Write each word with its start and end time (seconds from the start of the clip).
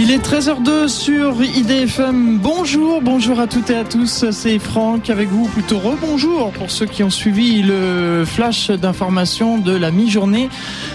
Il 0.00 0.12
est 0.12 0.24
13h02 0.24 0.86
sur 0.86 1.42
IDFM. 1.42 2.38
Bonjour, 2.38 3.02
bonjour 3.02 3.40
à 3.40 3.48
toutes 3.48 3.68
et 3.70 3.76
à 3.76 3.82
tous. 3.82 4.30
C'est 4.30 4.60
Franck 4.60 5.10
avec 5.10 5.28
vous, 5.28 5.46
plutôt 5.48 5.80
rebonjour 5.80 6.52
pour 6.52 6.70
ceux 6.70 6.86
qui 6.86 7.02
ont 7.02 7.10
suivi 7.10 7.62
le 7.62 8.22
flash 8.24 8.70
d'information 8.70 9.58
de 9.58 9.72
la 9.76 9.90
mi-journée. 9.90 10.50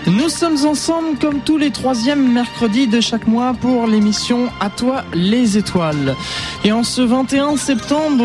Nous 0.07 0.29
sommes 0.29 0.65
ensemble 0.65 1.17
comme 1.19 1.41
tous 1.41 1.57
les 1.57 1.71
troisièmes 1.71 2.31
mercredis 2.31 2.87
de 2.87 3.01
chaque 3.01 3.27
mois 3.27 3.53
pour 3.53 3.87
l'émission 3.87 4.47
À 4.61 4.69
toi 4.69 5.03
les 5.13 5.57
étoiles. 5.57 6.15
Et 6.63 6.71
en 6.71 6.83
ce 6.83 7.01
21 7.01 7.57
septembre 7.57 8.23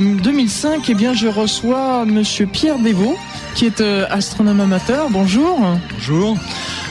2005, 0.00 0.90
eh 0.90 0.94
bien, 0.94 1.14
je 1.14 1.28
reçois 1.28 2.04
monsieur 2.04 2.44
Pierre 2.44 2.78
Desvaux 2.78 3.16
qui 3.54 3.64
est 3.64 3.80
euh, 3.80 4.04
astronome 4.10 4.60
amateur. 4.60 5.08
Bonjour. 5.10 5.58
Bonjour. 5.94 6.36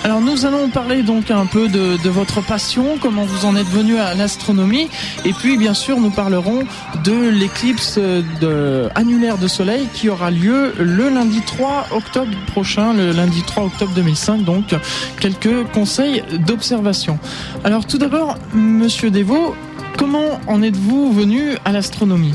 Alors 0.08 0.22
nous 0.22 0.46
allons 0.46 0.70
parler 0.70 1.04
donc 1.04 1.32
un 1.32 1.46
peu 1.46 1.68
de, 1.68 2.08
votre 2.08 2.40
passion, 2.40 2.98
comment 2.98 3.26
vous 3.26 3.46
en 3.46 3.58
êtes 3.58 3.68
venu 3.68 3.98
à 3.98 4.14
l'astronomie, 4.14 4.88
et 5.26 5.34
puis 5.34 5.58
bien 5.58 5.74
sûr 5.74 6.00
nous 6.00 6.12
parlerons 6.12 6.64
de 7.04 7.28
l'éclipse 7.28 7.98
de, 7.98 8.88
annulaire 8.96 9.38
de 9.38 9.50
soleil 9.50 9.86
qui 9.94 10.08
aura 10.08 10.32
lieu 10.32 10.74
le 10.80 11.10
lundi 11.10 11.42
3 11.42 11.88
octobre 11.92 12.32
prochain, 12.54 12.94
le 12.94 13.12
lundi 13.12 13.44
3 13.46 13.66
octobre 13.66 13.92
2005. 13.96 14.46
Donc 14.46 14.74
quelques 15.20 15.66
conseils 15.74 16.24
d'observation. 16.40 17.20
Alors 17.66 17.86
tout 17.86 17.98
d'abord, 17.98 18.38
Monsieur 18.54 19.12
Devaux, 19.12 19.56
comment 19.98 20.40
en 20.48 20.64
êtes-vous 20.64 21.12
venu 21.12 21.58
à 21.66 21.74
l'astronomie? 21.74 22.34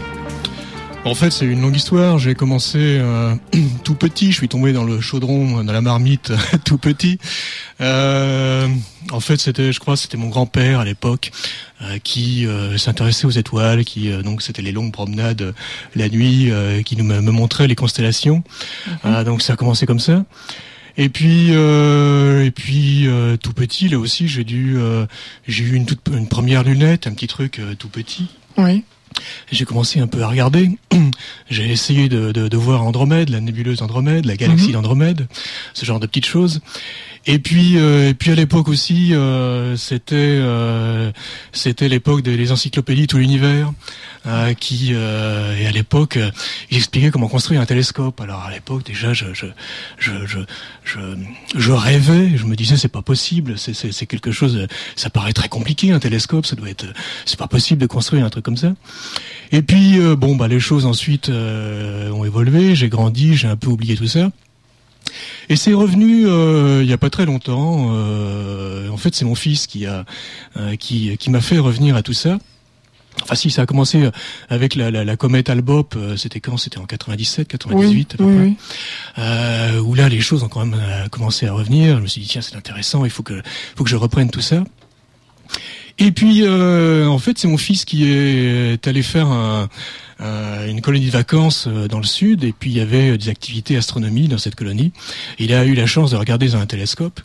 En 1.04 1.14
fait, 1.16 1.30
c'est 1.30 1.46
une 1.46 1.60
longue 1.60 1.76
histoire. 1.76 2.18
J'ai 2.18 2.34
commencé 2.34 2.78
euh, 2.78 3.34
tout 3.84 3.94
petit. 3.94 4.30
Je 4.30 4.36
suis 4.36 4.48
tombé 4.48 4.72
dans 4.72 4.84
le 4.84 5.00
chaudron, 5.00 5.64
dans 5.64 5.72
la 5.72 5.80
marmite, 5.80 6.32
tout 6.64 6.78
petit. 6.78 7.18
Euh, 7.80 8.68
en 9.10 9.20
fait, 9.20 9.38
c'était, 9.38 9.72
je 9.72 9.80
crois, 9.80 9.96
c'était 9.96 10.16
mon 10.16 10.28
grand-père 10.28 10.78
à 10.78 10.84
l'époque 10.84 11.32
euh, 11.82 11.98
qui 11.98 12.46
s'intéressait 12.76 13.26
aux 13.26 13.30
étoiles, 13.30 13.84
qui 13.84 14.10
donc 14.22 14.42
c'était 14.42 14.62
les 14.62 14.72
longues 14.72 14.92
promenades 14.92 15.54
la 15.96 16.08
nuit, 16.08 16.52
qui 16.84 16.96
nous 16.96 17.04
me, 17.04 17.20
montrait 17.20 17.66
les 17.66 17.74
constellations. 17.74 18.44
Mhm. 19.04 19.24
donc 19.24 19.42
ça 19.42 19.54
a 19.54 19.56
commencé 19.56 19.86
comme 19.86 20.00
ça. 20.00 20.24
Et 20.98 21.08
puis, 21.08 21.50
et 21.50 22.50
puis 22.50 23.08
tout 23.42 23.52
petit, 23.52 23.88
là 23.88 23.98
aussi, 23.98 24.28
j'ai 24.28 24.44
dû, 24.44 24.78
j'ai 25.48 25.64
eu 25.64 25.74
une 25.74 25.86
toute 25.86 26.00
une 26.12 26.28
première 26.28 26.62
lunette, 26.62 27.06
un 27.06 27.12
petit 27.12 27.26
truc 27.26 27.60
tout 27.78 27.88
petit. 27.88 28.28
Oui. 28.56 28.84
J'ai 29.50 29.64
commencé 29.64 30.00
un 30.00 30.06
peu 30.06 30.22
à 30.22 30.28
regarder. 30.28 30.70
J'ai 31.50 31.70
essayé 31.70 32.08
de, 32.08 32.32
de, 32.32 32.48
de, 32.48 32.56
voir 32.56 32.82
Andromède, 32.82 33.28
la 33.28 33.40
nébuleuse 33.40 33.82
Andromède, 33.82 34.24
la 34.24 34.36
galaxie 34.36 34.68
mhm. 34.68 34.72
d'Andromède, 34.72 35.26
ce 35.74 35.84
genre 35.84 36.00
de 36.00 36.06
petites 36.06 36.26
choses. 36.26 36.60
Et 37.24 37.38
puis, 37.38 37.78
euh, 37.78 38.10
et 38.10 38.14
puis 38.14 38.32
à 38.32 38.34
l'époque 38.34 38.68
aussi, 38.68 39.14
euh, 39.14 39.76
c'était 39.76 40.16
euh, 40.16 41.12
c'était 41.52 41.88
l'époque 41.88 42.22
des 42.22 42.50
encyclopédies 42.50 43.06
tout 43.06 43.18
l'univers, 43.18 43.72
qui 44.58 44.92
et 44.92 45.66
à 45.66 45.70
l'époque, 45.72 46.18
ils 46.70 46.76
expliquaient 46.76 47.10
comment 47.10 47.28
construire 47.28 47.60
un 47.60 47.66
télescope. 47.66 48.20
Alors 48.20 48.42
à 48.42 48.50
l'époque 48.50 48.84
déjà, 48.84 49.12
je 49.12 49.26
je, 49.34 49.46
je 49.98 50.12
je 50.84 51.00
je 51.54 51.72
rêvais, 51.72 52.36
je 52.36 52.44
me 52.44 52.56
disais 52.56 52.76
c'est 52.76 52.88
pas 52.88 53.02
possible, 53.02 53.56
c'est 53.56 53.74
c'est 53.74 54.06
quelque 54.06 54.32
chose, 54.32 54.66
ça 54.96 55.08
paraît 55.08 55.32
très 55.32 55.48
compliqué 55.48 55.92
un 55.92 56.00
télescope, 56.00 56.46
ça 56.46 56.56
doit 56.56 56.70
être, 56.70 56.86
c'est 57.24 57.38
pas 57.38 57.48
possible 57.48 57.80
de 57.80 57.86
construire 57.86 58.24
un 58.24 58.30
truc 58.30 58.44
comme 58.44 58.56
ça. 58.56 58.74
Et 59.52 59.62
puis 59.62 59.98
bon 60.16 60.34
bah 60.34 60.48
les 60.48 60.60
choses 60.60 60.86
ensuite 60.86 61.28
ont 61.28 62.24
évolué, 62.24 62.74
j'ai 62.74 62.88
grandi, 62.88 63.36
j'ai 63.36 63.48
un 63.48 63.56
peu 63.56 63.68
oublié 63.68 63.96
tout 63.96 64.08
ça. 64.08 64.30
Et 65.48 65.56
c'est 65.56 65.72
revenu 65.72 66.26
euh, 66.26 66.82
il 66.82 66.88
y 66.88 66.92
a 66.92 66.98
pas 66.98 67.10
très 67.10 67.26
longtemps. 67.26 67.90
Euh, 67.92 68.88
en 68.88 68.96
fait, 68.96 69.14
c'est 69.14 69.24
mon 69.24 69.34
fils 69.34 69.66
qui 69.66 69.86
a 69.86 70.04
euh, 70.56 70.76
qui, 70.76 71.16
qui 71.18 71.30
m'a 71.30 71.40
fait 71.40 71.58
revenir 71.58 71.96
à 71.96 72.02
tout 72.02 72.12
ça. 72.12 72.38
Enfin 73.24 73.34
si, 73.34 73.50
ça 73.50 73.62
a 73.62 73.66
commencé 73.66 74.08
avec 74.48 74.74
la, 74.74 74.90
la, 74.90 75.04
la 75.04 75.16
comète 75.16 75.50
Albop, 75.50 75.94
c'était 76.16 76.40
quand? 76.40 76.56
C'était 76.56 76.78
en 76.78 76.86
97, 76.86 77.46
98 77.46 78.14
à 78.14 78.16
peu 78.16 78.24
près. 78.24 78.52
Euh, 79.18 79.80
où 79.80 79.94
là 79.94 80.08
les 80.08 80.20
choses 80.22 80.42
ont 80.42 80.48
quand 80.48 80.64
même 80.64 80.80
commencé 81.10 81.46
à 81.46 81.52
revenir. 81.52 81.98
Je 81.98 82.02
me 82.02 82.06
suis 82.06 82.22
dit 82.22 82.26
tiens 82.26 82.40
c'est 82.40 82.56
intéressant, 82.56 83.04
il 83.04 83.10
faut 83.10 83.22
que 83.22 83.42
faut 83.76 83.84
que 83.84 83.90
je 83.90 83.96
reprenne 83.96 84.30
tout 84.30 84.40
ça. 84.40 84.64
Et 85.98 86.10
puis 86.10 86.48
en 86.48 87.18
fait 87.18 87.36
c'est 87.38 87.48
mon 87.48 87.58
fils 87.58 87.84
qui 87.84 88.08
est 88.08 88.86
allé 88.88 89.02
faire 89.02 89.26
un, 89.26 89.64
euh, 89.64 89.66
une 90.68 90.80
colonie 90.80 91.06
de 91.06 91.10
vacances 91.10 91.66
euh, 91.68 91.88
dans 91.88 91.98
le 91.98 92.04
sud 92.04 92.44
et 92.44 92.52
puis 92.52 92.70
il 92.70 92.76
y 92.76 92.80
avait 92.80 93.10
euh, 93.10 93.18
des 93.18 93.28
activités 93.28 93.76
astronomie 93.76 94.28
dans 94.28 94.38
cette 94.38 94.54
colonie. 94.54 94.92
Il 95.38 95.52
a 95.54 95.64
eu 95.64 95.74
la 95.74 95.86
chance 95.86 96.10
de 96.10 96.16
regarder 96.16 96.48
dans 96.48 96.58
un 96.58 96.66
télescope 96.66 97.20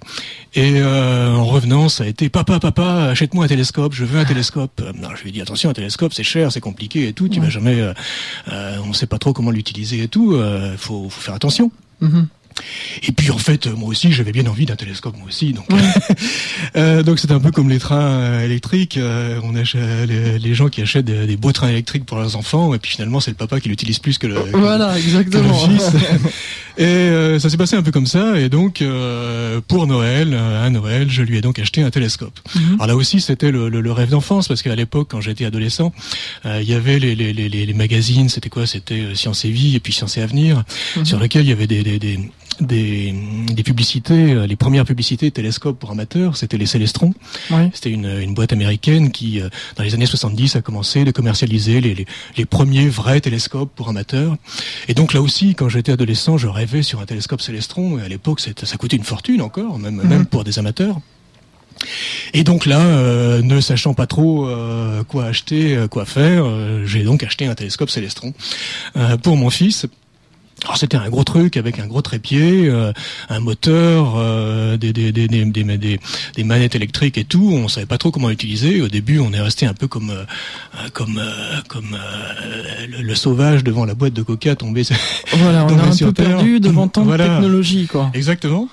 et 0.55 0.81
en 0.83 1.45
revenant 1.45 1.89
ça 1.89 2.03
a 2.03 2.07
été 2.07 2.29
papa 2.29 2.59
papa 2.59 3.09
achète-moi 3.11 3.45
un 3.45 3.47
télescope 3.47 3.93
je 3.93 4.05
veux 4.05 4.19
un 4.19 4.25
télescope. 4.25 4.81
Non, 4.95 5.09
je 5.15 5.23
lui 5.23 5.29
ai 5.29 5.31
dit 5.31 5.41
attention 5.41 5.69
un 5.69 5.73
télescope 5.73 6.13
c'est 6.13 6.23
cher 6.23 6.51
c'est 6.51 6.61
compliqué 6.61 7.07
et 7.07 7.13
tout 7.13 7.29
tu 7.29 7.39
vas 7.39 7.49
jamais 7.49 7.83
on 8.47 8.93
sait 8.93 9.05
pas 9.05 9.19
trop 9.19 9.33
comment 9.33 9.51
l'utiliser 9.51 10.03
et 10.03 10.07
tout 10.07 10.39
faut, 10.77 11.09
faut 11.09 11.21
faire 11.21 11.35
attention. 11.35 11.71
Mm-hmm. 12.01 12.25
Et 13.07 13.11
puis 13.11 13.31
en 13.31 13.37
fait, 13.37 13.67
moi 13.67 13.89
aussi, 13.89 14.11
j'avais 14.11 14.31
bien 14.31 14.45
envie 14.47 14.65
d'un 14.65 14.75
télescope, 14.75 15.15
moi 15.17 15.27
aussi. 15.27 15.53
Donc, 15.53 15.67
euh, 16.75 17.03
donc 17.03 17.19
c'est 17.19 17.31
un 17.31 17.39
peu 17.39 17.51
comme 17.51 17.69
les 17.69 17.79
trains 17.79 18.01
euh, 18.01 18.45
électriques. 18.45 18.97
Euh, 18.97 19.39
on 19.43 19.55
achète 19.55 19.81
les, 20.07 20.53
gens 20.53 20.69
qui 20.69 20.81
achètent 20.81 21.05
des, 21.05 21.37
beaux 21.37 21.51
trains 21.51 21.69
électriques 21.69 22.05
pour 22.05 22.17
leurs 22.17 22.35
enfants, 22.35 22.73
et 22.73 22.79
puis 22.79 22.91
finalement, 22.91 23.19
c'est 23.19 23.31
le 23.31 23.37
papa 23.37 23.59
qui 23.59 23.69
l'utilise 23.69 23.99
plus 23.99 24.17
que 24.17 24.27
le, 24.27 24.35
voilà, 24.53 24.97
exactement. 24.97 25.53
fils. 25.53 25.91
et 26.77 27.39
ça 27.39 27.49
s'est 27.49 27.57
passé 27.57 27.75
un 27.75 27.81
peu 27.81 27.91
comme 27.91 28.07
ça. 28.07 28.39
Et 28.39 28.49
donc, 28.49 28.83
pour 29.67 29.87
Noël, 29.87 30.33
à 30.33 30.69
Noël, 30.69 31.09
je 31.09 31.23
lui 31.23 31.37
ai 31.37 31.41
donc 31.41 31.59
acheté 31.59 31.81
un 31.81 31.89
télescope. 31.89 32.39
Mhm. 32.55 32.75
Alors 32.75 32.87
là 32.87 32.95
aussi, 32.95 33.21
c'était 33.21 33.51
le, 33.51 33.69
le, 33.69 33.91
rêve 33.91 34.09
d'enfance, 34.09 34.47
parce 34.47 34.61
qu'à 34.61 34.75
l'époque, 34.75 35.09
quand 35.11 35.21
j'étais 35.21 35.45
adolescent, 35.45 35.91
il 36.45 36.63
y 36.63 36.73
avait 36.73 36.99
les, 36.99 37.15
les, 37.15 37.33
les, 37.33 37.49
les 37.49 37.73
magazines. 37.73 38.29
C'était 38.29 38.49
quoi? 38.49 38.65
C'était 38.65 39.15
Science 39.15 39.45
et 39.45 39.49
Vie, 39.49 39.75
et 39.75 39.79
puis 39.79 39.93
Science 39.93 40.17
et 40.17 40.21
Avenir, 40.21 40.63
mhm. 40.95 41.05
sur 41.05 41.19
lesquels 41.19 41.43
il 41.43 41.49
y 41.49 41.53
avait 41.53 41.67
des, 41.67 41.83
des, 41.83 41.99
des 41.99 42.19
des, 42.61 43.13
des 43.53 43.63
publicités, 43.63 44.33
euh, 44.33 44.47
les 44.47 44.55
premières 44.55 44.85
publicités 44.85 45.29
télescopes 45.31 45.79
pour 45.79 45.91
amateurs, 45.91 46.37
c'était 46.37 46.57
les 46.57 46.65
Célestrons. 46.65 47.13
C'était 47.73 47.91
une, 47.91 48.19
une, 48.21 48.33
boîte 48.33 48.53
américaine 48.53 49.11
qui, 49.11 49.39
euh, 49.39 49.49
dans 49.75 49.83
les 49.83 49.93
années 49.93 50.05
70, 50.05 50.55
a 50.55 50.61
commencé 50.61 51.03
de 51.03 51.11
commercialiser 51.11 51.81
les, 51.81 51.93
les, 51.93 52.05
les, 52.35 52.45
premiers 52.45 52.87
vrais 52.89 53.21
télescopes 53.21 53.71
pour 53.75 53.89
amateurs. 53.89 54.35
Et 54.87 54.93
donc 54.93 55.13
là 55.13 55.21
aussi, 55.21 55.55
quand 55.55 55.69
j'étais 55.69 55.91
adolescent, 55.91 56.37
je 56.37 56.47
rêvais 56.47 56.66
sur 56.83 56.99
un 56.99 57.05
télescope 57.05 57.41
Célestron. 57.41 57.99
Et 57.99 58.03
à 58.03 58.07
l'époque, 58.07 58.39
ça 58.39 58.77
coûtait 58.77 58.97
une 58.97 59.03
fortune 59.03 59.41
encore, 59.41 59.79
même, 59.79 59.95
mhm. 59.95 60.07
même 60.07 60.25
pour 60.25 60.43
des 60.43 60.59
amateurs. 60.59 60.99
Et 62.33 62.43
donc 62.43 62.65
là, 62.65 62.79
euh, 62.79 63.41
ne 63.43 63.61
sachant 63.61 63.93
pas 63.93 64.07
trop 64.07 64.49
quoi 65.07 65.25
acheter, 65.25 65.85
quoi 65.91 66.05
faire, 66.05 66.45
j'ai 66.85 67.03
donc 67.03 67.23
acheté 67.23 67.45
un 67.45 67.55
télescope 67.55 67.89
Célestron 67.89 68.33
pour 69.21 69.37
mon 69.37 69.49
fils. 69.49 69.85
Alors 70.63 70.77
c'était 70.77 70.97
un 70.97 71.07
gros 71.09 71.23
truc 71.23 71.55
avec 71.55 71.77
un 71.79 71.85
gros 71.85 72.01
trépied, 72.01 72.67
euh, 72.67 72.91
un 73.29 73.39
moteur, 73.39 74.15
euh, 74.17 74.75
des, 74.75 74.91
des, 74.91 75.11
des, 75.11 75.27
des, 75.27 75.99
des, 76.35 76.43
manettes 76.43 76.75
électriques 76.75 77.17
et 77.17 77.25
tout. 77.25 77.51
On 77.53 77.67
savait 77.67 77.85
pas 77.85 77.99
trop 77.99 78.09
comment 78.09 78.29
l'utiliser. 78.29 78.81
Au 78.81 78.87
début, 78.87 79.19
on 79.19 79.31
est 79.33 79.39
resté 79.39 79.67
un 79.67 79.75
peu 79.75 79.87
comme 79.87 80.09
euh, 80.09 80.25
comme 80.93 81.21
comme 81.67 81.97
le, 82.87 83.15
sauvage 83.15 83.63
devant 83.63 83.85
la 83.85 83.93
boîte 83.93 84.13
de 84.13 84.23
Coca 84.23 84.55
tombé. 84.55 84.83
Voilà, 85.33 85.65
on 85.69 85.77
a 85.77 85.83
un 85.83 85.95
peu 85.95 86.11
perdu 86.11 86.59
devant 86.59 86.87
tant 86.87 87.05
de 87.05 87.15
technologie, 87.15 87.85
quoi. 87.85 88.09
Exactement. 88.13 88.67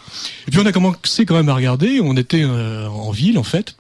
Et 0.49 0.51
puis 0.51 0.61
on 0.61 0.67
a 0.67 0.73
commencé 0.73 1.27
quand 1.27 1.35
même 1.35 1.51
à 1.51 1.55
regarder. 1.55 2.01
On 2.03 2.17
était 2.17 2.45
en 2.45 3.11
ville 3.11 3.39
en 3.39 3.45
fait. 3.45 3.77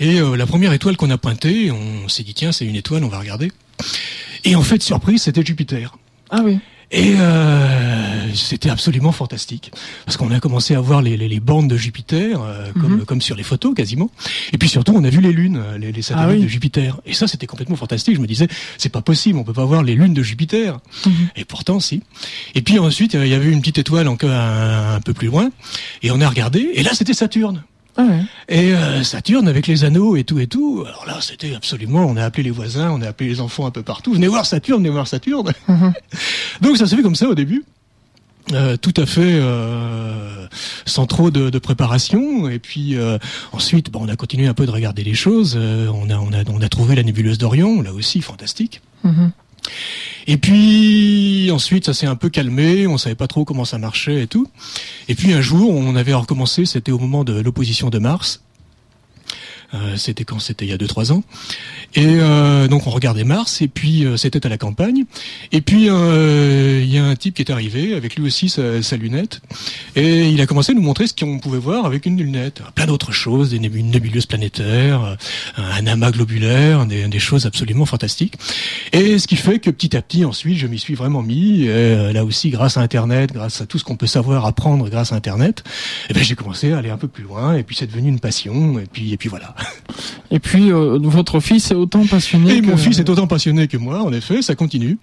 Et 0.00 0.18
la 0.20 0.46
première 0.46 0.72
étoile 0.72 0.96
qu'on 0.96 1.10
a 1.10 1.18
pointée, 1.18 1.70
on 1.70 2.08
s'est 2.08 2.22
dit 2.22 2.34
tiens 2.34 2.52
c'est 2.52 2.64
une 2.64 2.76
étoile, 2.76 3.04
on 3.04 3.08
va 3.08 3.18
regarder. 3.18 3.52
Et 4.44 4.56
en 4.56 4.62
fait 4.62 4.82
surprise, 4.82 5.22
c'était 5.22 5.44
Jupiter. 5.44 5.96
Ah 6.30 6.40
oui. 6.42 6.58
Et 6.92 7.14
euh, 7.18 8.32
c'était 8.34 8.70
absolument 8.70 9.10
fantastique 9.10 9.72
parce 10.04 10.16
qu'on 10.16 10.30
a 10.30 10.38
commencé 10.38 10.74
à 10.74 10.80
voir 10.80 11.02
les, 11.02 11.16
les, 11.16 11.28
les 11.28 11.40
bandes 11.40 11.68
de 11.68 11.76
Jupiter 11.76 12.40
euh, 12.40 12.70
comme, 12.72 12.98
mhm. 12.98 13.04
comme 13.04 13.20
sur 13.20 13.34
les 13.34 13.42
photos 13.42 13.74
quasiment. 13.74 14.10
Et 14.52 14.58
puis 14.58 14.68
surtout, 14.68 14.92
on 14.94 15.02
a 15.02 15.10
vu 15.10 15.20
les 15.20 15.32
lunes, 15.32 15.60
les, 15.78 15.90
les 15.90 16.02
satellites 16.02 16.38
ah 16.40 16.44
de 16.44 16.48
Jupiter. 16.48 17.00
Et 17.04 17.12
ça, 17.12 17.26
c'était 17.26 17.46
complètement 17.46 17.76
fantastique. 17.76 18.14
Je 18.14 18.20
me 18.20 18.26
disais, 18.26 18.46
c'est 18.78 18.88
pas 18.88 19.02
possible, 19.02 19.38
on 19.38 19.44
peut 19.44 19.52
pas 19.52 19.64
voir 19.64 19.82
les 19.82 19.94
lunes 19.94 20.14
de 20.14 20.22
Jupiter. 20.22 20.78
Mhm. 21.04 21.12
Et 21.34 21.44
pourtant, 21.44 21.80
si. 21.80 22.02
Et 22.54 22.62
puis 22.62 22.78
ensuite, 22.78 23.14
il 23.14 23.26
y 23.26 23.34
avait 23.34 23.50
une 23.50 23.60
petite 23.60 23.78
étoile 23.78 24.06
encore 24.06 24.30
un, 24.30 24.94
un 24.94 25.00
peu 25.00 25.12
plus 25.12 25.26
loin, 25.28 25.50
et 26.02 26.10
on 26.12 26.20
a 26.20 26.28
regardé. 26.28 26.70
Et 26.74 26.82
là, 26.82 26.90
c'était 26.94 27.14
Saturne. 27.14 27.64
Ah 27.96 28.02
et 28.48 28.72
euh, 28.74 29.02
Saturne 29.02 29.48
avec 29.48 29.66
les 29.66 29.84
anneaux 29.84 30.16
et 30.16 30.24
tout 30.24 30.38
et 30.38 30.46
tout. 30.46 30.84
Alors 30.86 31.06
là, 31.06 31.18
c'était 31.20 31.54
absolument. 31.54 32.04
On 32.06 32.16
a 32.16 32.24
appelé 32.24 32.42
les 32.42 32.50
voisins, 32.50 32.90
on 32.90 33.02
a 33.02 33.08
appelé 33.08 33.30
les 33.30 33.40
enfants 33.40 33.66
un 33.66 33.70
peu 33.70 33.82
partout. 33.82 34.12
Venez 34.12 34.28
voir 34.28 34.46
Saturne, 34.46 34.80
venez 34.82 34.90
voir 34.90 35.08
Saturne. 35.08 35.52
Mhm. 35.68 35.92
Donc 36.60 36.76
ça 36.76 36.86
s'est 36.86 36.96
fait 36.96 37.02
comme 37.02 37.16
ça 37.16 37.28
au 37.28 37.34
début. 37.34 37.64
Euh, 38.52 38.76
tout 38.76 38.94
à 38.96 39.06
fait 39.06 39.40
euh, 39.40 40.46
sans 40.84 41.06
trop 41.06 41.32
de, 41.32 41.50
de, 41.50 41.58
préparation 41.58 42.48
et 42.48 42.60
puis 42.60 42.94
euh, 42.94 43.18
ensuite 43.50 43.90
bon 43.90 44.02
on 44.04 44.08
a 44.08 44.14
continué 44.14 44.46
un 44.46 44.54
peu 44.54 44.66
de 44.66 44.70
regarder 44.70 45.02
les 45.02 45.14
choses 45.14 45.56
on 45.56 46.08
a 46.10 46.16
on 46.16 46.32
a 46.32 46.44
on 46.48 46.60
a 46.60 46.68
trouvé 46.68 46.94
la 46.94 47.02
nébuleuse 47.02 47.38
d'Orion 47.38 47.82
là 47.82 47.92
aussi 47.92 48.20
fantastique 48.20 48.82
mhm. 49.02 49.32
Et 50.26 50.38
puis 50.38 51.50
ensuite, 51.52 51.86
ça 51.86 51.94
s'est 51.94 52.06
un 52.06 52.16
peu 52.16 52.28
calmé, 52.28 52.86
on 52.86 52.98
savait 52.98 53.14
pas 53.14 53.28
trop 53.28 53.44
comment 53.44 53.64
ça 53.64 53.78
marchait 53.78 54.22
et 54.22 54.26
tout. 54.26 54.48
Et 55.08 55.14
puis 55.14 55.32
un 55.32 55.40
jour, 55.40 55.70
on 55.70 55.94
avait 55.94 56.14
recommencé, 56.14 56.66
c'était 56.66 56.92
au 56.92 56.98
moment 56.98 57.22
de 57.24 57.40
l'opposition 57.40 57.90
de 57.90 57.98
Mars. 57.98 58.42
C'était 59.96 60.24
quand 60.24 60.38
C'était 60.38 60.64
il 60.64 60.70
y 60.70 60.72
a 60.72 60.76
2-3 60.76 61.12
ans. 61.12 61.22
Et 61.94 62.16
donc 62.68 62.86
on 62.86 62.90
regardait 62.90 63.24
Mars, 63.24 63.62
et 63.62 63.68
puis 63.68 64.04
c'était 64.16 64.44
à 64.46 64.48
la 64.48 64.58
campagne. 64.58 65.04
Et 65.52 65.60
puis 65.60 65.86
il 65.86 66.90
y 66.92 66.98
a 66.98 67.04
un 67.04 67.16
type 67.16 67.34
qui 67.34 67.42
est 67.42 67.50
arrivé 67.50 67.94
avec 67.94 68.16
lui 68.16 68.26
aussi 68.26 68.48
sa, 68.48 68.96
lunette, 68.96 69.40
et 69.94 70.28
il 70.28 70.40
a 70.40 70.46
commencé 70.46 70.72
à 70.72 70.74
nous 70.74 70.82
montrer 70.82 71.06
ce 71.06 71.14
qu'on 71.14 71.38
pouvait 71.38 71.58
voir 71.58 71.86
avec 71.86 72.06
une 72.06 72.16
lunette. 72.16 72.62
Plein 72.74 72.86
d'autres 72.86 73.12
choses, 73.12 73.50
des 73.50 73.58
nébuleuses 73.58 74.26
planétaires, 74.26 75.16
un 75.56 75.86
amas 75.86 76.10
globulaire, 76.10 76.86
des, 76.86 77.08
des 77.08 77.18
choses 77.18 77.46
absolument 77.46 77.86
fantastiques. 77.86 78.34
Et 78.92 79.18
ce 79.18 79.26
qui 79.26 79.36
fait 79.36 79.58
que 79.58 79.70
petit 79.70 79.96
à 79.96 80.02
petit, 80.02 80.24
ensuite, 80.24 80.58
je 80.58 80.66
m'y 80.66 80.78
suis 80.78 80.94
vraiment 80.94 81.22
mis. 81.22 81.66
là 81.66 82.24
aussi, 82.24 82.50
grâce 82.50 82.76
à 82.76 82.80
Internet, 82.80 83.32
grâce 83.32 83.60
à 83.60 83.66
tout 83.66 83.78
ce 83.78 83.84
qu'on 83.84 83.96
peut 83.96 84.06
savoir 84.06 84.46
apprendre 84.46 84.88
grâce 84.88 85.12
à 85.12 85.16
Internet, 85.16 85.62
et 85.66 86.10
eh 86.10 86.14
ben 86.14 86.22
j'ai 86.22 86.34
commencé 86.34 86.72
à 86.72 86.78
aller 86.78 86.90
un 86.90 86.96
peu 86.96 87.08
plus 87.08 87.24
loin. 87.24 87.54
Et 87.56 87.62
puis 87.62 87.76
c'est 87.76 87.86
devenu 87.86 88.08
une 88.08 88.20
passion. 88.20 88.78
Et 88.78 88.86
puis 88.86 89.12
et 89.12 89.16
puis 89.16 89.28
voilà. 89.28 89.54
Et 90.30 90.38
puis 90.38 90.72
euh, 90.72 90.98
votre 91.00 91.40
fils 91.40 91.70
est 91.70 91.74
autant 91.74 92.04
passionné. 92.04 92.56
Et 92.56 92.62
mon 92.62 92.76
fils 92.76 92.98
est 92.98 93.08
autant 93.08 93.26
passionné 93.26 93.68
que 93.68 93.76
moi. 93.76 94.02
En 94.02 94.12
effet, 94.12 94.42
ça 94.42 94.54
continue. 94.54 94.98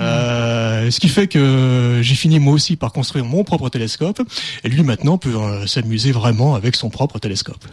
Euh, 0.00 0.90
ce 0.90 1.00
qui 1.00 1.08
fait 1.08 1.26
que 1.26 2.00
j'ai 2.02 2.14
fini 2.14 2.38
moi 2.38 2.52
aussi 2.52 2.76
par 2.76 2.92
construire 2.92 3.24
mon 3.24 3.44
propre 3.44 3.68
télescope. 3.68 4.20
Et 4.64 4.68
lui 4.68 4.82
maintenant 4.82 5.18
peut 5.18 5.34
euh, 5.34 5.66
s'amuser 5.66 6.12
vraiment 6.12 6.54
avec 6.54 6.76
son 6.76 6.90
propre 6.90 7.18
télescope. 7.18 7.64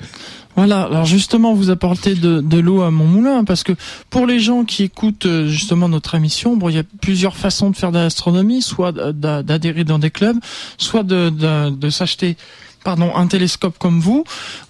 Voilà, 0.55 0.83
alors 0.83 1.05
justement, 1.05 1.53
vous 1.53 1.69
apportez 1.69 2.15
de, 2.15 2.39
de 2.39 2.57
l'eau 2.59 2.81
à 2.81 2.89
mon 2.89 3.05
moulin, 3.05 3.43
parce 3.43 3.63
que 3.63 3.73
pour 4.09 4.25
les 4.25 4.39
gens 4.39 4.63
qui 4.63 4.83
écoutent 4.83 5.25
euh, 5.25 5.49
justement 5.49 5.89
notre 5.89 6.15
émission, 6.15 6.55
bon, 6.55 6.69
il 6.69 6.75
y 6.75 6.79
a 6.79 6.83
plusieurs 7.01 7.35
façons 7.35 7.71
de 7.71 7.75
faire 7.75 7.91
de 7.91 7.99
l'astronomie, 7.99 8.61
soit 8.61 8.93
d'adhérer 8.93 9.83
dans 9.83 9.99
des 9.99 10.11
clubs, 10.11 10.37
soit 10.77 11.03
de, 11.03 11.29
de, 11.29 11.71
de 11.71 11.89
s'acheter 11.89 12.37
pardon, 12.85 13.13
un 13.15 13.27
télescope 13.27 13.77
comme 13.77 13.99
vous. 13.99 14.23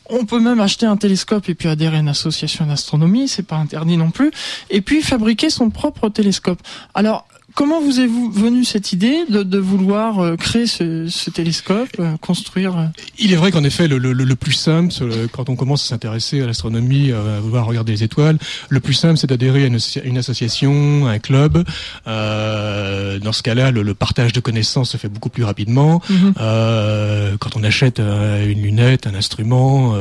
On 0.10 0.26
peut 0.26 0.40
même 0.40 0.60
acheter 0.62 0.86
un 0.88 0.98
télescope 0.98 1.50
et 1.50 1.54
puis 1.54 1.68
adhérer 1.68 1.98
à 1.98 2.00
une 2.00 2.08
association 2.08 2.66
d'astronomie, 2.66 3.28
c'est 3.28 3.44
pas 3.44 3.58
interdit 3.58 3.98
non 3.98 4.10
plus. 4.10 4.32
Et 4.72 4.82
puis 4.82 5.04
fabriquer 5.04 5.52
son 5.52 5.70
propre 5.70 6.10
télescope. 6.10 6.60
Alors, 6.96 7.28
Comment 7.56 7.80
vous 7.80 8.02
est 8.02 8.07
venu 8.07 8.66
cette 8.66 8.92
idée 8.92 9.24
de, 9.30 9.42
de 9.42 9.57
vouloir 9.57 10.19
euh, 10.19 10.36
créer 10.36 10.68
ce, 10.68 11.07
ce 11.07 11.30
télescope, 11.30 11.88
euh, 12.02 12.18
construire 12.19 12.78
euh 12.78 12.86
Il 13.18 13.31
est 13.31 13.38
vrai 13.38 13.52
qu'en 13.52 13.63
effet, 13.63 13.88
le, 13.88 13.98
le, 13.98 14.12
le, 14.12 14.36
plus 14.36 14.52
simple, 14.52 14.94
quand 15.31 15.48
on 15.48 15.56
commence 15.56 15.86
à 15.86 15.88
s'intéresser 15.88 16.42
à 16.42 16.48
l'astronomie, 16.48 17.13
à 17.13 17.40
vouloir 17.40 17.66
regarder 17.66 17.94
les 17.94 18.04
étoiles, 18.04 18.38
le 18.68 18.80
plus 18.81 18.94
simple, 18.94 19.18
c'est 19.18 19.28
d'adhérer 19.28 19.63
à 19.63 19.68
une, 19.68 19.80
une, 20.04 20.18
association, 20.18 21.07
à 21.07 21.12
un 21.12 21.19
club. 21.19 21.63
Euh, 22.07 23.19
dans 23.19 23.31
ce 23.31 23.42
cas-là, 23.42 23.72
le, 23.72 23.94
partage 23.94 24.34
de 24.34 24.42
connaissances 24.42 24.90
se 24.90 24.98
fait 24.98 25.07
beaucoup 25.07 25.30
plus 25.30 25.46
rapidement. 25.46 26.02
Mhm. 26.10 26.34
euh, 26.42 27.38
quand 27.40 27.56
on 27.56 27.63
achète 27.63 28.00
une 28.00 28.62
lunette, 28.62 29.07
un 29.07 29.16
instrument, 29.16 29.96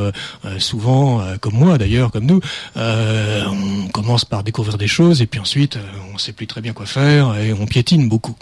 souvent, 0.59 1.23
comme 1.41 1.55
moi 1.55 1.79
d'ailleurs, 1.79 2.11
comme 2.11 2.27
nous, 2.27 2.41
on 2.75 3.89
commence 3.93 4.25
par 4.25 4.43
découvrir 4.43 4.77
des 4.77 4.89
choses 4.89 5.23
et 5.23 5.27
puis 5.27 5.39
ensuite, 5.39 5.79
on 6.13 6.19
sait 6.19 6.33
plus 6.33 6.49
très 6.49 6.61
bien 6.61 6.73
quoi 6.73 6.87
faire 6.87 7.33
on 7.53 7.67
piétine 7.67 8.09
beaucoup. 8.09 8.35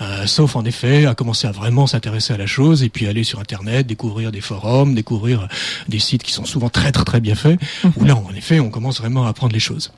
Euh, 0.00 0.26
sauf 0.26 0.56
en 0.56 0.64
effet 0.64 1.06
à 1.06 1.14
commencer 1.14 1.46
à 1.46 1.52
vraiment 1.52 1.86
s'intéresser 1.86 2.34
à 2.34 2.36
la 2.36 2.46
chose 2.46 2.82
et 2.82 2.88
puis 2.88 3.06
aller 3.06 3.24
sur 3.24 3.40
Internet, 3.40 3.86
découvrir 3.86 4.32
des 4.32 4.40
forums, 4.40 4.94
découvrir 4.94 5.48
des 5.88 5.98
sites 5.98 6.22
qui 6.22 6.32
sont 6.32 6.44
souvent 6.44 6.68
très 6.68 6.92
très 6.92 7.04
très 7.04 7.20
bien 7.20 7.34
faits, 7.34 7.58
où 7.96 8.04
là 8.04 8.16
en 8.16 8.34
effet 8.34 8.60
on 8.60 8.70
commence 8.70 8.98
vraiment 9.00 9.26
à 9.26 9.30
apprendre 9.30 9.52
les 9.52 9.60
choses. 9.60 9.92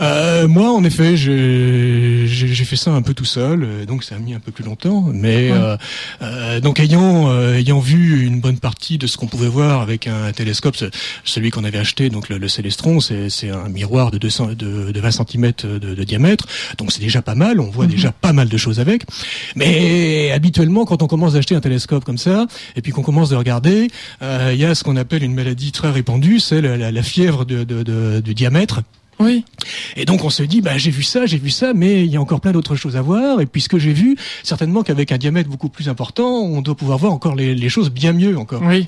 Euh, 0.00 0.48
moi, 0.48 0.72
en 0.72 0.84
effet, 0.84 1.16
j'ai 1.16 2.64
fait 2.64 2.76
ça 2.76 2.90
un 2.92 3.02
peu 3.02 3.14
tout 3.14 3.24
seul, 3.24 3.62
euh, 3.62 3.84
donc 3.86 4.04
ça 4.04 4.16
a 4.16 4.18
mis 4.18 4.34
un 4.34 4.40
peu 4.40 4.52
plus 4.52 4.64
longtemps. 4.64 5.04
Mais 5.12 5.50
euh, 5.50 5.76
euh, 6.22 6.60
donc 6.60 6.80
ayant 6.80 7.32
ayant 7.52 7.80
vu 7.80 8.24
une 8.26 8.40
bonne 8.40 8.58
partie 8.58 8.98
de 8.98 9.06
ce 9.06 9.16
qu'on 9.16 9.26
pouvait 9.26 9.48
voir 9.48 9.80
avec 9.80 10.06
un 10.06 10.32
télescope, 10.32 10.76
celui 11.24 11.50
qu'on 11.50 11.64
avait 11.64 11.78
acheté, 11.78 12.10
donc 12.10 12.28
le, 12.28 12.38
le 12.38 12.48
Célestron, 12.48 13.00
c'est 13.00 13.50
un 13.50 13.68
miroir 13.68 14.10
de 14.10 14.18
200 14.18 14.48
de, 14.48 14.92
de 14.92 15.00
20 15.00 15.10
cm 15.10 15.52
de, 15.62 15.78
de, 15.78 16.04
diamètre, 16.04 16.46
donc 16.78 16.92
c'est 16.92 17.00
déjà 17.00 17.22
pas 17.22 17.34
mal. 17.34 17.60
On 17.60 17.70
voit 17.70 17.86
mhm. 17.86 17.92
déjà 17.92 18.12
pas 18.12 18.32
mal 18.32 18.48
de 18.48 18.56
choses 18.56 18.80
avec. 18.80 19.04
Mais 19.56 20.30
habituellement, 20.32 20.84
quand 20.84 21.02
on 21.02 21.06
commence 21.06 21.34
à 21.34 21.38
acheter 21.38 21.54
un 21.54 21.60
télescope 21.60 22.04
comme 22.04 22.18
ça, 22.18 22.46
et 22.76 22.82
puis 22.82 22.92
qu'on 22.92 23.02
commence 23.02 23.32
à 23.32 23.38
regarder, 23.38 23.88
il 24.22 24.56
y 24.56 24.64
a 24.64 24.74
ce 24.74 24.84
qu'on 24.84 24.96
appelle 24.96 25.22
une 25.22 25.34
maladie 25.34 25.72
très 25.72 25.90
répandue, 25.90 26.40
c'est 26.40 26.60
la, 26.60 26.90
la, 26.90 27.02
fièvre 27.02 27.44
de, 27.44 27.64
de, 27.64 28.20
du 28.20 28.34
diamètre. 28.34 28.82
Oui. 29.20 29.44
Et 29.96 30.04
donc 30.04 30.24
on 30.24 30.30
se 30.30 30.42
dit, 30.42 30.60
bah 30.60 30.76
j'ai 30.76 30.90
vu 30.90 31.02
ça, 31.02 31.26
j'ai 31.26 31.38
vu 31.38 31.50
ça, 31.50 31.72
mais 31.74 32.04
il 32.04 32.10
y 32.10 32.16
a 32.16 32.20
encore 32.20 32.40
plein 32.40 32.52
d'autres 32.52 32.76
choses 32.76 32.96
à 32.96 33.02
voir. 33.02 33.40
Et 33.40 33.46
puis 33.46 33.60
ce 33.60 33.68
que 33.68 33.78
j'ai 33.78 33.92
vu, 33.92 34.16
certainement 34.42 34.82
qu'avec 34.82 35.12
un 35.12 35.18
diamètre 35.18 35.48
beaucoup 35.48 35.68
plus 35.68 35.88
important, 35.88 36.42
on 36.42 36.62
doit 36.62 36.76
pouvoir 36.76 36.98
voir 36.98 37.12
encore 37.12 37.34
les, 37.34 37.54
les 37.54 37.68
choses 37.68 37.90
bien 37.90 38.12
mieux 38.12 38.36
encore. 38.36 38.62
Oui. 38.62 38.84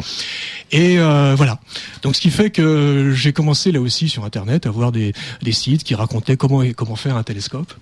Et 0.73 0.99
euh, 0.99 1.35
voilà. 1.37 1.61
Donc 2.03 2.17
ce 2.17 2.21
qui 2.21 2.31
fait 2.31 2.51
que 2.51 3.13
j'ai 3.15 3.33
commencé 3.33 3.73
là 3.73 3.81
aussi 3.81 4.09
sur 4.09 4.25
Internet 4.25 4.67
à 4.67 4.71
voir 4.71 4.93
des, 4.93 5.13
des 5.43 5.53
sites 5.53 5.85
qui 5.85 5.95
racontaient 5.95 6.37
comment 6.37 6.63
comment 6.75 6.97
faire 6.97 7.17
un 7.17 7.23
télescope. 7.23 7.73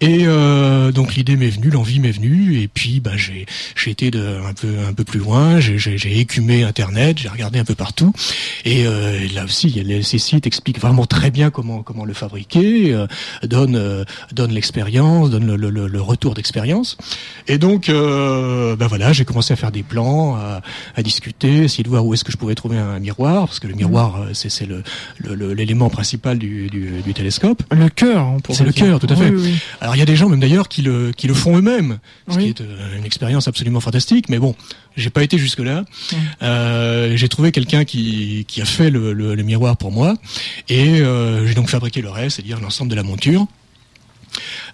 Et 0.00 0.26
euh, 0.26 0.92
donc 0.92 1.14
l'idée 1.14 1.36
m'est 1.36 1.50
venue, 1.50 1.70
l'envie 1.70 2.00
m'est 2.00 2.10
venue, 2.10 2.60
et 2.60 2.68
puis 2.68 3.00
bah, 3.00 3.16
j'ai 3.16 3.46
j'ai 3.74 3.90
été 3.90 4.10
de, 4.10 4.38
un 4.46 4.52
peu 4.54 4.68
un 4.88 4.92
peu 4.92 5.04
plus 5.04 5.18
loin, 5.20 5.60
j'ai 5.60 6.18
écumé 6.18 6.62
Internet, 6.62 7.18
j'ai 7.18 7.28
regardé 7.28 7.58
un 7.58 7.64
peu 7.64 7.74
partout, 7.74 8.12
et 8.64 8.86
euh, 8.86 9.26
là 9.34 9.44
aussi 9.44 9.82
ces 10.02 10.18
sites 10.18 10.46
expliquent 10.46 10.80
vraiment 10.80 11.06
très 11.06 11.30
bien 11.30 11.50
comment 11.50 11.82
comment 11.82 12.04
le 12.04 12.14
fabriquer, 12.14 12.94
euh, 12.94 13.06
donne 13.42 13.76
euh, 13.76 14.04
donne 14.32 14.52
l'expérience, 14.52 15.30
donne 15.30 15.46
le, 15.54 15.70
le, 15.70 15.86
le 15.88 16.00
retour 16.00 16.34
d'expérience, 16.34 16.96
et 17.46 17.58
donc 17.58 17.88
euh, 17.88 18.76
bah 18.76 18.86
voilà 18.86 19.12
j'ai 19.12 19.24
commencé 19.24 19.52
à 19.52 19.56
faire 19.56 19.72
des 19.72 19.82
plans, 19.82 20.36
à, 20.36 20.62
à, 20.94 21.02
discuter, 21.02 21.64
essayer 21.64 21.84
de 21.84 21.88
voir 21.88 22.04
où 22.06 22.14
est-ce 22.14 22.24
que 22.24 22.32
je 22.32 22.36
pouvais 22.36 22.54
trouver 22.54 22.78
un 22.78 22.98
miroir, 22.98 23.46
parce 23.46 23.60
que 23.60 23.66
le 23.66 23.74
miroir 23.74 24.20
euh, 24.20 24.30
c'est 24.34 24.50
c'est 24.50 24.66
le 24.66 24.82
l'élément 25.24 25.90
principal 25.90 26.38
du, 26.38 26.68
du, 26.68 27.02
du, 27.02 27.14
télescope. 27.14 27.62
Le 27.70 27.88
cœur, 27.88 28.36
c'est 28.50 28.64
le 28.64 28.72
cœur, 28.72 28.98
tout 28.98 29.06
à 29.10 29.16
fait. 29.16 29.30
Alors 29.80 29.96
il 29.96 29.98
y 29.98 30.02
a 30.02 30.04
des 30.04 30.16
gens 30.16 30.28
même 30.28 30.40
d'ailleurs 30.40 30.68
qui 30.68 30.82
le 30.82 31.12
qui 31.12 31.26
le 31.26 31.34
font 31.34 31.56
eux-mêmes, 31.56 31.98
ce 32.28 32.38
qui 32.38 32.48
est 32.48 32.60
euh, 32.60 32.96
une 32.96 33.04
expérience 33.04 33.48
absolument 33.48 33.80
fantastique. 33.80 34.28
Mais 34.28 34.38
bon, 34.38 34.54
j'ai 34.96 35.10
pas 35.10 35.22
été 35.22 35.38
jusque 35.38 35.60
là. 35.60 35.84
Euh, 36.42 37.16
j'ai 37.16 37.28
trouvé 37.28 37.52
quelqu'un 37.52 37.84
qui 37.84 38.44
qui 38.48 38.60
a 38.60 38.64
fait 38.64 38.90
le, 38.90 39.12
le, 39.12 39.42
miroir 39.42 39.76
pour 39.76 39.92
moi 39.92 40.14
et 40.68 41.00
euh, 41.00 41.46
j'ai 41.46 41.54
donc 41.54 41.68
fabriqué 41.68 42.02
le 42.02 42.10
reste, 42.10 42.36
c'est-à-dire 42.36 42.60
l'ensemble 42.60 42.90
de 42.90 42.96
la 42.96 43.02
monture. 43.02 43.46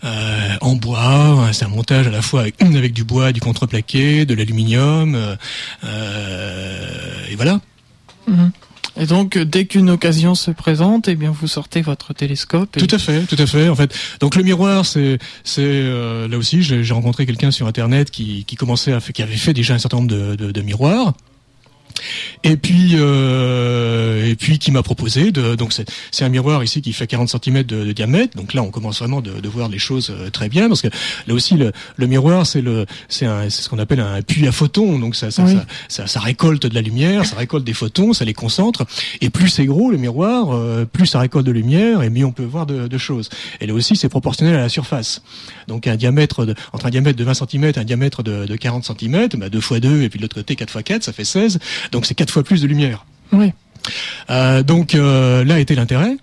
Euh, 0.03 0.57
en 0.61 0.75
bois, 0.75 1.49
c'est 1.53 1.65
un 1.65 1.69
montage 1.69 2.07
à 2.07 2.11
la 2.11 2.23
fois 2.23 2.41
avec, 2.41 2.61
avec 2.63 2.93
du 2.93 3.05
bois, 3.05 3.33
du 3.33 3.41
contreplaqué, 3.41 4.27
de 4.27 4.35
l'aluminium, 4.35 5.37
euh, 5.85 7.27
et 7.31 7.37
voilà. 7.37 7.61
Mhm. 8.27 8.51
Et 8.97 9.07
donc, 9.07 9.37
dès 9.39 9.67
qu'une 9.67 9.91
occasion 9.91 10.35
se 10.35 10.51
présente, 10.51 11.09
eh 11.09 11.17
bien, 11.17 11.33
vous 11.33 11.49
sortez 11.49 11.83
votre 11.83 12.15
télescope. 12.15 12.77
Tout 12.79 12.95
à 12.95 12.99
fait, 12.99 13.23
tout 13.23 13.37
à 13.39 13.47
fait. 13.47 13.69
En 13.69 13.75
fait, 13.75 13.95
donc 14.21 14.37
le 14.37 14.43
miroir, 14.43 14.87
c'est, 14.87 15.19
c'est 15.43 15.63
euh, 15.65 16.29
là 16.29 16.39
aussi, 16.39 16.63
j'ai 16.63 16.93
rencontré 16.93 17.27
quelqu'un 17.27 17.51
sur 17.51 17.67
Internet 17.67 18.11
qui, 18.11 18.45
qui 18.45 18.57
commençait 18.57 18.93
à, 18.93 19.01
qui 19.01 19.23
avait 19.23 19.37
fait 19.37 19.53
déjà 19.53 19.75
un 19.75 19.79
certain 19.79 19.97
nombre 19.97 20.11
de, 20.11 20.37
de, 20.37 20.53
de 20.53 20.61
miroirs 20.63 21.15
et 22.43 22.57
puis 22.57 22.93
euh, 22.95 24.27
et 24.27 24.35
puis 24.35 24.59
qui 24.59 24.71
m'a 24.71 24.83
proposé 24.83 25.33
de 25.33 25.55
donc 25.55 25.73
c'est 25.73 26.25
un 26.25 26.29
miroir 26.29 26.63
ici 26.65 26.83
qui 26.83 26.93
fait 26.93 27.07
40 27.07 27.29
cm 27.29 27.63
de, 27.63 27.93
diamètre. 27.93 28.37
Donc 28.37 28.55
là 28.55 28.63
on 28.63 28.71
commence 28.71 28.99
vraiment 28.99 29.21
de, 29.21 29.41
de 29.41 29.49
voir 29.49 29.69
les 29.69 29.79
choses 29.79 30.11
euh, 30.11 30.31
très 30.31 30.49
bien 30.49 30.69
parce 30.69 30.83
que 30.83 30.89
là 31.27 31.35
aussi 31.35 31.55
le, 31.55 31.73
le 31.97 32.07
miroir 32.07 32.47
c'est 32.47 32.61
le 32.61 32.87
c'est 33.09 33.27
ce 33.49 33.69
qu'on 33.69 33.79
appelle 33.79 34.01
un 34.01 34.23
puits 34.23 34.47
à 34.47 34.53
photons. 34.53 34.99
Donc 34.99 35.17
ça 35.17 35.31
ça, 35.31 35.45
ça, 35.89 36.07
ça, 36.07 36.21
récolte 36.21 36.67
de 36.67 36.75
la 36.75 36.83
lumière 36.83 37.25
ça 37.25 37.37
récolte 37.37 37.65
des 37.65 37.73
photons 37.73 38.13
ça 38.13 38.25
les 38.25 38.35
concentre. 38.35 38.87
Et 39.21 39.31
plus 39.31 39.49
c'est 39.49 39.67
gros 39.67 39.91
le 39.91 39.97
miroir 39.97 40.55
euh, 40.55 40.85
plus 40.85 41.07
ça 41.07 41.21
récolte 41.21 41.47
de 41.47 41.53
lumière 41.53 42.03
et 42.03 42.11
mieux 42.11 42.25
on 42.27 42.33
peut 42.33 42.45
voir 42.45 42.67
de, 42.67 42.89
de 42.89 42.99
choses. 42.99 43.29
Et 43.61 43.67
là 43.67 43.75
aussi 43.75 43.97
c'est 43.97 44.09
proportionnel 44.09 44.57
à 44.57 44.61
la 44.61 44.69
surface. 44.69 45.23
Donc 45.69 45.87
un 45.87 45.97
diamètre 45.97 46.45
de, 46.45 46.55
entre 46.73 46.87
un 46.87 46.91
diamètre 46.91 47.19
de 47.19 47.25
20 47.25 47.35
cm 47.35 47.65
et 47.65 47.79
un 47.79 47.85
diamètre 47.85 48.23
de, 48.23 48.47
de 48.47 48.57
40 48.57 48.85
cm 48.85 49.29
bah 49.37 49.49
2 49.49 49.61
fois 49.61 49.81
2 49.81 50.03
et 50.03 50.09
puis 50.09 50.19
de 50.19 50.25
l'autre 50.25 50.35
côté 50.35 50.57
4 50.57 50.71
fois 50.71 50.83
4 50.83 51.03
ça 51.05 51.13
fait 51.13 51.25
16 51.25 51.59
donc 51.93 52.07
c'est 52.07 52.15
quatre 52.15 52.31
fois 52.31 52.43
plus 52.43 52.63
de 52.63 52.67
lumière. 52.67 53.05
Oui. 53.33 53.53
Euh, 54.31 54.63
donc 54.63 54.95
euh, 54.95 55.45
là 55.45 55.59
était 55.61 55.75
l'intérêt. 55.75 56.17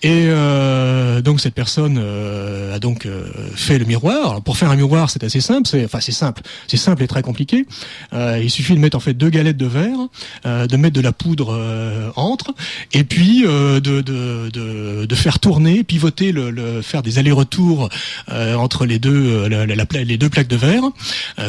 Et 0.00 0.26
euh, 0.28 1.20
donc 1.22 1.40
cette 1.40 1.54
personne 1.54 1.98
euh, 2.00 2.76
a 2.76 2.78
donc 2.78 3.04
euh, 3.04 3.26
fait 3.56 3.80
le 3.80 3.84
miroir. 3.84 4.30
Alors, 4.30 4.42
pour 4.42 4.56
faire 4.56 4.70
un 4.70 4.76
miroir, 4.76 5.10
c'est 5.10 5.24
assez 5.24 5.40
simple. 5.40 5.66
C'est 5.66 5.84
enfin 5.84 5.98
c'est 6.00 6.12
simple, 6.12 6.42
c'est 6.68 6.76
simple 6.76 7.02
et 7.02 7.08
très 7.08 7.22
compliqué. 7.22 7.66
Euh, 8.12 8.38
il 8.40 8.48
suffit 8.48 8.74
de 8.74 8.78
mettre 8.78 8.96
en 8.96 9.00
fait 9.00 9.14
deux 9.14 9.28
galettes 9.28 9.56
de 9.56 9.66
verre, 9.66 9.98
de 10.44 10.76
mettre 10.76 10.94
de 10.94 11.00
la 11.00 11.12
poudre 11.12 12.12
entre, 12.14 12.54
et 12.92 13.02
puis 13.02 13.42
de, 13.42 13.80
de, 13.80 14.00
de, 14.00 15.04
de, 15.04 15.14
faire 15.16 15.40
tourner, 15.40 15.82
pivoter, 15.82 16.30
le, 16.30 16.50
le 16.50 16.80
faire 16.80 17.02
des 17.02 17.18
allers-retours 17.18 17.88
entre 18.30 18.86
les 18.86 19.00
deux 19.00 19.48
la, 19.48 19.66
la, 19.66 19.84
les 20.04 20.16
deux 20.16 20.28
plaques 20.28 20.48
de 20.48 20.56
verre, 20.56 20.84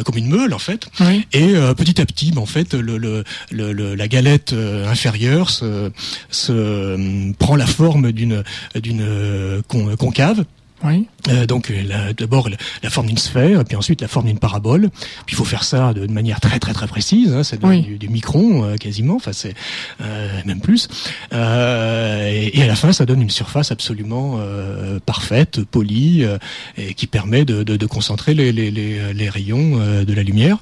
comme 0.04 0.16
une 0.16 0.28
meule 0.28 0.54
en 0.54 0.58
fait. 0.58 0.88
Oui. 1.00 1.24
Et 1.32 1.52
petit 1.76 2.00
à 2.00 2.06
petit, 2.06 2.32
ben, 2.32 2.40
en 2.40 2.46
fait, 2.46 2.74
le, 2.74 2.98
le, 2.98 3.22
le 3.52 3.94
la 3.94 4.08
galette 4.08 4.54
inférieure 4.88 5.49
se, 5.50 5.90
se 6.30 7.32
prend 7.34 7.56
la 7.56 7.66
forme 7.66 8.12
d'une 8.12 8.42
d'une 8.74 9.02
euh, 9.02 9.62
concave. 9.62 10.44
Oui. 10.82 11.06
Euh, 11.28 11.46
donc 11.46 11.72
d'abord 12.16 12.48
la, 12.82 12.90
forme 12.90 13.08
d'une 13.08 13.18
sphère, 13.18 13.60
et 13.60 13.64
puis 13.64 13.76
ensuite 13.76 14.00
la 14.00 14.08
forme 14.08 14.26
d'une 14.26 14.38
parabole. 14.38 14.88
Puis 15.26 15.34
il 15.34 15.36
faut 15.36 15.44
faire 15.44 15.64
ça 15.64 15.92
de, 15.92 16.06
manière 16.06 16.40
très 16.40 16.58
très 16.58 16.72
très 16.72 16.86
précise. 16.86 17.32
Hein, 17.32 17.42
c'est 17.42 17.60
du, 17.62 17.98
du, 17.98 18.08
micron 18.08 18.64
euh, 18.64 18.76
quasiment, 18.76 19.16
enfin 19.16 19.32
c'est 19.32 19.54
euh, 20.00 20.40
même 20.46 20.60
plus. 20.60 20.88
Et, 21.32 22.58
et, 22.58 22.62
à 22.62 22.66
la 22.66 22.76
fin, 22.76 22.92
ça 22.92 23.04
donne 23.04 23.20
une 23.20 23.30
surface 23.30 23.70
absolument 23.70 24.40
parfaite, 25.04 25.62
polie, 25.64 26.24
et 26.76 26.94
qui 26.94 27.06
permet 27.06 27.44
de, 27.44 27.62
de, 27.62 27.76
de 27.76 27.86
concentrer 27.86 28.34
les, 28.34 28.52
les, 28.52 28.70
les, 28.70 29.12
les 29.12 29.28
rayons 29.28 29.78
de 30.04 30.12
la 30.12 30.22
lumière. 30.22 30.58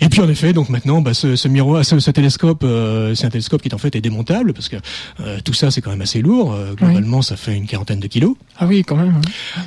Et 0.00 0.08
puis 0.08 0.20
en 0.20 0.28
effet, 0.28 0.52
donc 0.52 0.68
maintenant, 0.68 1.00
bah, 1.00 1.14
ce, 1.14 1.36
ce, 1.36 1.48
miroir, 1.48 1.84
ce, 1.84 1.98
ce 1.98 2.10
télescope, 2.10 2.62
euh, 2.62 3.14
c'est 3.14 3.26
un 3.26 3.30
télescope 3.30 3.62
qui 3.62 3.74
en 3.74 3.78
fait 3.78 3.94
est 3.96 4.00
démontable 4.00 4.52
parce 4.52 4.68
que 4.68 4.76
euh, 5.20 5.38
tout 5.44 5.52
ça 5.52 5.70
c'est 5.70 5.80
quand 5.80 5.90
même 5.90 6.00
assez 6.00 6.20
lourd. 6.20 6.52
Euh, 6.52 6.74
globalement, 6.74 7.22
ça 7.22 7.36
fait 7.36 7.56
une 7.56 7.66
quarantaine 7.66 8.00
de 8.00 8.06
kilos. 8.06 8.36
Ah 8.58 8.66
oui, 8.66 8.84
quand 8.84 8.96
même. 8.96 9.20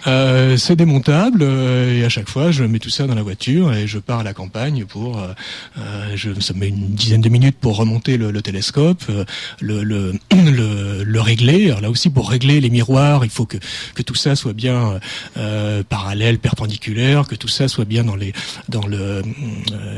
Hein. 0.05 0.55
c'est 0.57 0.75
démontable 0.75 1.43
et 1.43 2.03
à 2.03 2.09
chaque 2.09 2.29
fois, 2.29 2.51
je 2.51 2.63
mets 2.63 2.79
tout 2.79 2.89
ça 2.89 3.07
dans 3.07 3.15
la 3.15 3.23
voiture 3.23 3.73
et 3.73 3.87
je 3.87 3.99
pars 3.99 4.19
à 4.19 4.23
la 4.23 4.33
campagne 4.33 4.85
pour. 4.85 5.21
je, 6.15 6.39
ça 6.39 6.53
me 6.53 6.59
met 6.59 6.67
une 6.69 6.89
dizaine 6.89 7.21
de 7.21 7.29
minutes 7.29 7.57
pour 7.59 7.77
remonter 7.77 8.17
le, 8.17 8.31
le 8.31 8.41
télescope, 8.41 9.03
le, 9.59 9.83
le, 9.83 10.13
le, 10.33 11.03
le, 11.03 11.21
régler. 11.21 11.67
Alors 11.67 11.81
là 11.81 11.89
aussi, 11.89 12.09
pour 12.09 12.29
régler 12.29 12.61
les 12.61 12.69
miroirs, 12.69 13.25
il 13.25 13.31
faut 13.31 13.45
que 13.45 13.57
que 13.95 14.01
tout 14.01 14.15
ça 14.15 14.35
soit 14.35 14.53
bien 14.53 14.99
parallèle, 15.89 16.39
perpendiculaire, 16.39 17.27
que 17.27 17.35
tout 17.35 17.47
ça 17.47 17.67
soit 17.67 17.85
bien 17.85 18.03
dans 18.03 18.15
les 18.15 18.33
dans 18.69 18.85
le 18.85 19.21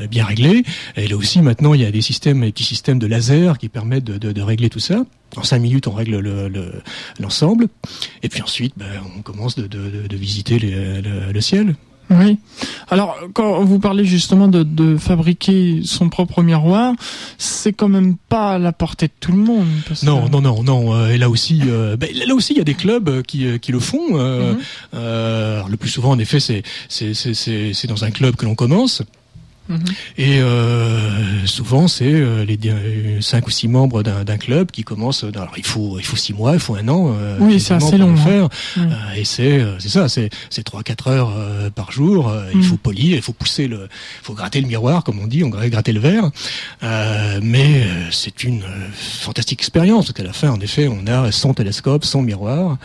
bien 0.09 0.25
régler. 0.25 0.63
Et 0.95 1.07
là 1.07 1.15
aussi, 1.15 1.41
maintenant, 1.41 1.73
il 1.73 1.81
y 1.81 1.85
a 1.85 1.91
des 1.91 2.01
systèmes, 2.01 2.41
des 2.41 2.51
petits 2.51 2.63
systèmes 2.63 2.99
de 2.99 3.07
laser 3.07 3.57
qui 3.57 3.69
permettent 3.69 4.03
de, 4.03 4.17
de, 4.17 4.31
de 4.31 4.41
régler 4.41 4.69
tout 4.69 4.79
ça. 4.79 5.05
En 5.35 5.43
cinq 5.43 5.59
minutes, 5.59 5.87
on 5.87 5.93
règle 5.93 6.19
l'ensemble. 7.19 7.63
Le, 7.63 7.69
et 8.21 8.29
puis 8.29 8.41
ensuite, 8.41 8.73
ben, 8.77 8.85
on 9.17 9.21
commence 9.21 9.55
de, 9.55 9.67
de 9.67 10.15
visiter 10.15 10.59
les, 10.59 11.01
le, 11.01 11.31
le 11.31 11.41
ciel. 11.41 11.75
Oui. 12.09 12.37
Alors, 12.89 13.17
quand 13.33 13.63
vous 13.63 13.79
parlez 13.79 14.05
justement 14.05 14.47
de, 14.47 14.63
de 14.63 14.97
fabriquer 14.97 15.81
son 15.83 16.09
propre 16.09 16.43
miroir, 16.43 16.93
c'est 17.37 17.73
quand 17.73 17.87
même 17.87 18.17
pas 18.29 18.53
à 18.53 18.59
la 18.59 18.71
portée 18.71 19.07
de 19.07 19.13
tout 19.19 19.31
le 19.31 19.37
monde. 19.37 19.67
non, 20.03 20.29
non, 20.29 20.41
non, 20.41 20.63
non, 20.63 20.93
euh, 20.93 21.09
Et 21.09 21.17
là 21.17 21.29
aussi, 21.29 21.61
euh, 21.65 21.95
ben, 21.95 22.09
là 22.13 22.35
aussi, 22.35 22.53
il 22.53 22.57
y 22.57 22.61
a 22.61 22.65
des 22.65 22.73
clubs 22.73 23.09
euh, 23.09 23.21
qui, 23.21 23.59
qui 23.59 23.71
le 23.71 23.79
font. 23.79 24.17
Euh, 24.19 24.53
mhm. 24.53 25.69
le 25.69 25.77
plus 25.77 25.89
souvent, 25.89 26.11
en 26.11 26.19
effet, 26.19 26.39
c'est 26.39 26.63
c'est 26.89 27.87
dans 27.87 28.03
un 28.03 28.11
club 28.11 28.35
que 28.35 28.45
l'on 28.45 28.55
commence. 28.55 29.01
Mhm. 29.69 29.79
Et 30.17 30.39
euh, 30.41 31.45
souvent, 31.45 31.87
c'est 31.87 32.11
euh, 32.11 32.43
les 32.43 32.59
cinq 33.21 33.47
ou 33.47 33.49
six 33.49 33.67
membres 33.67 34.03
d'un 34.03 34.37
club 34.37 34.71
qui 34.71 34.83
commencent. 34.83 35.23
Alors, 35.23 35.53
il 35.57 35.65
faut 35.65 35.97
il 35.99 36.05
faut 36.05 36.17
six 36.17 36.33
mois, 36.33 36.53
il 36.53 36.59
faut 36.59 36.75
un 36.75 36.87
an. 36.89 37.13
Euh, 37.17 37.37
oui, 37.39 37.59
c'est 37.59 37.73
assez 37.73 37.97
long. 37.97 38.11
Hein. 38.11 38.17
Faire. 38.17 38.49
Euh, 38.77 39.13
et 39.15 39.23
c'est 39.23 39.63
c'est 39.79 39.89
ça, 39.89 40.09
c'est 40.09 40.29
c'est 40.49 40.63
trois 40.63 40.83
quatre 40.83 41.07
heures 41.07 41.33
par 41.75 41.91
jour. 41.91 42.33
Il 42.51 42.57
mhm. 42.57 42.63
faut 42.63 42.77
polir, 42.77 43.15
il 43.15 43.21
faut 43.21 43.33
pousser 43.33 43.67
le, 43.67 43.87
il 43.87 44.25
faut 44.25 44.33
gratter 44.33 44.59
le 44.59 44.67
miroir, 44.67 45.03
comme 45.03 45.19
on 45.19 45.27
dit, 45.27 45.43
on 45.43 45.49
gratter 45.49 45.93
le 45.93 45.99
verre. 45.99 46.29
mais 47.41 47.83
c'est 48.11 48.43
une 48.43 48.63
fantastique 48.93 49.61
expérience 49.61 50.05
parce 50.05 50.13
qu'à 50.13 50.23
la 50.23 50.33
fin, 50.33 50.49
en 50.49 50.59
effet, 50.59 50.87
on 50.87 51.07
a 51.07 51.31
son 51.31 51.53
télescope, 51.53 52.03
son 52.03 52.21
miroir, 52.21 52.77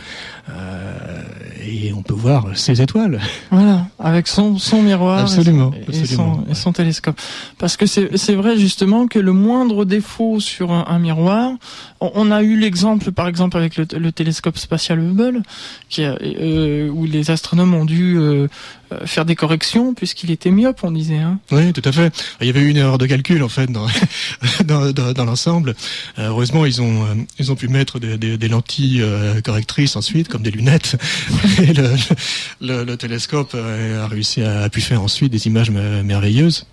et 1.65 1.93
on 1.93 2.01
peut 2.01 2.13
voir 2.13 2.47
ses 2.55 2.81
étoiles. 2.81 3.19
Voilà, 3.51 3.87
avec 3.99 4.27
son 4.27 4.57
son 4.57 4.81
miroir. 4.81 5.19
Absolument. 5.19 5.71
Et, 5.91 6.05
son, 6.53 6.68
télescope. 6.73 7.19
Parce 7.57 7.77
que 7.77 7.85
c'est 7.85 8.35
vrai 8.35 8.57
justement 8.57 9.07
que 9.07 9.19
le 9.19 9.33
moindre 9.33 9.85
défaut 9.85 10.39
sur 10.39 10.71
un, 10.71 10.99
miroir, 10.99 11.53
on, 11.99 12.31
a 12.31 12.43
eu 12.43 12.57
l'exemple 12.57 13.11
par 13.11 13.27
exemple 13.27 13.57
avec 13.57 13.77
le, 13.77 14.11
télescope 14.11 14.57
spatial 14.57 14.99
Hubble, 14.99 15.43
euh, 15.99 16.89
où 16.89 17.05
les 17.05 17.31
astronomes 17.31 17.73
ont 17.73 17.85
dû 17.85 18.17
euh, 18.17 18.47
faire 19.05 19.25
des 19.25 19.35
corrections 19.35 19.93
puisqu'il 19.93 20.31
était 20.31 20.51
myope, 20.51 20.83
on 20.83 20.91
disait. 20.91 21.17
Hein. 21.17 21.39
Oui, 21.51 21.73
tout 21.73 21.81
à 21.85 21.91
fait. 21.91 22.13
Il 22.41 22.47
y 22.47 22.49
avait 22.49 22.61
eu 22.61 22.69
une 22.69 22.77
erreur 22.77 22.97
de 22.97 23.05
calcul 23.05 23.43
en 23.43 23.49
fait 23.49 23.67
dans 23.67 23.87
dans, 24.65 24.91
dans, 24.91 25.25
l'ensemble. 25.25 25.75
heureusement, 26.17 26.65
ils 26.65 26.81
ont 26.81 27.05
ils 27.37 27.51
ont 27.51 27.55
pu 27.55 27.67
mettre 27.67 27.99
des, 27.99 28.47
lentilles 28.47 29.03
correctrices 29.43 29.95
ensuite, 29.95 30.27
comme 30.27 30.41
des 30.41 30.51
lunettes. 30.51 30.97
Et 31.61 31.73
le, 31.73 31.95
le, 32.61 32.83
le, 32.83 32.97
télescope 32.97 33.55
a 33.55 34.07
réussi 34.07 34.41
a 34.41 34.69
pu 34.69 34.81
faire 34.81 35.01
ensuite 35.01 35.31
des 35.31 35.47
images 35.47 35.71
merveilleuses. 35.71 36.65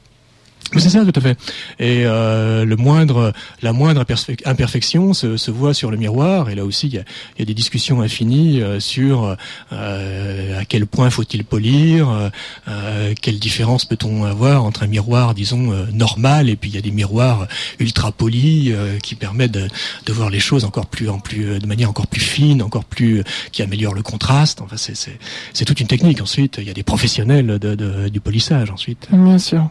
C'est 0.72 0.90
ça, 0.90 1.04
tout 1.04 1.12
à 1.14 1.20
fait. 1.20 1.38
Et 1.78 2.04
euh, 2.04 2.64
le 2.64 2.76
moindre, 2.76 3.32
la 3.62 3.72
moindre 3.72 4.04
imperfection 4.44 5.14
se, 5.14 5.36
se, 5.36 5.50
voit 5.50 5.74
sur 5.74 5.90
le 5.90 5.96
miroir. 5.96 6.50
Et 6.50 6.54
là 6.54 6.64
aussi, 6.64 6.88
il 6.88 6.94
y 6.94 6.98
a, 6.98 7.04
y 7.38 7.42
a, 7.42 7.44
des 7.44 7.54
discussions 7.54 8.02
infinies 8.02 8.60
euh, 8.60 8.80
sur 8.80 9.36
euh, 9.72 10.60
à 10.60 10.64
quel 10.64 10.86
point 10.86 11.08
faut-il 11.10 11.44
polir, 11.44 12.30
euh, 12.68 13.14
quelle 13.20 13.38
différence 13.38 13.84
peut-on 13.84 14.24
avoir 14.24 14.64
entre 14.64 14.82
un 14.82 14.86
miroir, 14.86 15.34
disons, 15.34 15.72
euh, 15.72 15.86
normal, 15.92 16.48
et 16.48 16.56
puis 16.56 16.70
il 16.70 16.74
y 16.74 16.78
a 16.78 16.82
des 16.82 16.90
miroirs 16.90 17.46
ultra 17.78 18.12
polis 18.12 18.72
euh, 18.74 18.98
qui 18.98 19.14
permettent 19.14 19.52
de, 19.52 19.68
de, 20.06 20.12
voir 20.12 20.30
les 20.30 20.40
choses 20.40 20.64
encore 20.64 20.86
plus, 20.86 21.08
en 21.08 21.18
plus, 21.18 21.58
de 21.58 21.66
manière 21.66 21.90
encore 21.90 22.06
plus 22.06 22.20
fine, 22.20 22.62
encore 22.62 22.84
plus, 22.84 23.22
qui 23.52 23.62
améliore 23.62 23.94
le 23.94 24.02
contraste. 24.02 24.60
Enfin, 24.60 24.76
c'est 24.76 25.64
toute 25.64 25.80
une 25.80 25.86
technique. 25.86 26.20
Ensuite, 26.20 26.56
il 26.58 26.64
y 26.64 26.70
a 26.70 26.74
des 26.74 26.82
professionnels 26.82 27.46
de, 27.46 27.74
de, 27.74 28.08
du 28.08 28.20
polissage. 28.20 28.70
Ensuite. 28.70 29.08
Bien 29.12 29.38
sûr. 29.38 29.70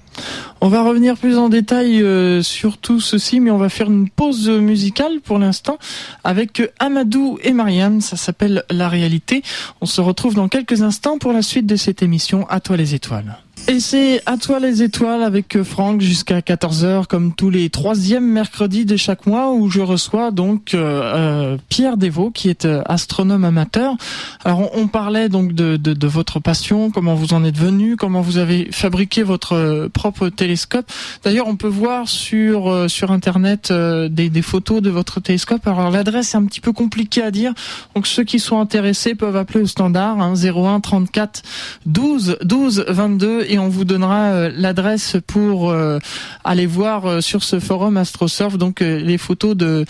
On 0.61 0.69
va 0.69 0.81
revenir 0.85 1.17
plus 1.17 1.37
en 1.37 1.49
détail 1.49 2.01
euh, 2.01 2.41
sur 2.41 2.77
tout 2.77 2.99
ceci, 2.99 3.39
mais 3.39 3.51
on 3.51 3.57
va 3.57 3.69
faire 3.69 3.89
une 3.89 4.09
pause 4.09 4.49
musicale 4.49 5.19
pour 5.23 5.39
l'instant 5.39 5.77
avec 6.23 6.61
Amadou 6.79 7.37
et 7.43 7.51
Marianne. 7.51 8.01
Ça 8.01 8.17
s'appelle 8.17 8.63
La 8.69 8.89
réalité. 8.89 9.43
On 9.81 9.85
se 9.85 10.01
retrouve 10.01 10.35
dans 10.35 10.47
quelques 10.47 10.81
instants 10.81 11.17
pour 11.17 11.33
la 11.33 11.41
suite 11.41 11.65
de 11.65 11.75
cette 11.75 12.01
émission. 12.01 12.47
À 12.49 12.59
toi 12.59 12.77
les 12.77 12.95
étoiles. 12.95 13.37
Et 13.67 13.79
c'est 13.79 14.21
à 14.27 14.37
toi 14.37 14.59
les 14.59 14.83
étoiles 14.83 15.23
avec 15.23 15.63
Franck 15.63 15.99
jusqu'à 15.99 16.39
14h 16.39 17.07
comme 17.07 17.33
tous 17.33 17.49
les 17.49 17.71
troisièmes 17.71 18.25
mercredis 18.25 18.85
de 18.85 18.95
chaque 18.95 19.25
mois 19.25 19.53
où 19.53 19.71
je 19.71 19.81
reçois 19.81 20.29
donc 20.29 20.75
euh, 20.75 21.01
euh 21.15 21.57
Pierre 21.67 21.97
Desvaux 21.97 22.29
qui 22.29 22.49
est 22.49 22.65
euh, 22.65 22.83
astronome 22.85 23.43
amateur. 23.43 23.95
Alors 24.43 24.69
on, 24.77 24.87
parlait 24.87 25.29
donc 25.29 25.53
de, 25.53 25.77
de, 25.77 26.07
votre 26.07 26.39
passion, 26.39 26.91
comment 26.91 27.15
vous 27.15 27.33
en 27.33 27.43
êtes 27.43 27.57
venu, 27.57 27.95
comment 27.95 28.21
vous 28.21 28.37
avez 28.37 28.69
fabriqué 28.71 29.23
votre 29.23 29.53
euh, 29.53 29.89
propre 29.89 30.29
télescope. 30.29 30.85
D'ailleurs 31.23 31.47
on 31.47 31.55
peut 31.55 31.67
voir 31.67 32.07
sur 32.07 32.85
sur 32.87 33.11
internet 33.11 33.73
des, 33.73 34.29
des, 34.29 34.41
photos 34.43 34.81
de 34.81 34.91
votre 34.91 35.19
télescope. 35.19 35.65
Alors 35.65 35.89
l'adresse 35.89 36.35
est 36.35 36.37
un 36.37 36.45
petit 36.45 36.61
peu 36.61 36.71
compliquée 36.71 37.23
à 37.23 37.31
dire, 37.31 37.53
donc 37.95 38.05
ceux 38.05 38.23
qui 38.23 38.37
sont 38.37 38.59
intéressés 38.59 39.15
peuvent 39.15 39.37
appeler 39.37 39.61
au 39.61 39.67
standard 39.67 40.21
hein, 40.21 40.35
01 40.35 40.81
34 40.81 41.41
12 41.87 42.37
12 42.43 42.85
22 42.89 43.44
et 43.47 43.59
on 43.59 43.69
vous 43.69 43.85
donnera 43.85 44.31
euh, 44.31 44.51
l'adresse 44.55 45.17
pour 45.27 45.69
euh, 45.69 45.99
aller 46.43 46.65
voir 46.65 47.05
euh, 47.05 47.21
sur 47.21 47.43
ce 47.43 47.59
forum 47.59 47.97
AstroSurf. 47.97 48.57
Donc 48.57 48.79
les 48.79 49.17
photos 49.17 49.55
de 49.55 49.85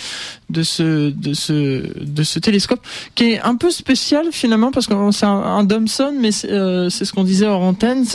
de 0.49 0.63
ce 0.63 1.09
de 1.09 1.33
ce 1.33 2.03
de 2.03 2.23
ce 2.23 2.39
télescope 2.39 2.79
qui 3.15 3.31
est 3.31 3.41
un 3.41 3.55
peu 3.55 3.71
spécial 3.71 4.27
finalement 4.31 4.71
parce 4.71 4.87
que 4.87 4.93
c'est 5.11 5.25
un, 5.25 5.29
un 5.29 5.63
Domson 5.63 6.13
mais 6.19 6.31
c'est 6.31 7.05
ce 7.05 7.13
qu'on 7.13 7.23
disait 7.23 7.47
hors 7.47 7.61
antenne 7.61 8.05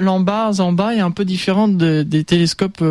l'embase 0.00 0.60
en 0.60 0.72
bas 0.72 0.94
est 0.94 1.00
un 1.00 1.10
peu 1.10 1.24
différente 1.24 1.76
des 1.76 2.24
télescopes 2.24 2.82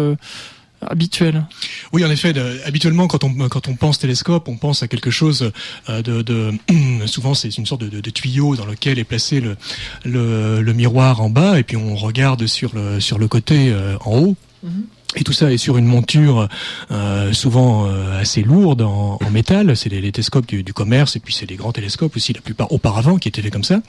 habituel. 0.89 1.45
Oui, 1.93 2.03
en 2.05 2.09
effet. 2.09 2.33
habituellement, 2.65 3.07
quand 3.07 3.23
on 3.23 3.49
quand 3.49 3.67
on 3.67 3.75
pense 3.75 3.99
télescope, 3.99 4.47
on 4.47 4.57
pense 4.57 4.83
à 4.83 4.87
quelque 4.87 5.11
chose 5.11 5.51
euh, 5.89 6.01
de, 6.01 6.21
de 6.21 6.53
souvent 7.05 7.33
c'est 7.33 7.57
une 7.57 7.65
sorte 7.65 7.81
de, 7.81 7.99
de, 8.01 8.09
tuyau 8.09 8.55
dans 8.55 8.65
lequel 8.65 8.99
est 8.99 9.03
placé 9.03 9.41
le, 9.41 9.57
le, 10.03 10.61
le 10.61 10.73
miroir 10.73 11.21
en 11.21 11.29
bas 11.29 11.59
et 11.59 11.63
puis 11.63 11.77
on 11.77 11.95
regarde 11.95 12.45
sur 12.47 12.73
le 12.75 12.99
sur 12.99 13.17
le 13.17 13.27
côté 13.27 13.69
euh, 13.69 13.97
en 14.01 14.17
haut. 14.17 14.35
Mhm. 14.63 14.85
Et 15.15 15.23
tout 15.23 15.33
ça 15.33 15.51
est 15.51 15.57
sur 15.57 15.77
une 15.77 15.85
monture 15.85 16.47
euh, 16.91 17.31
souvent 17.33 17.87
euh, 17.87 18.19
assez 18.19 18.43
lourde 18.43 18.81
en, 18.81 19.17
en 19.23 19.29
métal. 19.31 19.75
C'est 19.77 19.89
les, 19.89 20.01
les, 20.01 20.11
télescopes 20.11 20.45
du, 20.45 20.63
du, 20.63 20.73
commerce 20.73 21.15
et 21.15 21.19
puis 21.19 21.33
c'est 21.33 21.49
les 21.49 21.55
grands 21.55 21.71
télescopes 21.71 22.15
aussi, 22.15 22.33
la 22.33 22.41
plupart 22.41 22.71
auparavant, 22.71 23.17
qui 23.17 23.29
étaient 23.29 23.41
faits 23.41 23.53
comme 23.53 23.63
ça. 23.63 23.81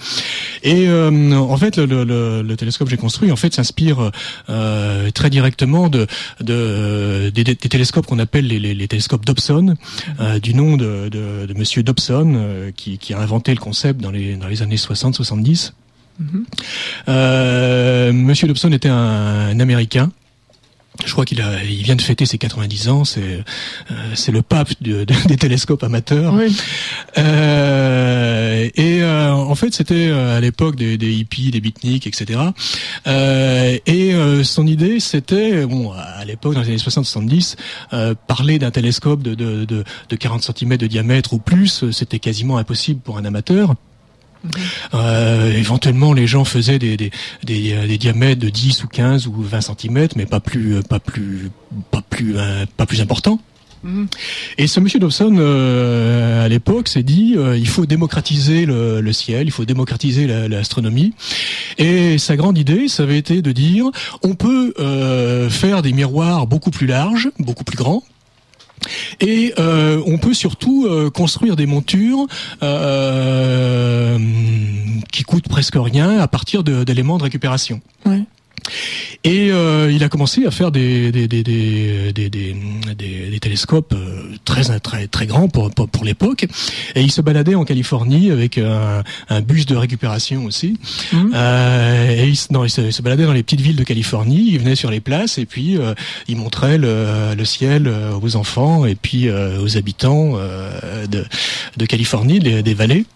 Et 0.63 0.87
euh, 0.89 1.33
en 1.33 1.57
fait, 1.57 1.79
le, 1.79 2.05
le, 2.05 2.43
le, 2.43 2.57
télescope 2.57 2.87
que 2.87 2.91
j'ai 2.91 2.97
construit 2.97 3.33
en 3.33 3.37
fait 3.37 3.55
s'inspire 3.55 4.11
euh, 4.49 5.11
très 5.11 5.31
directement 5.31 5.89
de, 5.89 6.07
de 6.41 7.31
des, 7.35 7.45
des, 7.45 7.57
télescopes 7.57 8.07
qu'on 8.07 8.19
appelle 8.19 8.47
les, 8.47 8.59
les, 8.59 8.75
les, 8.75 8.89
télescopes 8.89 9.25
Dobson, 9.25 9.75
euh, 10.21 10.39
du 10.39 10.55
nom 10.55 10.77
de, 10.77 11.09
de, 11.09 11.47
de 11.47 11.55
Monsieur 11.55 11.83
Dobson, 11.83 12.71
qui, 12.77 12.99
qui, 12.99 13.15
a 13.15 13.19
inventé 13.19 13.53
le 13.53 13.61
concept 13.61 14.01
dans 14.01 14.11
les, 14.11 14.37
dans 14.37 14.49
les 14.49 14.63
années 14.63 14.77
60-70. 14.77 15.73
Mm-hmm. 16.23 18.13
Monsieur 18.13 18.49
Dobson 18.49 18.73
était 18.73 18.89
un, 18.89 18.97
un 18.97 19.61
Américain 19.61 20.11
je 21.05 21.13
crois 21.13 21.25
qu'il 21.25 21.41
a, 21.41 21.63
il 21.65 21.83
vient 21.83 21.97
de 21.97 22.03
fêter 22.03 22.27
ses 22.27 22.39
90 22.39 22.89
ans. 22.89 23.05
C'est, 23.05 23.21
euh, 23.91 23.95
c'est 24.15 24.33
le 24.33 24.43
pape 24.43 24.71
de, 24.81 25.05
des 25.27 25.37
télescopes 25.37 25.83
amateurs. 25.83 26.35
Oui. 26.35 26.57
Euh, 27.19 28.69
et 28.75 29.03
euh, 29.03 29.33
en 29.33 29.55
fait, 29.55 29.75
c'était 29.75 30.09
euh, 30.09 30.37
à 30.37 30.41
l'époque 30.41 30.77
des, 30.77 30.99
des, 30.99 31.13
hippies, 31.13 31.51
des 31.51 31.61
beatniks, 31.61 32.07
etc. 32.07 32.41
Euh, 33.07 33.79
et 33.87 34.15
son 34.45 34.67
idée, 34.67 35.01
c'était, 35.01 35.67
bon, 35.67 35.93
à 35.93 36.25
l'époque, 36.25 36.55
dans 36.55 36.61
les 36.61 36.69
années 36.69 36.77
60-70, 36.77 37.57
parler 38.27 38.59
d'un 38.59 38.71
télescope 38.71 39.23
de, 39.23 39.35
de, 39.35 39.65
de, 39.65 39.85
de 40.09 40.17
40 40.17 40.43
cm 40.43 40.77
de 40.77 40.87
diamètre 40.87 41.33
ou 41.33 41.39
plus, 41.39 41.91
c'était 41.91 42.19
quasiment 42.19 42.59
impossible 42.59 43.01
pour 43.01 43.19
un 43.19 43.25
amateur. 43.25 43.75
Euh, 44.95 45.53
éventuellement, 45.53 46.13
les 46.13 46.27
gens 46.27 46.45
faisaient 46.45 46.79
des, 46.79 46.97
des, 46.97 47.11
des, 47.45 47.87
des, 47.87 47.99
diamètres 47.99 48.41
de 48.41 48.49
10 48.49 48.85
ou 48.85 48.89
15 48.89 49.27
ou 49.27 49.35
20 49.43 49.61
cm, 49.61 50.09
mais 50.17 50.27
pas 50.27 50.41
plus, 50.41 50.83
pas 50.83 51.01
plus, 51.01 51.51
pas 51.91 52.03
plus, 52.03 52.37
pas 52.77 52.87
plus 52.87 53.01
important. 53.01 53.41
Et 54.59 54.67
ce 54.67 54.81
monsieur 54.81 54.99
Dobson, 54.99 55.37
euh, 55.39 56.45
à 56.45 56.49
l'époque, 56.49 56.89
s'est 56.89 57.03
dit 57.03 57.35
euh, 57.37 57.57
il 57.57 57.69
faut 57.69 57.87
démocratiser 57.87 58.67
le, 58.67 59.01
le, 59.01 59.13
ciel, 59.13 59.47
il 59.47 59.51
faut 59.51 59.65
démocratiser 59.65 60.27
l'astronomie. 60.27 61.15
Et 61.79 62.19
sa 62.19 62.37
grande 62.37 62.59
idée, 62.59 62.89
ça 62.89 63.05
avait 63.05 63.19
été 63.19 63.43
de 63.43 63.53
dire 63.53 63.87
on 64.23 64.35
peut 64.35 64.75
euh, 64.79 65.51
faire 65.51 65.83
des 65.83 65.93
miroirs 65.93 66.47
beaucoup 66.47 66.71
plus 66.71 66.87
larges, 66.87 67.31
beaucoup 67.39 67.65
plus 67.65 67.77
grands, 67.77 68.03
et 69.21 69.55
euh, 69.59 70.03
on 70.07 70.19
peut 70.19 70.35
surtout 70.35 70.87
euh, 70.87 71.11
construire 71.11 71.57
des 71.57 71.67
montures 71.67 72.27
euh, 72.63 74.19
qui 75.13 75.23
coûtent 75.23 75.49
presque 75.49 75.77
rien 75.77 76.19
à 76.19 76.29
partir 76.29 76.63
d'éléments 76.63 77.19
de, 77.19 77.23
récupération. 77.23 77.81
Et 79.25 79.51
euh, 79.51 79.91
il 79.93 80.05
a 80.05 80.09
commencé 80.09 80.47
à 80.47 80.51
faire 80.51 80.71
des, 80.71 81.11
des, 81.11 81.27
des, 81.27 81.43
des, 81.43 82.13
des, 82.13 82.31
des 82.95 83.41
télescopes 83.41 83.93
euh, 83.93 84.37
très, 84.45 84.79
très, 84.81 85.07
très 85.07 85.27
grands 85.27 85.49
pour, 85.49 85.71
pour, 85.71 85.89
pour 85.89 86.05
l'époque. 86.05 86.47
Et 86.95 87.03
il 87.03 87.11
se 87.11 87.21
baladait 87.21 87.55
en 87.55 87.65
Californie 87.65 88.31
avec 88.31 88.59
un, 88.59 89.03
un 89.29 89.41
bus 89.41 89.67
de 89.67 89.77
récupération 89.77 90.45
aussi. 90.45 90.79
Mmh. 91.13 91.31
Euh, 91.35 92.11
et 92.11 92.29
il, 92.29 92.39
non, 92.51 92.65
il, 92.65 92.71
se, 92.71 92.81
il, 92.81 92.93
se, 92.93 93.03
baladait 93.03 93.25
dans 93.25 93.33
les 93.33 93.43
petites 93.43 93.61
villes 93.61 93.77
de 93.77 93.85
Californie. 93.85 94.51
Il 94.53 94.59
venait 94.61 94.77
sur 94.77 94.91
les 94.91 95.01
places 95.01 95.39
et 95.39 95.47
puis 95.47 95.77
euh, 95.77 95.95
il 96.29 96.37
montrait 96.37 96.79
le, 96.79 97.35
le, 97.37 97.45
ciel 97.45 97.91
aux 98.23 98.37
enfants 98.37 98.87
et 98.87 98.97
puis 98.97 99.31
aux 99.31 99.77
habitants 99.77 100.37
de, 100.37 101.25
de 101.77 101.87
Californie, 101.87 102.41
des, 102.41 102.63
des 102.63 102.75
vallées. 102.75 103.07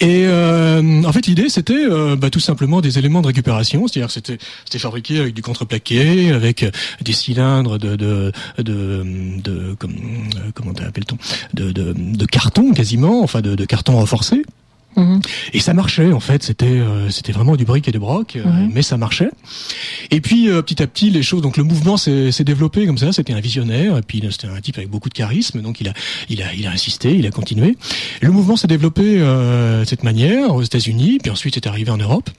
Et 0.00 0.26
euh, 0.26 1.02
en 1.04 1.12
fait, 1.12 1.26
l'idée, 1.26 1.48
c'était 1.48 1.72
euh, 1.74 2.16
bah, 2.16 2.28
tout 2.28 2.40
simplement 2.40 2.82
des 2.82 2.98
éléments 2.98 3.22
de 3.22 3.28
récupération, 3.28 3.88
c'est-à-dire 3.88 4.10
c'était 4.10 4.36
c'était 4.66 4.78
fabriqué 4.78 5.18
avec 5.18 5.32
du 5.32 5.40
contreplaqué, 5.40 6.30
avec 6.32 6.66
des 7.00 7.12
cylindres 7.12 7.78
de 7.78 7.96
de 7.96 8.30
de, 8.58 9.02
de, 9.42 9.74
comme, 9.78 9.94
euh, 9.94 10.50
comment 10.54 10.72
appelle-t-on 10.72 11.16
de, 11.54 11.72
de, 11.72 11.94
de 11.96 12.26
carton 12.26 12.72
quasiment, 12.72 13.22
enfin 13.22 13.40
de, 13.40 13.54
de 13.54 13.64
carton 13.64 13.96
renforcé. 13.96 14.44
Mhm. 14.96 15.20
Et 15.52 15.60
ça 15.60 15.74
marchait 15.74 16.12
en 16.12 16.20
fait, 16.20 16.42
c'était 16.42 16.66
euh, 16.66 17.10
c'était 17.10 17.32
vraiment 17.32 17.56
du 17.56 17.64
brick 17.64 17.86
et 17.86 17.92
de 17.92 17.98
broc, 17.98 18.36
euh, 18.36 18.44
mais 18.72 18.82
ça 18.82 18.96
marchait. 18.96 19.30
Et 20.10 20.20
puis 20.20 20.48
euh, 20.48 20.62
petit 20.62 20.82
à 20.82 20.86
petit 20.86 21.10
les 21.10 21.22
choses, 21.22 21.42
donc 21.42 21.58
le 21.58 21.64
mouvement 21.64 21.96
s'est 21.96 22.44
développé 22.44 22.86
comme 22.86 22.98
ça. 22.98 23.12
C'était 23.12 23.34
un 23.34 23.40
visionnaire 23.40 23.98
et 23.98 24.02
puis 24.02 24.22
c'était 24.30 24.48
un 24.48 24.60
type 24.60 24.78
avec 24.78 24.90
beaucoup 24.90 25.08
de 25.08 25.14
charisme, 25.14 25.60
donc 25.60 25.80
il 25.80 25.88
a 25.88 25.92
il 26.30 26.42
a 26.42 26.52
il 26.54 26.66
a 26.66 26.70
insisté, 26.70 27.14
il 27.14 27.26
a 27.26 27.30
continué. 27.30 27.76
Le 28.22 28.30
mouvement 28.30 28.56
s'est 28.56 28.68
développé 28.68 29.18
de 29.18 29.84
cette 29.86 30.02
manière 30.02 30.54
aux 30.54 30.62
États-Unis, 30.62 31.18
puis 31.22 31.30
ensuite 31.30 31.54
c'est 31.54 31.66
arrivé 31.66 31.90
en 31.90 31.98
Europe. 31.98 32.30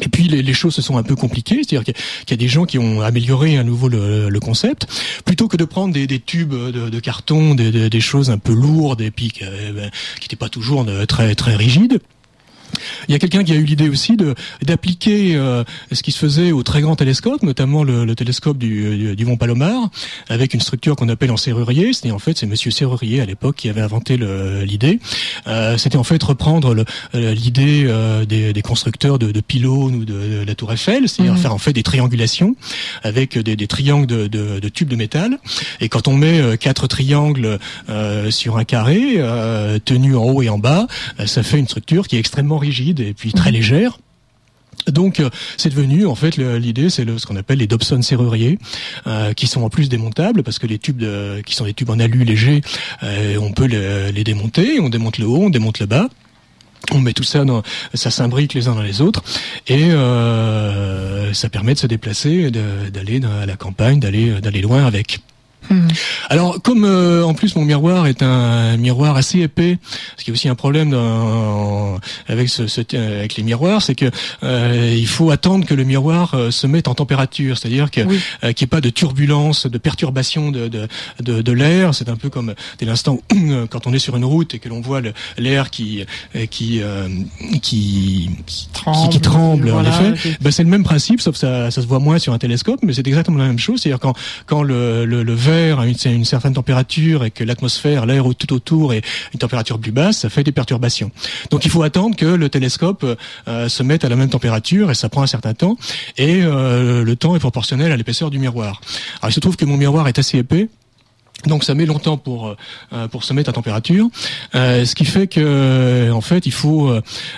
Et 0.00 0.08
puis 0.08 0.24
les, 0.24 0.54
choses 0.54 0.74
se 0.74 0.82
sont 0.82 0.96
un 0.96 1.02
peu 1.02 1.16
compliquées, 1.16 1.56
c'est-à-dire 1.56 1.84
qu'il 1.84 1.94
y, 2.30 2.34
a 2.34 2.36
des 2.36 2.48
gens 2.48 2.64
qui 2.64 2.78
ont 2.78 3.00
amélioré 3.00 3.58
à 3.58 3.64
nouveau 3.64 3.88
le, 3.88 4.38
concept, 4.40 4.86
plutôt 5.24 5.48
que 5.48 5.56
de 5.56 5.64
prendre 5.64 5.92
des, 5.92 6.20
tubes 6.20 6.54
de, 6.54 7.00
carton, 7.00 7.54
des, 7.54 8.00
choses 8.00 8.30
un 8.30 8.38
peu 8.38 8.52
lourdes 8.52 9.00
et 9.00 9.10
puis 9.10 9.30
qui 9.30 9.44
n'étaient 9.44 10.36
pas 10.36 10.48
toujours 10.48 10.86
très 11.06 11.34
très 11.34 11.56
rigides. 11.56 12.00
Il 13.08 13.12
y 13.12 13.14
a 13.14 13.18
quelqu'un 13.18 13.44
qui 13.44 13.52
a 13.52 13.56
eu 13.56 13.64
l'idée 13.64 13.88
aussi 13.88 14.16
de 14.16 14.34
d'appliquer 14.62 15.36
euh, 15.36 15.64
ce 15.92 16.02
qui 16.02 16.12
se 16.12 16.18
faisait 16.18 16.52
au 16.52 16.62
très 16.62 16.80
grand 16.80 16.96
télescope, 16.96 17.42
notamment 17.42 17.84
le, 17.84 18.04
le 18.04 18.14
télescope 18.14 18.58
du, 18.58 19.16
du, 19.16 19.24
Mont 19.24 19.36
Palomar, 19.36 19.90
avec 20.28 20.54
une 20.54 20.60
structure 20.60 20.96
qu'on 20.96 21.08
appelle 21.08 21.30
en 21.30 21.36
serrurier. 21.36 21.92
C'était 21.92 22.10
en 22.10 22.18
fait 22.18 22.38
c'est 22.38 22.46
Monsieur 22.46 22.70
Serrurier 22.70 23.20
à 23.20 23.26
l'époque 23.26 23.56
qui 23.56 23.68
avait 23.68 23.80
inventé 23.80 24.16
l'idée. 24.16 25.00
Euh, 25.46 25.76
C'était 25.76 25.96
en 25.96 26.04
fait 26.04 26.22
reprendre 26.22 26.84
euh, 27.14 27.34
l'idée 27.34 27.84
euh, 27.86 28.24
des, 28.24 28.52
des, 28.52 28.62
constructeurs 28.62 29.18
de, 29.18 29.30
de, 29.32 29.40
pylônes 29.40 29.94
ou 29.96 30.04
de, 30.04 30.44
la 30.46 30.54
Tour 30.54 30.72
Eiffel, 30.72 31.08
c'est-à-dire 31.08 31.34
mmh. 31.34 31.38
faire 31.38 31.54
en 31.54 31.58
fait 31.58 31.72
des 31.72 31.82
triangulations 31.82 32.56
avec 33.02 33.38
des, 33.38 33.56
des 33.56 33.66
triangles 33.66 34.06
de, 34.06 34.26
de, 34.26 34.68
tubes 34.68 34.88
de 34.88 34.96
métal. 34.96 35.38
Et 35.80 35.88
quand 35.88 36.08
on 36.08 36.14
met 36.14 36.40
euh, 36.40 36.56
quatre 36.56 36.86
triangles 36.86 37.58
sur 38.30 38.56
un 38.56 38.64
carré 38.64 39.20
tenu 39.84 40.16
en 40.16 40.24
haut 40.24 40.42
et 40.42 40.48
en 40.48 40.58
bas, 40.58 40.86
ça 41.26 41.42
fait 41.42 41.58
une 41.58 41.66
structure 41.66 42.06
qui 42.08 42.16
est 42.16 42.18
extrêmement 42.18 42.58
rigide 42.68 43.00
et 43.00 43.14
puis 43.14 43.32
très 43.32 43.50
mhm. 43.50 43.56
légère. 43.56 43.98
Donc 44.86 45.20
euh, 45.20 45.28
c'est 45.56 45.70
devenu 45.70 46.06
en 46.06 46.14
fait 46.14 46.36
l'idée 46.36 46.88
c'est 46.88 47.04
ce 47.18 47.26
qu'on 47.26 47.36
appelle 47.36 47.58
les 47.58 47.66
Dobson 47.66 48.00
serruriers 48.00 48.58
euh, 49.06 49.32
qui 49.32 49.46
sont 49.46 49.62
en 49.62 49.70
plus 49.70 49.88
démontables 49.88 50.42
parce 50.42 50.58
que 50.58 50.66
les 50.66 50.78
tubes 50.78 50.98
de, 50.98 51.42
qui 51.44 51.54
sont 51.54 51.64
des 51.64 51.74
tubes 51.74 51.90
en 51.90 51.98
alu 51.98 52.24
légers 52.24 52.62
euh, 53.02 53.36
on 53.38 53.52
peut 53.52 53.66
les, 53.66 54.24
démonter 54.24 54.78
on 54.80 54.88
démonte 54.88 55.18
le 55.18 55.26
haut 55.26 55.42
on 55.42 55.50
démonte 55.50 55.80
le 55.80 55.86
bas 55.86 56.08
on 56.92 57.00
met 57.00 57.12
tout 57.12 57.24
ça 57.24 57.44
dans, 57.44 57.62
ça 57.92 58.10
s'imbrique 58.10 58.54
les 58.54 58.68
uns 58.68 58.74
dans 58.74 58.82
les 58.82 59.02
autres 59.02 59.22
et 59.66 59.90
ça 61.34 61.48
permet 61.50 61.74
de 61.74 61.78
se 61.78 61.86
déplacer, 61.86 62.50
d'aller 62.50 63.20
à 63.42 63.44
la 63.44 63.56
campagne, 63.56 64.00
d'aller 64.00 64.40
d'aller 64.40 64.62
loin 64.62 64.86
avec. 64.86 65.20
Hmm. 65.70 65.86
Alors, 66.30 66.62
comme 66.62 66.84
euh, 66.84 67.22
en 67.24 67.34
plus 67.34 67.54
mon 67.56 67.64
miroir 67.64 68.06
est 68.06 68.22
un 68.22 68.76
miroir 68.76 69.16
assez 69.16 69.40
épais, 69.40 69.78
ce 70.16 70.24
qui 70.24 70.30
est 70.30 70.32
aussi 70.32 70.48
un 70.48 70.54
problème 70.54 70.90
dans, 70.90 71.98
avec 72.26 72.48
ce, 72.48 72.66
ce, 72.66 72.80
avec 72.96 73.36
les 73.36 73.42
miroirs, 73.42 73.82
c'est 73.82 73.94
que 73.94 74.10
euh, 74.42 74.94
il 74.96 75.06
faut 75.06 75.30
attendre 75.30 75.66
que 75.66 75.74
le 75.74 75.84
miroir 75.84 76.34
euh, 76.34 76.50
se 76.50 76.66
mette 76.66 76.88
en 76.88 76.94
température, 76.94 77.58
c'est-à-dire 77.58 77.90
que 77.90 78.00
qu'il 78.00 78.08
n'y 78.42 78.64
ait 78.64 78.66
pas 78.66 78.80
de 78.80 78.88
turbulence, 78.88 79.66
de 79.66 79.78
perturbation 79.78 80.50
de 80.50 80.68
de, 80.68 80.88
de, 81.20 81.42
de 81.42 81.52
l'air. 81.52 81.94
C'est 81.94 82.08
un 82.08 82.16
peu 82.16 82.30
comme 82.30 82.54
dès 82.78 82.86
l'instant 82.86 83.20
quand 83.70 83.86
on 83.86 83.92
est 83.92 83.98
sur 83.98 84.16
une 84.16 84.24
route 84.24 84.54
et 84.54 84.58
que 84.58 84.68
l'on 84.68 84.80
voit 84.80 85.02
l'air 85.36 85.70
qui 85.70 86.04
qui, 86.50 86.80
qui, 87.60 88.30
qui 88.46 88.68
tremble, 88.72 89.12
qui, 89.12 89.20
tremble 89.20 89.70
en 89.70 89.84
effet. 89.84 90.36
Ben, 90.40 90.50
c'est 90.50 90.62
le 90.62 90.70
même 90.70 90.84
principe, 90.84 91.20
sauf 91.20 91.36
ça 91.36 91.70
ça 91.70 91.82
se 91.82 91.86
voit 91.86 91.98
moins 91.98 92.18
sur 92.18 92.32
un 92.32 92.38
télescope, 92.38 92.80
mais 92.82 92.94
c'est 92.94 93.06
exactement 93.06 93.38
la 93.38 93.48
même 93.48 93.58
chose. 93.58 93.82
C'est-à-dire 93.82 94.00
quand 94.00 94.14
quand 94.46 94.62
le, 94.62 95.04
le, 95.04 95.22
le 95.22 95.34
à 95.48 95.86
une, 95.86 95.96
une 96.04 96.24
certaine 96.24 96.54
température 96.54 97.24
et 97.24 97.30
que 97.30 97.44
l'atmosphère, 97.44 98.06
l'air 98.06 98.24
tout 98.36 98.52
autour 98.52 98.92
est 98.92 99.02
une 99.32 99.38
température 99.38 99.78
plus 99.78 99.92
basse, 99.92 100.18
ça 100.18 100.30
fait 100.30 100.44
des 100.44 100.52
perturbations. 100.52 101.10
Donc 101.50 101.64
il 101.64 101.70
faut 101.70 101.82
attendre 101.82 102.16
que 102.16 102.26
le 102.26 102.48
télescope 102.48 103.04
euh, 103.48 103.68
se 103.68 103.82
mette 103.82 104.04
à 104.04 104.08
la 104.08 104.16
même 104.16 104.28
température 104.28 104.90
et 104.90 104.94
ça 104.94 105.08
prend 105.08 105.22
un 105.22 105.26
certain 105.26 105.54
temps 105.54 105.76
et 106.16 106.42
euh, 106.42 107.04
le 107.04 107.16
temps 107.16 107.34
est 107.36 107.40
proportionnel 107.40 107.92
à 107.92 107.96
l'épaisseur 107.96 108.30
du 108.30 108.38
miroir. 108.38 108.80
Alors 109.20 109.30
il 109.30 109.32
se 109.32 109.40
trouve 109.40 109.56
que 109.56 109.64
mon 109.64 109.76
miroir 109.76 110.08
est 110.08 110.18
assez 110.18 110.38
épais 110.38 110.68
donc 111.46 111.62
ça 111.62 111.74
met 111.74 111.86
longtemps 111.86 112.16
pour 112.16 112.56
euh, 112.92 113.08
pour 113.08 113.22
se 113.22 113.32
mettre 113.32 113.50
à 113.50 113.52
température, 113.52 114.08
euh, 114.54 114.84
ce 114.84 114.94
qui 114.94 115.04
fait 115.04 115.28
que 115.28 116.10
en 116.10 116.20
fait 116.20 116.46
il 116.46 116.52
faut 116.52 116.90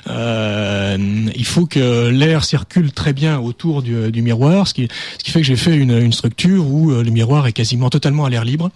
euh, 0.08 0.96
il 1.36 1.44
faut 1.44 1.66
que 1.66 2.08
l'air 2.08 2.44
circule 2.44 2.92
très 2.92 3.12
bien 3.12 3.38
autour 3.38 3.82
du, 3.82 4.10
du, 4.10 4.22
miroir, 4.22 4.66
ce 4.66 4.74
qui 4.74 4.88
ce 5.18 5.24
qui 5.24 5.30
fait 5.30 5.40
que 5.40 5.46
j'ai 5.46 5.56
fait 5.56 5.76
une, 5.76 5.96
une 5.96 6.12
structure 6.12 6.66
où 6.66 6.90
le 6.90 7.10
miroir 7.10 7.46
est 7.46 7.52
quasiment 7.52 7.90
totalement 7.90 8.24
à 8.24 8.30
l'air 8.30 8.44
libre, 8.44 8.70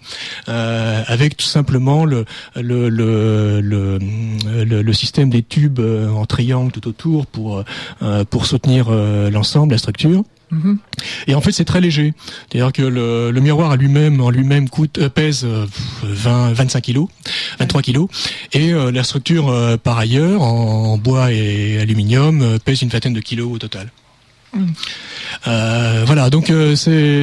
avec 0.47 1.37
tout 1.37 1.45
simplement 1.45 2.05
le 2.05 2.25
le, 2.55 2.89
le 2.89 3.61
le, 3.61 4.81
le, 4.81 4.93
système 4.93 5.29
des 5.29 5.41
tubes 5.41 5.79
en 5.79 6.25
triangle 6.25 6.71
tout 6.71 6.87
autour 6.87 7.25
pour 7.25 7.63
pour 8.29 8.45
soutenir 8.45 8.91
l'ensemble, 8.91 9.73
la 9.73 9.79
structure. 9.79 10.23
Et 11.27 11.35
en 11.35 11.41
fait, 11.41 11.51
c'est 11.51 11.65
très 11.65 11.81
léger. 11.81 12.13
C'est-à-dire 12.49 12.71
que 12.71 12.81
le, 12.81 13.31
le, 13.31 13.41
miroir 13.41 13.71
à 13.71 13.75
lui-même, 13.75 14.21
en 14.21 14.29
lui-même, 14.29 14.69
coûte 14.69 14.97
euh, 14.99 15.09
pèse 15.09 15.45
20, 16.03 16.53
25 16.53 16.81
kilos, 16.81 17.07
23 17.59 17.81
kilos, 17.81 18.09
et 18.53 18.73
euh, 18.73 18.91
la 18.91 19.03
structure, 19.03 19.49
euh, 19.49 19.77
par 19.77 19.97
ailleurs, 19.97 20.41
en, 20.41 20.97
bois 20.97 21.31
et 21.31 21.79
aluminium, 21.79 22.59
pèse 22.63 22.81
une 22.81 22.89
vingtaine 22.89 23.13
de 23.13 23.19
kilos 23.19 23.51
au 23.51 23.57
total. 23.57 23.91
Euh, 25.47 26.03
voilà, 26.05 26.29
donc 26.29 26.49
euh, 26.49 26.75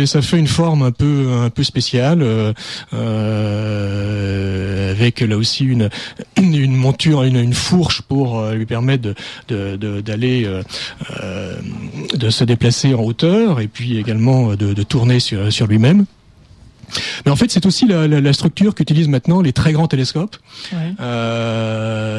ça 0.06 0.22
fait 0.22 0.38
une 0.38 0.46
forme 0.46 0.82
un 0.82 0.92
peu 0.92 1.30
un 1.32 1.50
peu 1.50 1.62
spéciale 1.64 2.22
euh, 2.22 2.52
avec 4.92 5.20
là 5.20 5.36
aussi 5.36 5.64
une 5.64 5.88
une 6.36 6.76
monture, 6.76 7.22
une, 7.22 7.52
fourche 7.54 8.02
pour 8.02 8.44
lui 8.50 8.66
permettre 8.66 9.14
de 9.48 9.76
d'aller 10.00 10.48
de, 12.14 12.30
se 12.30 12.44
déplacer 12.44 12.94
en 12.94 13.02
hauteur 13.02 13.60
et 13.60 13.68
puis 13.68 13.98
également 13.98 14.54
de, 14.54 14.82
tourner 14.82 15.20
sur 15.20 15.52
sur 15.52 15.66
lui-même. 15.66 16.04
Mais 17.24 17.30
en 17.30 17.36
fait, 17.36 17.50
c'est 17.50 17.66
aussi 17.66 17.86
la, 17.86 18.06
la, 18.08 18.20
la 18.20 18.32
structure 18.32 18.74
qu'utilisent 18.74 19.08
maintenant 19.08 19.40
les 19.40 19.52
très 19.52 19.72
grands 19.72 19.88
télescopes, 19.88 20.36
euh, 21.00 22.12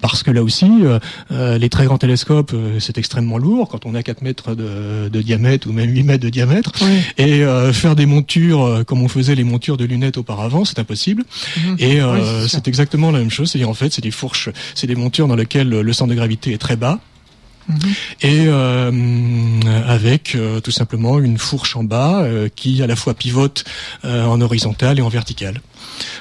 parce 0.00 0.22
que 0.22 0.30
là 0.30 0.42
aussi, 0.42 0.70
euh, 0.82 0.98
euh 1.30 1.58
les 1.58 1.68
très 1.68 1.84
grands 1.84 1.98
télescopes, 1.98 2.52
euh, 2.54 2.80
c'est 2.80 2.98
extrêmement 2.98 3.38
lourd 3.38 3.68
quand 3.68 3.86
on 3.86 3.94
a 3.94 4.02
4 4.02 4.22
mètres 4.22 4.54
de, 4.54 5.08
de 5.08 5.22
diamètre 5.22 5.68
ou 5.68 5.72
même 5.72 5.90
8 5.90 6.02
mètres 6.02 6.24
de 6.24 6.30
diamètre, 6.30 6.72
et 7.18 7.44
euh, 7.44 7.72
faire 7.72 7.96
des 7.96 8.06
montures 8.06 8.84
comme 8.86 9.02
on 9.02 9.08
faisait 9.08 9.34
les 9.34 9.44
montures 9.44 9.76
de 9.76 9.84
lunettes 9.84 10.16
auparavant, 10.18 10.64
c'est 10.64 10.78
impossible. 10.78 11.24
Mhm. 11.56 11.76
Et 11.78 12.00
c'est 12.48 12.68
exactement 12.68 13.10
la 13.10 13.18
même 13.18 13.30
chose, 13.30 13.50
c'est-à-dire 13.50 13.68
en 13.68 13.74
fait, 13.74 13.92
c'est 13.92 14.02
des 14.02 14.10
fourches, 14.10 14.50
c'est 14.74 14.86
des 14.86 14.94
montures 14.94 15.28
dans 15.28 15.36
lesquelles 15.36 15.68
le 15.68 15.92
centre 15.92 16.10
de 16.10 16.14
gravité 16.14 16.52
est 16.52 16.58
très 16.58 16.76
bas 16.76 17.00
et 18.20 18.44
euh, 18.46 18.90
avec 19.86 20.34
euh, 20.34 20.60
tout 20.60 20.70
simplement 20.70 21.18
une 21.18 21.38
fourche 21.38 21.76
en 21.76 21.84
bas 21.84 22.22
euh, 22.22 22.48
qui 22.54 22.82
à 22.82 22.86
la 22.86 22.96
fois 22.96 23.14
pivote 23.14 23.64
en 24.04 24.40
horizontal 24.40 24.98
et 24.98 25.02
en 25.02 25.08
vertical. 25.08 25.60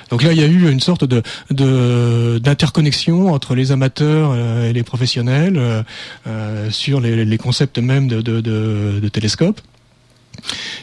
Donc 0.10 0.24
là, 0.24 0.34
il 0.34 0.40
y 0.40 0.44
a 0.44 0.48
eu 0.48 0.70
une 0.70 0.80
sorte 0.80 1.06
de 1.06 1.24
d'interconnexion 2.40 3.34
entre 3.34 3.56
les 3.56 3.72
amateurs 3.72 4.36
et 4.36 4.74
les 4.74 4.84
professionnels 4.84 5.86
sur 6.70 7.00
les, 7.00 7.38
concepts 7.38 7.80
même 7.80 8.08
de, 8.08 8.22
de, 8.22 9.10
télescopes. 9.10 9.62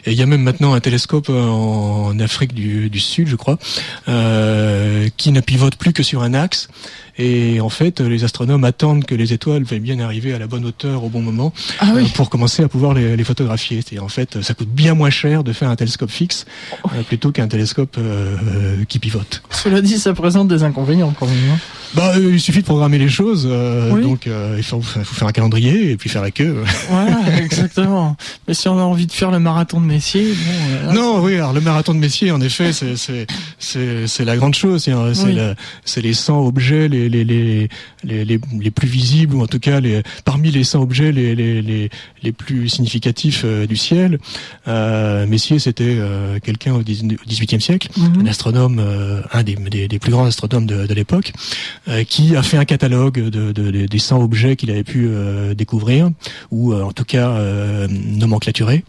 Et 0.07 0.13
il 0.13 0.19
y 0.19 0.23
a 0.23 0.27
même 0.27 0.43
maintenant 0.43 0.75
un 0.75 0.81
télescope 0.81 1.29
en 1.29 2.19
Afrique 2.21 2.55
du, 2.55 2.91
du 2.91 3.01
Sud, 3.01 3.29
je 3.29 3.37
crois, 3.37 3.59
euh, 4.09 5.09
qui 5.17 5.33
ne 5.33 5.41
pivote 5.41 5.77
plus 5.77 5.93
que 5.93 6.03
sur 6.03 6.23
un 6.23 6.35
axe 6.35 6.69
et 7.19 7.61
en 7.61 7.69
fait, 7.69 8.01
les 8.01 8.23
astronomes 8.23 8.65
attendent 8.65 9.05
que 9.05 9.15
les 9.15 9.33
étoiles 9.33 9.65
veuillent 9.65 9.81
bien 9.81 9.99
arriver 9.99 10.33
à 10.33 10.39
la 10.39 10.47
bonne 10.47 10.65
hauteur 10.65 11.03
au 11.03 11.09
bon 11.09 11.21
moment 11.21 11.53
ah 11.81 11.91
euh, 11.97 12.05
pour 12.15 12.31
commencer 12.31 12.63
à 12.63 12.69
pouvoir 12.69 12.95
les, 12.95 13.17
les 13.17 13.25
photographier. 13.25 13.81
Et 13.91 13.99
en 13.99 14.09
fait, 14.09 14.41
ça 14.43 14.55
coûte 14.55 14.69
bien 14.69 14.95
moins 14.95 15.11
cher 15.11 15.43
de 15.43 15.53
faire 15.53 15.69
un 15.69 15.77
télescope 15.77 16.11
fixe 16.11 16.47
euh, 16.95 17.03
plutôt 17.03 17.33
qu'un 17.33 17.49
télescope 17.49 17.97
euh, 17.99 18.85
qui 18.89 19.01
pivote. 19.01 19.43
Cela 19.51 19.81
dit, 19.81 19.99
ça 19.99 20.15
présente 20.15 20.47
des 20.47 20.63
inconvénients 20.63 21.13
quand 21.19 21.27
même. 21.27 21.37
Hein. 21.53 21.59
Bah, 21.94 22.12
il 22.18 22.40
suffit 22.40 22.61
de 22.61 22.64
programmer 22.64 22.98
les 22.98 23.09
choses. 23.09 23.46
Donc, 23.46 24.27
il 24.27 24.62
faut, 24.62 24.81
faut, 24.81 25.14
faire 25.14 25.29
un 25.29 25.33
calendrier 25.33 25.90
et 25.90 25.96
puis 25.96 26.09
faire 26.09 26.22
la 26.22 26.31
queue. 26.31 26.62
Voilà, 26.90 27.38
exactement. 27.42 28.16
Mais 28.46 28.55
si 28.55 28.68
on 28.68 28.79
a 28.79 28.83
envie 28.83 29.07
de 29.07 29.12
faire 29.12 29.31
le 29.31 29.38
marathon 29.38 29.81
de 29.81 29.87
Messier, 29.87 30.35
bon, 30.85 30.92
non, 30.92 31.20
oui. 31.22 31.37
Alors 31.37 31.53
le 31.53 31.61
marathon 31.61 31.94
de 31.94 31.98
Messier, 31.98 32.31
en 32.31 32.40
effet, 32.40 32.72
c'est 32.72 32.96
c'est 33.59 34.07
c'est 34.07 34.24
la 34.24 34.37
grande 34.37 34.55
chose. 34.55 34.88
C'est 35.85 36.03
les 36.03 36.14
100 36.14 36.46
objets 36.46 36.88
les 36.88 37.09
les, 37.09 37.24
les, 37.24 37.68
les, 38.05 38.24
les, 38.24 38.70
plus 38.70 38.88
visibles, 38.88 39.35
ou 39.35 39.42
en 39.42 39.46
tout 39.46 39.59
cas 39.59 39.81
les, 39.81 40.03
parmi 40.24 40.51
les 40.51 40.64
100 40.64 40.81
objets 40.81 41.12
les, 41.12 41.35
les, 41.35 41.62
les, 41.62 41.90
les 42.22 42.33
plus 42.33 42.68
significatifs 42.68 43.42
euh, 43.44 43.66
du 43.66 43.77
ciel. 43.77 44.18
Euh, 44.66 45.27
Messier, 45.27 45.59
c'était 45.59 45.96
euh, 45.98 46.38
quelqu'un 46.40 46.74
au 46.74 46.83
XVIIIe 46.83 47.61
siècle, 47.61 47.88
mhm. 47.96 48.22
un 48.22 48.27
astronome, 48.27 48.79
euh, 48.81 49.22
un 49.33 49.42
des, 49.42 49.55
des, 49.55 49.88
des, 49.88 49.98
plus 49.98 50.12
grands 50.12 50.27
astronomes 50.27 50.66
de, 50.66 50.87
de 50.87 50.94
l'époque, 50.94 51.33
qui 52.09 52.37
a 52.37 52.42
fait 52.42 52.57
un 52.57 52.64
catalogue 52.64 53.20
de, 53.20 53.53
de, 53.53 53.87
des 53.87 53.98
100 53.98 54.22
objets 54.22 54.57
qu'il 54.57 54.70
avait 54.70 54.85
pu 54.85 55.09
découvrir, 55.57 56.11
ou 56.51 56.74
en 56.74 56.92
tout 56.92 57.05
cas 57.05 57.40
nomenclaturer. 57.88 58.85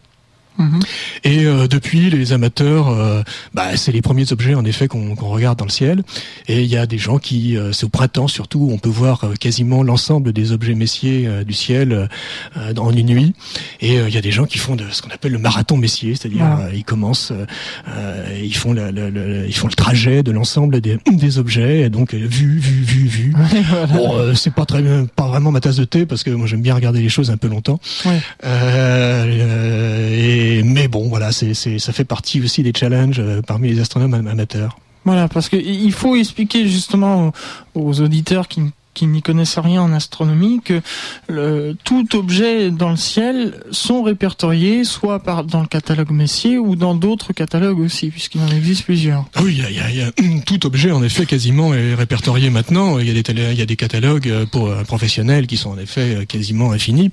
Mhm. 0.59 0.79
Et 1.23 1.45
euh, 1.45 1.67
depuis, 1.67 2.09
les 2.09 2.33
amateurs, 2.33 2.89
euh, 2.89 3.23
bah, 3.53 3.75
c'est 3.77 3.93
les 3.93 4.01
premiers 4.01 4.31
objets 4.33 4.55
en 4.55 4.65
effet 4.65 4.87
qu'on 4.87 5.15
regarde 5.15 5.57
dans 5.57 5.65
le 5.65 5.71
ciel. 5.71 6.03
Et 6.47 6.61
il 6.61 6.67
y 6.67 6.77
a 6.77 6.85
des 6.85 6.97
gens 6.97 7.17
qui, 7.17 7.57
euh, 7.57 7.71
c'est 7.71 7.85
au 7.85 7.89
printemps 7.89 8.27
surtout, 8.27 8.69
on 8.71 8.77
peut 8.77 8.89
voir 8.89 9.25
quasiment 9.39 9.83
l'ensemble 9.83 10.33
des 10.33 10.51
objets 10.51 10.75
messiers 10.75 11.29
du 11.45 11.53
ciel 11.53 12.09
en 12.77 12.91
une 12.91 13.05
nuit. 13.05 13.33
Et 13.79 13.95
il 13.95 14.13
y 14.13 14.17
a 14.17 14.21
des 14.21 14.31
gens 14.31 14.45
qui 14.45 14.57
font 14.57 14.75
de, 14.75 14.83
ce 14.91 15.01
qu'on 15.01 15.09
appelle 15.09 15.31
le 15.31 15.37
marathon 15.39 15.77
messier, 15.77 16.15
c'est-à-dire 16.15 16.45
ils 16.73 16.83
commencent, 16.83 17.31
ils 18.41 18.55
font 18.55 18.73
le, 18.73 19.45
ils 19.47 19.55
font 19.55 19.67
le 19.67 19.73
trajet 19.73 20.23
de 20.23 20.31
l'ensemble 20.31 20.81
des, 20.81 20.97
des, 21.09 21.39
objets, 21.39 21.81
et 21.81 21.89
donc 21.89 22.13
vu, 22.13 22.59
vu, 22.59 22.83
vu, 22.83 23.07
vu. 23.07 23.35
Bon, 23.93 24.35
c'est 24.35 24.53
pas 24.53 24.65
très, 24.65 24.83
pas 25.15 25.27
vraiment 25.27 25.51
ma 25.51 25.61
tasse 25.61 25.77
de 25.77 25.85
thé 25.85 26.05
parce 26.05 26.23
que 26.23 26.31
moi 26.31 26.47
j'aime 26.47 26.61
bien 26.61 26.75
regarder 26.75 27.01
les 27.01 27.09
choses 27.09 27.31
un 27.31 27.37
peu 27.37 27.47
longtemps. 27.47 27.79
Ouais. 28.05 28.19
et 30.17 30.48
mais 30.63 30.87
bon, 30.87 31.07
voilà, 31.07 31.31
c'est, 31.31 31.53
ça 31.53 31.93
fait 31.93 32.05
partie 32.05 32.41
aussi 32.41 32.63
des 32.63 32.73
challenges 32.75 33.19
euh, 33.19 33.41
parmi 33.41 33.69
les 33.69 33.79
astronomes 33.79 34.13
amateurs. 34.13 34.77
Voilà, 35.05 35.27
parce 35.27 35.49
qu'il 35.49 35.91
faut 35.93 36.15
expliquer 36.15 36.67
justement 36.67 37.31
aux 37.73 38.01
auditeurs 38.01 38.47
qui 38.47 38.61
qui 38.93 39.07
n'y 39.07 39.21
connaissent 39.21 39.57
rien 39.57 39.81
en 39.81 39.93
astronomie 39.93 40.61
que 40.63 40.81
le, 41.27 41.75
tout 41.83 42.15
objet 42.15 42.71
dans 42.71 42.89
le 42.89 42.97
ciel 42.97 43.53
sont 43.71 44.03
répertoriés 44.03 44.83
soit 44.83 45.19
par, 45.19 45.43
dans 45.43 45.61
le 45.61 45.67
catalogue 45.67 46.11
Messier 46.11 46.57
ou 46.57 46.75
dans 46.75 46.95
d'autres 46.95 47.33
catalogues 47.33 47.79
aussi, 47.79 48.09
puisqu'il 48.09 48.41
en 48.41 48.49
existe 48.49 48.83
plusieurs. 48.83 49.25
Oui, 49.41 49.61
il 49.69 49.75
y 49.75 49.97
y 49.97 50.01
a, 50.01 50.11
tout 50.45 50.65
objet 50.65 50.91
en 50.91 51.03
effet 51.03 51.25
quasiment 51.25 51.73
est 51.73 51.93
répertorié 51.93 52.49
maintenant. 52.49 52.99
Il 52.99 53.07
y 53.07 53.17
a 53.17 53.21
des, 53.21 53.55
y 53.55 53.61
a 53.61 53.65
des 53.65 53.75
catalogues 53.75 54.45
pour 54.51 54.67
euh, 54.67 54.83
professionnels 54.83 55.47
qui 55.47 55.57
sont 55.57 55.71
en 55.71 55.77
effet 55.77 56.15
euh, 56.15 56.25
quasiment 56.25 56.71
infinis. 56.71 57.11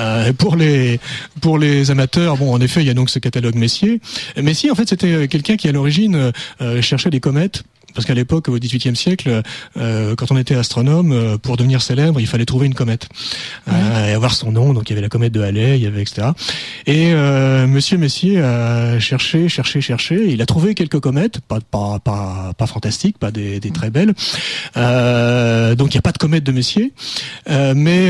Euh, 0.00 0.32
pour 0.32 0.56
les 0.56 1.00
pour 1.40 1.58
les 1.58 1.90
amateurs, 1.90 2.36
bon, 2.36 2.52
en 2.52 2.60
effet, 2.60 2.80
il 2.82 2.86
y 2.86 2.90
a 2.90 2.94
donc 2.94 3.10
ce 3.10 3.18
catalogue 3.18 3.54
Messier. 3.54 4.00
Messier, 4.36 4.70
en 4.70 4.74
fait, 4.74 4.88
c'était 4.88 5.28
quelqu'un 5.28 5.56
qui 5.56 5.68
à 5.68 5.72
l'origine 5.72 6.32
euh, 6.60 6.82
cherchait 6.82 7.10
des 7.10 7.20
comètes 7.20 7.62
parce 7.98 8.06
qu'à 8.06 8.14
l'époque, 8.14 8.48
au 8.48 8.56
XVIIIe 8.56 8.94
siècle, 8.94 9.42
euh, 9.76 10.14
quand 10.14 10.30
on 10.30 10.36
était 10.36 10.54
astronome, 10.54 11.10
euh, 11.10 11.36
pour 11.36 11.56
devenir 11.56 11.82
célèbre, 11.82 12.20
il 12.20 12.28
fallait 12.28 12.44
trouver 12.44 12.68
une 12.68 12.74
comète 12.74 13.08
euh, 13.66 14.06
et 14.06 14.12
avoir 14.12 14.34
son 14.34 14.52
nom. 14.52 14.72
Donc 14.72 14.88
il 14.88 14.92
y 14.92 14.94
avait 14.94 15.02
la 15.02 15.08
comète 15.08 15.32
de 15.32 15.40
Halley, 15.40 15.78
il 15.78 15.82
y 15.82 15.86
avait 15.88 16.02
etc. 16.02 16.28
Et 16.86 17.12
euh, 17.12 17.66
Monsieur 17.66 17.98
Messier 17.98 18.40
a 18.40 19.00
cherché, 19.00 19.48
cherché, 19.48 19.80
cherché. 19.80 20.28
Il 20.28 20.40
a 20.40 20.46
trouvé 20.46 20.76
quelques 20.76 21.00
comètes, 21.00 21.40
pas 21.40 21.58
pas 21.58 21.98
pas, 21.98 22.52
pas 22.56 22.66
fantastiques, 22.68 23.18
pas 23.18 23.32
des, 23.32 23.58
des 23.58 23.72
très 23.72 23.90
belles. 23.90 24.14
Donc 24.76 25.92
il 25.92 25.96
n'y 25.96 25.98
a 25.98 26.02
pas 26.02 26.12
de 26.12 26.18
comète 26.18 26.44
de 26.44 26.52
Messier, 26.52 26.92
mais 27.48 28.06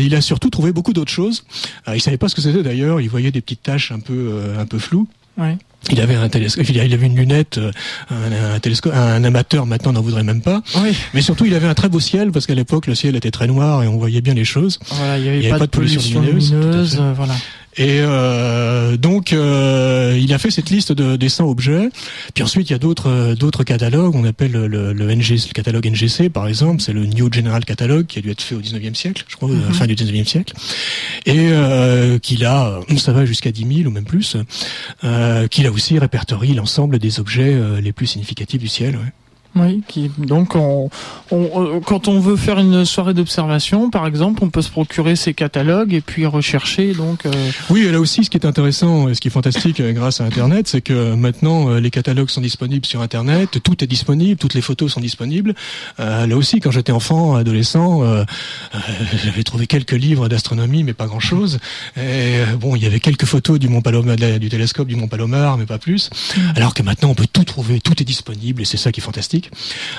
il 0.00 0.14
a 0.14 0.20
surtout 0.20 0.50
trouvé 0.50 0.70
beaucoup 0.70 0.92
d'autres 0.92 1.10
choses. 1.10 1.44
il 1.92 2.00
savait 2.00 2.18
pas 2.18 2.28
ce 2.28 2.36
que 2.36 2.40
c'était 2.40 2.62
d'ailleurs. 2.62 3.00
Il 3.00 3.10
voyait 3.10 3.32
des 3.32 3.40
petites 3.40 3.64
taches 3.64 3.90
un 3.90 3.98
peu 3.98 4.42
un 4.56 4.66
peu 4.66 4.78
floues. 4.78 5.08
Ouais. 5.38 5.58
Il 5.90 6.00
avait 6.00 6.14
un 6.14 6.28
télescope, 6.28 6.68
il 6.68 6.78
avait 6.80 7.06
une 7.06 7.16
lunette, 7.16 7.58
euh, 7.58 7.72
un, 8.10 8.60
télescope, 8.60 8.94
un 8.94 9.24
amateur 9.24 9.66
maintenant 9.66 9.92
n'en 9.92 10.00
voudrait 10.00 10.22
même 10.22 10.40
pas. 10.40 10.62
Oui. 10.76 10.96
Mais 11.12 11.22
surtout, 11.22 11.44
il 11.44 11.54
avait 11.54 11.66
un 11.66 11.74
très 11.74 11.88
beau 11.88 12.00
ciel 12.00 12.30
parce 12.30 12.46
qu'à 12.46 12.54
l'époque, 12.54 12.86
le 12.86 12.94
ciel 12.94 13.16
était 13.16 13.30
très 13.30 13.46
noir 13.46 13.82
et 13.82 13.88
on 13.88 13.98
voyait 13.98 14.20
bien 14.20 14.34
les 14.34 14.44
choses. 14.44 14.78
Voilà, 14.90 15.18
il 15.18 15.24
n'y 15.24 15.46
avait, 15.46 15.58
pas, 15.58 15.66
de 15.66 15.66
pollution, 15.66 16.20
lumineuse. 16.20 17.02
voilà. 17.16 17.34
Et 17.76 18.00
euh, 18.02 18.96
donc, 18.96 19.32
euh, 19.32 20.18
il 20.20 20.32
a 20.34 20.38
fait 20.38 20.50
cette 20.50 20.68
liste 20.68 20.92
de, 20.92 21.16
des 21.16 21.28
100 21.28 21.48
objets. 21.48 21.88
Puis 22.34 22.44
ensuite, 22.44 22.68
il 22.68 22.72
y 22.72 22.76
a 22.76 22.78
d'autres 22.78 23.08
euh, 23.08 23.34
d'autres 23.34 23.64
catalogues. 23.64 24.14
On 24.14 24.24
appelle 24.24 24.52
le, 24.52 24.66
le, 24.66 24.92
le, 24.92 25.06
le 25.06 25.52
catalogue 25.52 25.86
NGC, 25.86 26.28
par 26.28 26.48
exemple. 26.48 26.82
C'est 26.82 26.92
le 26.92 27.06
New 27.06 27.32
General 27.32 27.64
Catalogue 27.64 28.06
qui 28.06 28.18
a 28.18 28.22
dû 28.22 28.30
être 28.30 28.42
fait 28.42 28.54
au 28.54 28.60
19e 28.60 28.94
siècle, 28.94 29.24
je 29.26 29.36
crois, 29.36 29.48
la 29.48 29.54
mhm. 29.54 29.72
fin 29.72 29.86
du 29.86 29.94
19e 29.94 30.26
siècle. 30.26 30.54
Et 31.24 31.48
euh, 31.50 32.18
qu'il 32.18 32.44
a, 32.44 32.80
ça 32.98 33.12
va 33.12 33.24
jusqu'à 33.24 33.52
10 33.52 33.76
000 33.76 33.88
ou 33.88 33.92
même 33.92 34.04
plus, 34.04 34.36
euh, 35.04 35.48
qu'il 35.48 35.66
a 35.66 35.72
aussi 35.72 35.98
répertorié 35.98 36.54
l'ensemble 36.54 36.98
des 36.98 37.20
objets 37.20 37.56
les 37.80 37.92
plus 37.92 38.06
significatifs 38.06 38.60
du 38.60 38.68
ciel. 38.68 38.96
Ouais. 38.96 39.12
Oui, 39.54 39.82
qui, 39.86 40.10
donc 40.16 40.56
on, 40.56 40.88
on, 41.30 41.80
quand 41.80 42.08
on 42.08 42.20
veut 42.20 42.36
faire 42.36 42.58
une 42.58 42.86
soirée 42.86 43.12
d'observation, 43.12 43.90
par 43.90 44.06
exemple, 44.06 44.42
on 44.42 44.48
peut 44.48 44.62
se 44.62 44.70
procurer 44.70 45.14
ces 45.14 45.34
catalogues 45.34 45.92
et 45.92 46.00
puis 46.00 46.24
rechercher. 46.24 46.94
Donc, 46.94 47.26
euh... 47.26 47.50
oui, 47.68 47.86
là 47.90 48.00
aussi, 48.00 48.24
ce 48.24 48.30
qui 48.30 48.38
est 48.38 48.46
intéressant 48.46 49.08
et 49.08 49.14
ce 49.14 49.20
qui 49.20 49.28
est 49.28 49.30
fantastique 49.30 49.80
euh, 49.80 49.92
grâce 49.92 50.22
à 50.22 50.24
Internet, 50.24 50.68
c'est 50.68 50.80
que 50.80 51.14
maintenant 51.14 51.68
euh, 51.68 51.80
les 51.80 51.90
catalogues 51.90 52.30
sont 52.30 52.40
disponibles 52.40 52.86
sur 52.86 53.02
Internet, 53.02 53.62
tout 53.62 53.84
est 53.84 53.86
disponible, 53.86 54.38
toutes 54.38 54.54
les 54.54 54.62
photos 54.62 54.92
sont 54.92 55.00
disponibles. 55.00 55.54
Euh, 56.00 56.26
là 56.26 56.36
aussi, 56.36 56.60
quand 56.60 56.70
j'étais 56.70 56.92
enfant, 56.92 57.34
adolescent, 57.34 58.02
euh, 58.04 58.24
j'avais 59.22 59.42
trouvé 59.42 59.66
quelques 59.66 59.92
livres 59.92 60.28
d'astronomie, 60.28 60.82
mais 60.82 60.94
pas 60.94 61.06
grand-chose. 61.06 61.58
Et 61.98 62.38
bon, 62.58 62.74
il 62.74 62.82
y 62.82 62.86
avait 62.86 63.00
quelques 63.00 63.26
photos 63.26 63.58
du 63.58 63.68
Mont 63.68 63.82
Palomar, 63.82 64.16
du 64.16 64.48
télescope 64.48 64.88
du 64.88 64.96
Mont 64.96 65.08
Palomar, 65.08 65.58
mais 65.58 65.66
pas 65.66 65.78
plus. 65.78 66.08
Alors 66.56 66.72
que 66.72 66.82
maintenant, 66.82 67.10
on 67.10 67.14
peut 67.14 67.26
tout 67.30 67.44
trouver, 67.44 67.80
tout 67.80 68.00
est 68.00 68.06
disponible, 68.06 68.62
et 68.62 68.64
c'est 68.64 68.78
ça 68.78 68.92
qui 68.92 69.00
est 69.00 69.02
fantastique. 69.02 69.41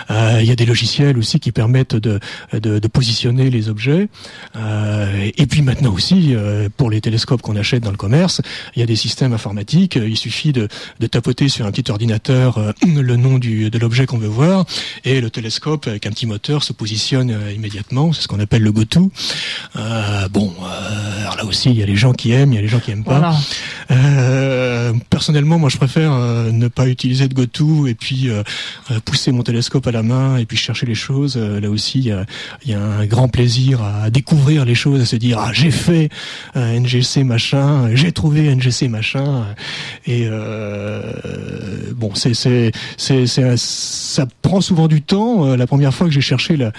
Euh, 0.10 0.40
il 0.42 0.48
y 0.48 0.52
a 0.52 0.56
des 0.56 0.66
logiciels 0.66 1.18
aussi 1.18 1.40
qui 1.40 1.52
permettent 1.52 1.96
de, 1.96 2.20
de, 2.54 2.80
de 2.80 2.88
positionner 2.88 3.50
les 3.50 3.70
objets. 3.70 4.08
Euh, 4.56 5.30
et 5.38 5.46
puis 5.46 5.62
maintenant 5.62 5.94
aussi, 5.94 6.34
euh, 6.36 6.70
pour 6.76 6.90
les 6.90 7.02
télescopes 7.02 7.42
qu'on 7.42 7.56
achète 7.56 7.84
dans 7.84 7.92
le 7.92 7.98
commerce, 7.98 8.42
il 8.76 8.80
y 8.80 8.84
a 8.84 8.86
des 8.86 8.96
systèmes 8.96 9.34
informatiques. 9.34 9.96
Il 9.96 10.18
suffit 10.18 10.54
de, 10.54 10.68
de 11.00 11.08
tapoter 11.08 11.50
sur 11.50 11.66
un 11.66 11.72
petit 11.72 11.92
ordinateur 11.92 12.74
le 12.86 13.16
nom 13.16 13.38
du, 13.38 13.70
de 13.70 13.78
l'objet 13.80 14.06
qu'on 14.06 14.18
veut 14.18 14.28
voir, 14.28 14.66
et 15.04 15.22
le 15.22 15.30
télescope 15.30 15.88
avec 15.88 16.06
un 16.06 16.12
petit 16.12 16.26
moteur 16.26 16.64
se 16.64 16.74
positionne 16.74 17.36
immédiatement. 17.54 18.14
C'est 18.14 18.24
ce 18.24 18.28
qu'on 18.28 18.40
appelle 18.40 18.64
le 18.64 18.72
go-to. 18.72 19.12
bon, 20.32 20.54
alors 21.22 21.38
là 21.38 21.46
aussi, 21.46 21.70
il 21.70 21.78
y 21.78 21.84
a 21.84 21.86
les 21.86 21.96
gens 21.96 22.14
qui 22.14 22.32
aiment, 22.32 22.54
il 22.54 22.56
y 22.56 22.60
a 22.60 22.62
les 22.62 22.68
gens 22.68 22.80
qui 22.80 22.92
aiment 22.92 23.04
pas. 23.04 23.36
personnellement, 25.10 25.60
moi, 25.60 25.70
je 25.70 25.78
préfère 25.78 26.12
ne 26.14 26.68
pas 26.68 26.88
utiliser 26.88 27.28
de 27.28 27.34
go-to 27.34 27.88
et 27.88 27.96
puis 27.96 28.30
pousser 29.06 29.32
mon 29.34 29.44
télescope 29.44 29.86
à 29.88 29.92
la 29.92 30.04
main 30.04 30.38
et 30.38 30.46
puis 30.46 30.58
chercher 30.58 30.86
les 30.86 30.96
choses. 30.96 31.36
Euh, 31.38 31.60
là 31.60 31.70
aussi, 31.70 32.00
il 32.00 32.70
y 32.70 32.74
a, 32.74 32.80
un 32.80 33.06
grand 33.06 33.28
plaisir 33.28 33.82
à 33.84 34.10
découvrir 34.10 34.66
les 34.66 34.76
choses, 34.76 35.02
à 35.02 35.06
se 35.06 35.16
dire 35.16 35.40
ah 35.40 35.52
j'ai 35.54 35.72
fait 35.72 36.10
un 36.56 36.80
NGC 36.80 37.24
machin, 37.24 37.94
j'ai 37.94 38.12
trouvé 38.12 38.54
NGC 38.54 38.88
machin. 38.88 39.46
Et 40.06 40.28
euh, 40.30 41.02
bon, 41.96 42.12
c'est 42.16 42.34
c'est 42.34 42.72
c'est 42.98 43.26
ça 43.58 44.26
prend 44.42 44.62
souvent 44.62 44.88
du 44.88 45.02
temps. 45.02 45.46
Euh, 45.46 45.56
la 45.56 45.68
première 45.68 45.94
fois 45.94 46.08
que 46.08 46.14
j'ai 46.14 46.22
cherché 46.22 46.58
la 46.58 46.72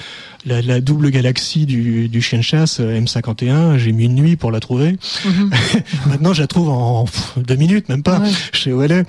la, 0.47 0.63
la, 0.63 0.81
double 0.81 1.11
galaxie 1.11 1.67
du, 1.67 2.09
du 2.09 2.21
chien 2.23 2.39
de 2.39 2.45
chasse 2.45 2.81
euh, 2.81 3.01
M51, 3.01 3.79
j'ai 3.79 3.93
mis 3.93 4.05
une 4.05 4.15
nuit 4.15 4.37
pour 4.37 4.51
la 4.51 4.61
trouver. 4.61 4.97
Mhm. 5.25 5.51
Maintenant, 6.07 6.33
je 6.33 6.43
la 6.43 6.47
trouve 6.47 6.69
en, 6.69 7.07
deux 7.37 7.57
minutes, 7.57 7.89
même 7.89 8.03
pas, 8.03 8.23
chez 8.53 8.73
OLA. 8.73 9.03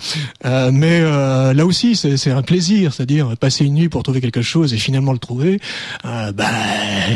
Euh, 0.45 0.71
mais 0.71 0.99
euh, 1.01 1.53
là 1.53 1.65
aussi, 1.65 1.95
c'est 1.95 2.31
un 2.31 2.41
plaisir, 2.41 2.93
c'est-à-dire 2.93 3.35
passer 3.37 3.65
une 3.65 3.75
nuit 3.75 3.89
pour 3.89 4.03
trouver 4.03 4.21
quelque 4.21 4.41
chose 4.41 4.73
et 4.73 4.77
finalement 4.77 5.13
le 5.13 5.19
trouver. 5.19 5.59
Euh, 6.05 6.31
bah, 6.31 6.45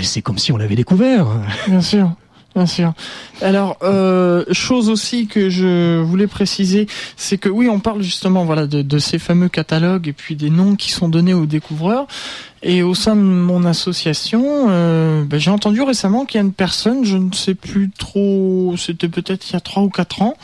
c'est 0.04 0.22
comme 0.22 0.38
si 0.38 0.52
on 0.52 0.58
l'avait 0.58 0.76
découvert. 0.76 1.28
Bien 1.68 1.82
sûr. 1.82 2.12
Bien 2.56 2.66
sûr. 2.66 2.94
Alors, 3.42 3.78
euh, 3.84 4.44
chose 4.52 4.90
aussi 4.90 5.28
que 5.28 5.50
je 5.50 6.02
voulais 6.02 6.28
préciser, 6.28 6.88
c'est 7.16 7.38
que 7.38 7.48
oui, 7.48 7.70
on 7.70 7.80
parle 7.80 8.02
justement 8.02 8.44
voilà 8.44 8.68
de, 8.68 9.00
ces 9.00 9.18
fameux 9.18 9.50
catalogues 9.50 10.08
et 10.08 10.14
puis 10.14 10.36
des 10.36 10.50
noms 10.50 10.76
qui 10.76 10.92
sont 10.92 11.08
donnés 11.08 11.34
aux 11.34 11.46
découvreurs. 11.46 12.08
Et 12.62 12.84
au 12.84 12.94
sein 12.94 13.16
de 13.16 13.22
mon 13.22 13.64
association, 13.64 14.66
euh, 14.68 15.24
ben, 15.24 15.40
j'ai 15.40 15.50
entendu 15.50 15.82
récemment 15.82 16.26
qu'il 16.26 16.40
y 16.40 16.42
a 16.42 16.46
une 16.46 16.52
personne, 16.52 17.06
je 17.06 17.16
ne 17.16 17.32
sais 17.32 17.56
plus 17.56 17.90
trop, 17.90 18.76
c'était 18.78 19.08
peut-être 19.08 19.50
il 19.50 19.54
y 19.54 19.56
a 19.56 19.62
trois 19.62 19.82
ou 19.84 19.90
quatre 19.90 20.22
ans, 20.22 20.36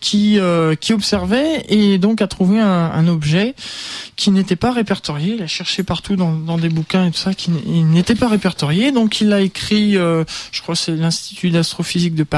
qui 0.00 0.38
euh, 0.38 0.76
qui 0.76 0.92
observait 0.92 1.66
et 1.68 1.98
donc 1.98 2.22
a 2.22 2.28
trouvé 2.28 2.60
un, 2.60 3.08
objet 3.08 3.54
qui 4.14 4.30
n'était 4.30 4.54
pas 4.54 4.70
répertorié. 4.70 5.34
Il 5.34 5.42
a 5.42 5.48
cherché 5.48 5.82
partout 5.82 6.14
dans, 6.14 6.32
dans 6.32 6.56
des 6.56 6.68
bouquins 6.68 7.06
et 7.06 7.10
tout 7.10 7.18
ça, 7.18 7.34
qui 7.34 7.50
n'était 7.50 8.14
pas 8.14 8.28
répertorié. 8.28 8.92
Donc 8.92 9.20
il 9.20 9.32
a 9.32 9.40
écrit, 9.40 9.96
euh, 9.96 10.22
je 10.52 10.62
crois 10.62 10.76
c'est 10.76 10.94
l'Institut 10.94 11.50
d'astrophysique 11.50 12.14
de 12.14 12.22
Paris, 12.22 12.35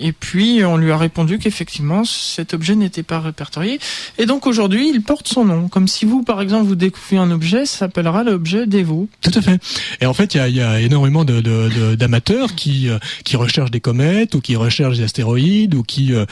et 0.00 0.12
puis 0.12 0.64
on 0.64 0.76
lui 0.76 0.90
a 0.90 0.96
répondu 0.96 1.38
qu'effectivement 1.38 2.04
cet 2.04 2.54
objet 2.54 2.74
n'était 2.74 3.02
pas 3.02 3.20
répertorié. 3.20 3.78
Et 4.18 4.26
donc 4.26 4.46
aujourd'hui 4.46 4.90
il 4.92 5.02
porte 5.02 5.28
son 5.28 5.44
nom. 5.44 5.68
Comme 5.68 5.88
si 5.88 6.04
vous 6.04 6.22
par 6.22 6.40
exemple 6.40 6.66
vous 6.66 6.74
découvrez 6.74 7.16
un 7.16 7.30
objet, 7.30 7.66
ça 7.66 7.78
s'appellera 7.78 8.24
l'objet 8.24 8.66
d'Evo. 8.66 9.08
Tout 9.20 9.32
à 9.34 9.42
fait. 9.42 9.60
Et 10.00 10.06
en 10.06 10.14
fait 10.14 10.34
il 10.34 10.38
y 10.38 10.40
a, 10.40 10.48
y 10.48 10.60
a, 10.60 10.80
énormément 10.80 11.24
de, 11.24 11.40
de, 11.40 11.94
d'amateurs 11.94 12.54
qui 12.54 12.88
euh, 12.88 12.98
qui 13.24 13.36
recherchent 13.36 13.70
des 13.70 13.80
comètes 13.80 14.34
ou 14.34 14.40
qui 14.40 14.56
recherchent 14.56 14.98
des 14.98 15.04
astéroïdes 15.04 15.74
ou 15.74 15.82
qui 15.82 16.12
euh, 16.14 16.24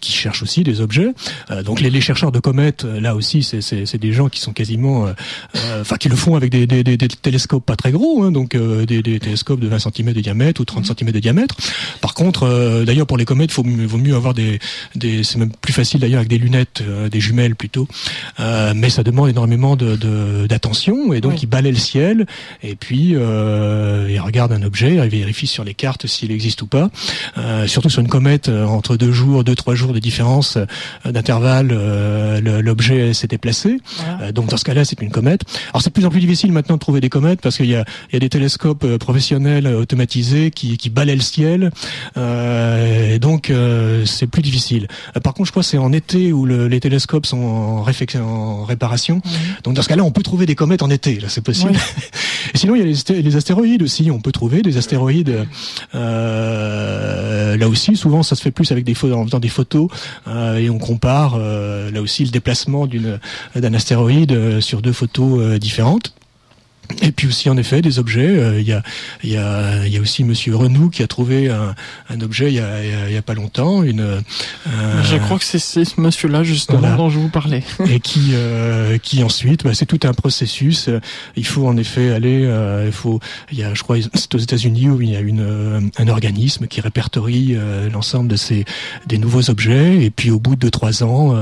qui 0.00 0.12
cherchent 0.12 0.42
aussi 0.42 0.62
des 0.62 0.80
objets. 0.80 1.12
Euh, 1.50 1.62
donc 1.62 1.80
les, 1.80 1.90
les, 1.90 2.00
chercheurs 2.00 2.32
de 2.32 2.38
comètes, 2.38 2.84
euh, 2.84 3.00
là 3.00 3.14
aussi, 3.14 3.42
c'est 3.42 3.98
des 3.98 4.12
gens 4.12 4.28
qui 4.28 4.40
sont 4.40 4.52
quasiment, 4.52 5.06
euh, 5.06 5.80
enfin, 5.80 5.96
qui 5.96 6.08
le 6.08 6.16
font 6.16 6.36
avec 6.36 6.50
des, 6.50 6.66
des, 6.66 6.82
des, 6.82 6.96
télescopes 6.96 7.64
pas 7.64 7.76
très 7.76 7.92
gros, 7.92 8.22
hein, 8.22 8.30
donc 8.30 8.56
des, 8.56 9.02
des, 9.02 9.20
télescopes 9.20 9.60
de 9.60 9.68
20 9.68 9.78
cm 9.78 10.12
de 10.12 10.20
diamètre 10.20 10.60
ou 10.60 10.64
30 10.64 10.86
cm 10.86 11.10
de 11.10 11.18
diamètre. 11.18 11.56
Par 12.00 12.14
contre, 12.14 12.33
d'ailleurs, 12.42 13.06
pour 13.06 13.16
les 13.16 13.24
comètes, 13.24 13.50
il 13.64 13.86
vaut 13.86 13.98
mieux 13.98 14.14
avoir 14.14 14.34
des, 14.34 14.58
des 14.94 15.24
c'est 15.24 15.38
même 15.38 15.52
plus 15.60 15.72
facile 15.72 16.00
d'ailleurs 16.00 16.18
avec 16.18 16.28
des 16.28 16.38
lunettes, 16.38 16.82
des 17.10 17.20
jumelles 17.20 17.56
plutôt, 17.56 17.88
mais 18.38 18.90
ça 18.90 19.02
demande 19.02 19.28
énormément 19.28 19.76
de 19.76 20.46
d'attention 20.46 21.12
et 21.12 21.20
donc 21.20 21.42
ils 21.42 21.46
balaient 21.46 21.72
le 21.72 21.78
ciel 21.78 22.26
et 22.62 22.74
puis 22.74 23.10
ils 23.10 24.20
regardent 24.20 24.52
un 24.52 24.62
objet, 24.62 24.94
ils 24.94 25.08
vérifient 25.08 25.46
sur 25.46 25.64
les 25.64 25.74
cartes 25.74 26.06
s'il 26.06 26.30
existe 26.32 26.62
ou 26.62 26.66
pas. 26.66 26.90
surtout 27.66 27.90
sur 27.90 28.00
une 28.00 28.08
comète, 28.08 28.48
entre 28.48 28.96
deux 28.96 29.12
jours, 29.12 29.44
deux 29.44 29.54
trois 29.54 29.74
jours 29.74 29.92
de 29.92 29.98
différence 29.98 30.56
euh, 30.56 31.12
d'intervalle, 31.12 31.70
euh, 31.72 32.62
l'objet 32.62 33.14
s'était 33.14 33.38
placé. 33.38 33.78
Euh, 34.20 34.32
donc 34.32 34.48
dans 34.48 34.56
ce 34.56 34.64
cas-là, 34.64 34.84
c'est 34.84 35.00
une 35.00 35.10
comète. 35.10 35.42
Alors 35.70 35.82
c'est 35.82 35.90
de 35.90 35.94
plus 35.94 36.04
en 36.04 36.10
plus 36.10 36.20
difficile 36.20 36.52
maintenant 36.52 36.74
de 36.74 36.80
trouver 36.80 37.00
des 37.00 37.08
comètes 37.08 37.40
parce 37.40 37.56
qu'il 37.56 37.66
y 37.66 37.74
a, 37.74 37.84
il 38.10 38.14
y 38.14 38.16
a 38.16 38.20
des 38.20 38.28
télescopes 38.28 38.96
professionnels 38.96 39.66
automatisés 39.66 40.50
qui, 40.50 40.76
qui 40.76 40.90
balaient 40.90 41.14
le 41.14 41.22
ciel. 41.22 41.70
Et 42.24 43.18
donc 43.18 43.52
c'est 44.04 44.26
plus 44.26 44.42
difficile. 44.42 44.88
par 45.22 45.34
contre, 45.34 45.46
je 45.46 45.52
crois 45.52 45.62
que 45.62 45.68
c'est 45.68 45.78
en 45.78 45.92
été 45.92 46.32
où 46.32 46.46
le, 46.46 46.68
les 46.68 46.80
télescopes 46.80 47.26
sont 47.26 47.38
en, 47.38 47.84
en 48.20 48.64
réparation. 48.64 49.20
Donc 49.62 49.74
dans 49.74 49.82
ce 49.82 49.88
cas-là, 49.88 50.04
on 50.04 50.10
peut 50.10 50.22
trouver 50.22 50.46
des 50.46 50.54
comètes 50.54 50.82
en 50.82 50.90
été. 50.90 51.20
Là, 51.20 51.28
c'est 51.28 51.44
possible. 51.44 51.74
et 52.54 52.58
sinon, 52.58 52.74
il 52.74 52.78
y 52.78 52.82
a 52.82 52.84
les, 52.84 53.22
les, 53.22 53.36
astéroïdes 53.36 53.82
aussi. 53.82 54.10
On 54.10 54.20
peut 54.20 54.32
trouver 54.32 54.62
des 54.62 54.76
astéroïdes. 54.76 55.46
là 55.92 57.68
aussi, 57.68 57.96
souvent, 57.96 58.22
ça 58.22 58.36
se 58.36 58.42
fait 58.42 58.50
plus 58.50 58.72
avec 58.72 58.84
des 58.84 58.94
en 59.12 59.24
faisant 59.24 59.40
des 59.40 59.48
photos 59.48 59.88
euh, 60.26 60.56
et 60.56 60.70
on 60.70 60.78
compare 60.78 61.34
euh, 61.36 61.90
là 61.90 62.00
aussi 62.00 62.24
le 62.24 62.30
déplacement 62.30 62.86
d'une 62.86 63.18
d'un 63.54 63.74
astéroïde 63.74 64.32
euh, 64.32 64.60
sur 64.60 64.82
deux 64.82 64.92
photos 64.92 65.58
différentes. 65.58 66.14
Et 67.02 67.12
puis 67.12 67.26
aussi 67.28 67.48
en 67.50 67.56
effet 67.56 67.82
des 67.82 67.98
objets. 67.98 68.28
Euh, 68.28 68.60
il 68.60 68.66
y, 68.66 68.72
a, 68.72 68.82
y, 69.22 69.36
a, 69.36 69.86
y 69.86 69.96
a 69.96 70.00
aussi 70.00 70.24
Monsieur 70.24 70.54
Renou 70.56 70.90
qui 70.90 71.02
a 71.02 71.06
trouvé 71.06 71.48
un, 71.48 71.74
un 72.10 72.20
objet 72.20 72.48
il 72.48 72.54
y 72.54 72.60
a, 72.60 73.10
y 73.10 73.16
a, 73.16 73.22
pas 73.22 73.34
longtemps. 73.34 73.82
Une, 73.82 74.00
euh, 74.00 74.20
je 75.02 75.16
crois 75.16 75.38
que 75.38 75.44
c'est 75.44 75.58
ce 75.58 76.00
monsieur-là 76.00 76.42
justement 76.42 76.96
dont 76.96 77.10
je 77.10 77.18
vous 77.18 77.28
parlais. 77.28 77.62
et 77.90 78.00
qui 78.00 78.30
euh, 78.32 78.98
qui 78.98 79.22
ensuite, 79.22 79.64
bah, 79.64 79.70
c'est 79.74 79.86
tout 79.86 80.00
un 80.04 80.12
processus. 80.12 80.90
Il 81.36 81.46
faut 81.46 81.66
en 81.66 81.76
effet 81.76 82.10
aller. 82.10 82.48
il 82.86 82.92
faut. 82.92 83.20
Il 83.50 83.58
y 83.58 83.64
a, 83.64 83.74
je 83.74 83.82
crois, 83.82 83.96
c'est 84.14 84.34
aux 84.34 84.38
États-Unis 84.38 84.88
où 84.88 85.00
il 85.00 85.10
y 85.10 85.16
a 85.16 85.20
une 85.20 85.90
un 85.98 86.08
organisme 86.08 86.66
qui 86.66 86.80
répertorie 86.80 87.56
l'ensemble 87.92 88.28
de 88.28 88.36
ces 88.36 88.64
des 89.06 89.18
nouveaux 89.18 89.50
objets. 89.50 90.04
Et 90.04 90.10
puis 90.10 90.30
au 90.30 90.38
bout 90.38 90.56
de 90.56 90.68
trois 90.68 91.02
ans, 91.02 91.34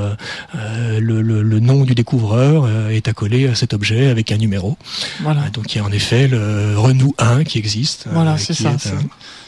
le, 0.55 1.23
le, 1.23 1.43
le, 1.43 1.61
nom 1.61 1.85
du 1.85 1.95
découvreur 1.95 2.69
est 2.91 3.09
accolé 3.09 3.49
à 3.49 3.55
cet 3.55 3.75
objet 3.75 4.07
avec 4.07 4.33
un 4.33 4.37
numéro. 4.37 4.77
Voilà. 5.33 5.51
Donc 5.51 5.75
il 5.75 5.79
y 5.79 5.81
a 5.81 5.85
en 5.85 5.93
effet 5.93 6.29
le 6.29 6.75
Renou 6.77 7.15
1 7.19 7.45
qui 7.45 7.59
existe. 7.59 8.07
Voilà, 8.11 8.37
c'est 8.39 8.55
ça. 8.55 8.73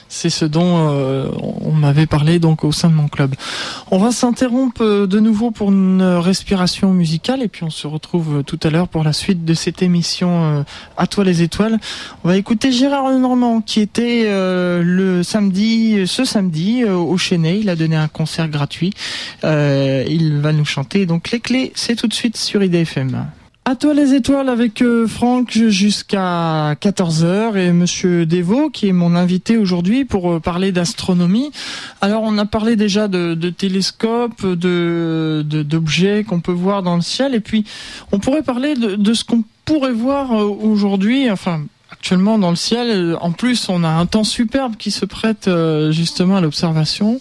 C'est 0.08 0.30
ce 0.30 0.44
dont 0.44 0.90
euh, 0.90 1.28
on 1.40 1.72
m'avait 1.72 2.06
parlé 2.06 2.38
donc 2.38 2.62
au 2.62 2.70
sein 2.70 2.88
de 2.88 2.94
mon 2.94 3.08
club. 3.08 3.34
On 3.90 3.98
va 3.98 4.12
s'interrompre 4.12 4.82
euh, 4.82 5.06
de 5.08 5.18
nouveau 5.18 5.50
pour 5.50 5.72
une 5.72 6.02
respiration 6.02 6.92
musicale 6.92 7.42
et 7.42 7.48
puis 7.48 7.64
on 7.64 7.70
se 7.70 7.86
retrouve 7.88 8.44
tout 8.44 8.60
à 8.62 8.70
l'heure 8.70 8.86
pour 8.86 9.02
la 9.02 9.12
suite 9.12 9.44
de 9.44 9.54
cette 9.54 9.82
émission 9.82 10.64
À 10.96 11.06
toi 11.06 11.24
les 11.24 11.42
étoiles. 11.42 11.80
On 12.22 12.28
va 12.28 12.36
écouter 12.36 12.70
Gérard 12.70 13.08
Lenormand 13.10 13.60
qui 13.60 13.80
était 13.80 14.24
le 14.28 15.22
samedi, 15.22 16.06
ce 16.06 16.24
samedi 16.24 16.84
au 16.84 17.16
Chénet. 17.16 17.58
Il 17.58 17.68
a 17.68 17.76
donné 17.76 17.96
un 17.96 18.08
concert 18.08 18.48
gratuit. 18.48 18.92
il 19.42 20.38
va 20.40 20.52
nous 20.52 20.64
chanter 20.64 21.06
donc 21.06 21.30
les 21.30 21.40
clés. 21.40 21.72
C'est 21.74 21.96
tout 21.96 22.06
de 22.06 22.14
suite 22.14 22.36
sur 22.36 22.62
IDFM. 22.62 23.26
À 23.66 23.76
toi 23.76 23.94
les 23.94 24.12
étoiles 24.12 24.50
avec 24.50 24.82
euh, 24.82 25.06
Franck 25.06 25.52
jusqu'à 25.52 26.74
14h 26.74 27.56
et 27.56 27.72
monsieur 27.72 28.26
Devaux 28.26 28.68
qui 28.68 28.88
est 28.88 28.92
mon 28.92 29.14
invité 29.14 29.56
aujourd'hui 29.56 30.04
pour 30.04 30.32
euh, 30.32 30.38
parler 30.38 30.70
d'astronomie. 30.70 31.50
Alors 32.02 32.24
on 32.24 32.36
a 32.36 32.44
parlé 32.44 32.76
déjà 32.76 33.08
de, 33.08 33.34
télescopes, 33.48 34.44
de 34.44 35.42
d'objets 35.42 36.24
qu'on 36.24 36.40
peut 36.40 36.52
voir 36.52 36.82
dans 36.82 36.96
le 36.96 37.00
ciel 37.00 37.34
et 37.34 37.40
puis 37.40 37.64
on 38.12 38.18
pourrait 38.18 38.42
parler 38.42 38.74
de, 38.74 39.14
ce 39.14 39.24
qu'on 39.24 39.44
pourrait 39.64 39.92
voir 39.92 40.32
euh, 40.32 40.44
aujourd'hui, 40.44 41.30
enfin 41.30 41.62
actuellement 41.90 42.38
dans 42.38 42.50
le 42.50 42.56
ciel. 42.56 43.16
En 43.22 43.32
plus, 43.32 43.70
on 43.70 43.82
a 43.82 43.88
un 43.88 44.04
temps 44.04 44.24
superbe 44.24 44.76
qui 44.76 44.90
se 44.90 45.06
prête 45.06 45.48
justement 45.90 46.36
à 46.36 46.40
l'observation. 46.42 47.20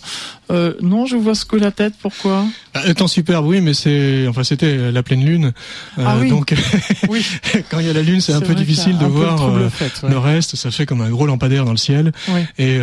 Non, 0.81 1.05
je 1.05 1.15
vois 1.15 1.35
ce 1.35 1.45
que 1.45 1.55
la 1.55 1.71
tête. 1.71 1.93
Pourquoi? 2.01 2.43
Un 2.75 2.93
temps 2.93 3.07
superbe, 3.07 3.45
oui, 3.45 3.61
mais 3.61 3.73
c'est, 3.73 4.27
enfin, 4.27 4.43
c'était 4.43 4.91
la 4.91 5.03
pleine 5.03 5.23
lune. 5.23 5.53
Euh, 5.97 6.03
ah 6.05 6.17
oui. 6.19 6.29
Donc, 6.29 6.53
oui. 7.09 7.25
quand 7.69 7.79
il 7.79 7.87
y 7.87 7.89
a 7.89 7.93
la 7.93 8.01
lune, 8.01 8.21
c'est 8.21 8.33
un 8.33 8.41
peu 8.41 8.55
difficile 8.55 8.97
de 8.97 9.05
voir 9.05 9.43
euh, 9.43 9.69
le, 10.07 10.17
reste. 10.17 10.55
Ça 10.55 10.71
fait 10.71 10.85
comme 10.85 11.01
un 11.01 11.09
gros 11.09 11.25
lampadaire 11.25 11.65
dans 11.65 11.71
le 11.71 11.77
ciel, 11.77 12.11
et 12.57 12.79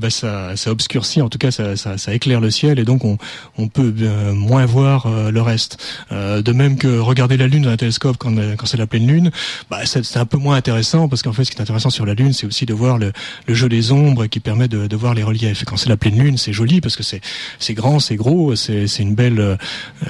bah, 0.00 0.10
ça, 0.10 0.56
ça 0.56 0.70
obscurcit. 0.70 1.22
En 1.22 1.28
tout 1.28 1.38
cas, 1.38 1.50
ça, 1.50 1.76
ça, 1.76 1.98
ça 1.98 2.14
éclaire 2.14 2.40
le 2.40 2.50
ciel, 2.50 2.78
et 2.78 2.84
donc 2.84 3.04
on, 3.04 3.18
on 3.58 3.68
peut 3.68 3.92
moins 4.32 4.66
voir 4.66 5.08
le 5.30 5.42
reste. 5.42 5.78
de 6.10 6.52
même 6.52 6.76
que 6.76 6.98
regarder 6.98 7.36
la 7.36 7.46
lune 7.46 7.62
dans 7.62 7.70
un 7.70 7.76
télescope 7.76 8.16
quand, 8.18 8.34
quand 8.56 8.66
c'est 8.66 8.76
la 8.76 8.86
pleine 8.86 9.06
lune, 9.06 9.30
bah, 9.70 9.80
c'est 9.84 10.16
un 10.16 10.26
peu 10.26 10.38
moins 10.38 10.56
intéressant 10.56 11.08
parce 11.08 11.22
qu'en 11.22 11.32
fait, 11.32 11.44
ce 11.44 11.50
qui 11.50 11.58
est 11.58 11.62
intéressant 11.62 11.90
sur 11.90 12.06
la 12.06 12.14
lune, 12.14 12.32
c'est 12.32 12.46
aussi 12.46 12.66
de 12.66 12.74
voir 12.74 12.98
le, 12.98 13.12
le 13.46 13.54
jeu 13.54 13.68
des 13.68 13.92
ombres 13.92 14.26
qui 14.26 14.40
permet 14.40 14.68
de, 14.68 14.86
de 14.86 14.96
voir 14.96 15.14
les 15.14 15.22
reliefs. 15.22 15.62
Et 15.62 15.64
quand 15.64 15.76
c'est 15.76 15.88
la 15.88 15.96
pleine 15.96 16.18
lune, 16.18 16.36
c'est 16.36 16.52
joli 16.52 16.80
parce 16.80 16.96
que 16.96 17.02
c'est 17.02 17.74
grand, 17.74 18.00
c'est 18.00 18.16
gros, 18.16 18.54
c'est 18.56 18.86
une 18.98 19.14
belle, 19.14 19.31
euh, 19.40 19.56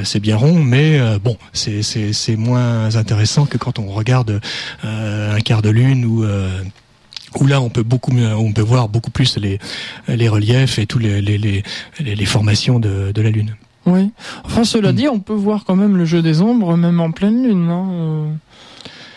c'est 0.04 0.20
bien 0.20 0.36
rond, 0.36 0.62
mais 0.62 0.98
euh, 0.98 1.18
bon, 1.18 1.36
c'est 1.52 2.36
moins 2.36 2.94
intéressant 2.96 3.46
que 3.46 3.58
quand 3.58 3.78
on 3.78 3.86
regarde 3.86 4.40
euh, 4.84 5.36
un 5.36 5.40
quart 5.40 5.62
de 5.62 5.70
lune 5.70 6.04
ou 6.04 6.24
où 7.40 7.46
là 7.46 7.62
on 7.62 7.70
peut 7.70 7.82
beaucoup 7.82 8.12
on 8.14 8.52
peut 8.52 8.62
voir 8.62 8.88
beaucoup 8.88 9.10
plus 9.10 9.38
les 9.38 9.58
les 10.06 10.28
reliefs 10.28 10.78
et 10.78 10.86
tous 10.86 10.98
les 10.98 11.22
les, 11.22 11.38
les, 11.38 11.62
les 11.98 12.26
formations 12.26 12.78
de, 12.78 13.12
de 13.12 13.22
la 13.22 13.30
lune. 13.30 13.56
Oui. 13.86 14.10
Enfin 14.44 14.64
cela 14.64 14.92
mm. 14.92 14.96
dit, 14.96 15.08
on 15.08 15.18
peut 15.18 15.32
voir 15.32 15.64
quand 15.64 15.76
même 15.76 15.96
le 15.96 16.04
jeu 16.04 16.22
des 16.22 16.42
ombres 16.42 16.76
même 16.76 17.00
en 17.00 17.10
pleine 17.10 17.42
lune, 17.42 17.66
non 17.66 18.36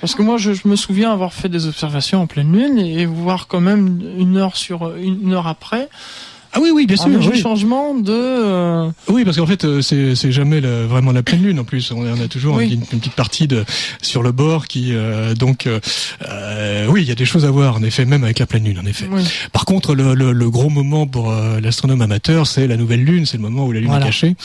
Parce 0.01 0.15
que 0.15 0.21
moi 0.21 0.37
je, 0.37 0.53
je, 0.53 0.67
me 0.67 0.75
souviens 0.75 1.11
avoir 1.11 1.33
fait 1.33 1.49
des 1.49 1.67
observations 1.67 2.21
en 2.21 2.27
pleine 2.27 2.51
lune 2.53 2.79
et 2.79 3.05
voir 3.05 3.47
quand 3.47 3.61
même 3.61 4.01
une 4.17 4.37
heure 4.37 4.55
sur 4.55 4.95
une 4.95 5.33
heure 5.33 5.47
après 5.47 5.89
ah 6.55 6.59
oui, 6.61 6.71
oui, 6.73 6.85
bien 6.85 6.95
sûr. 6.95 7.07
Un 7.07 7.33
changement 7.33 7.93
de. 7.93 8.13
Euh, 8.13 8.89
oui, 9.09 9.25
parce 9.25 9.35
qu'en 9.35 9.45
fait, 9.45 9.65
euh, 9.65 9.81
c'est 9.81 10.15
c'est 10.15 10.31
jamais 10.31 10.61
vraiment 10.61 11.11
la 11.11 11.21
pleine 11.21 11.43
lune 11.43 11.59
en 11.59 11.65
plus. 11.65 11.91
On, 11.91 12.05
a 12.05 12.27
toujours 12.29 12.61
une, 12.61 12.79
petite 12.79 13.13
partie 13.13 13.47
de 13.47 13.65
sur 14.01 14.23
le 14.23 14.31
bord 14.31 14.67
qui 14.67 14.93
euh, 14.93 15.35
donc 15.35 15.67
oui, 16.87 17.01
il 17.01 17.07
y 17.07 17.11
a 17.11 17.15
des 17.15 17.25
choses 17.25 17.43
à 17.43 17.51
voir 17.51 17.75
en 17.75 17.83
effet, 17.83 18.05
même 18.05 18.23
avec 18.23 18.39
la 18.39 18.45
pleine 18.45 18.63
lune 18.63 18.79
en 18.79 18.85
effet. 18.85 19.05
Par 19.51 19.65
contre, 19.65 19.95
le, 19.95 20.13
le, 20.13 20.49
gros 20.49 20.69
moment 20.69 21.07
pour 21.07 21.33
l'astronome 21.61 22.01
amateur, 22.01 22.47
c'est 22.47 22.67
la 22.67 22.77
nouvelle 22.77 23.03
lune. 23.03 23.25
C'est 23.25 23.37
le 23.37 23.43
moment 23.43 23.65
où 23.65 23.73
la 23.73 23.81
lune 23.81 23.93
est 23.93 24.03
cachée, 24.03 24.35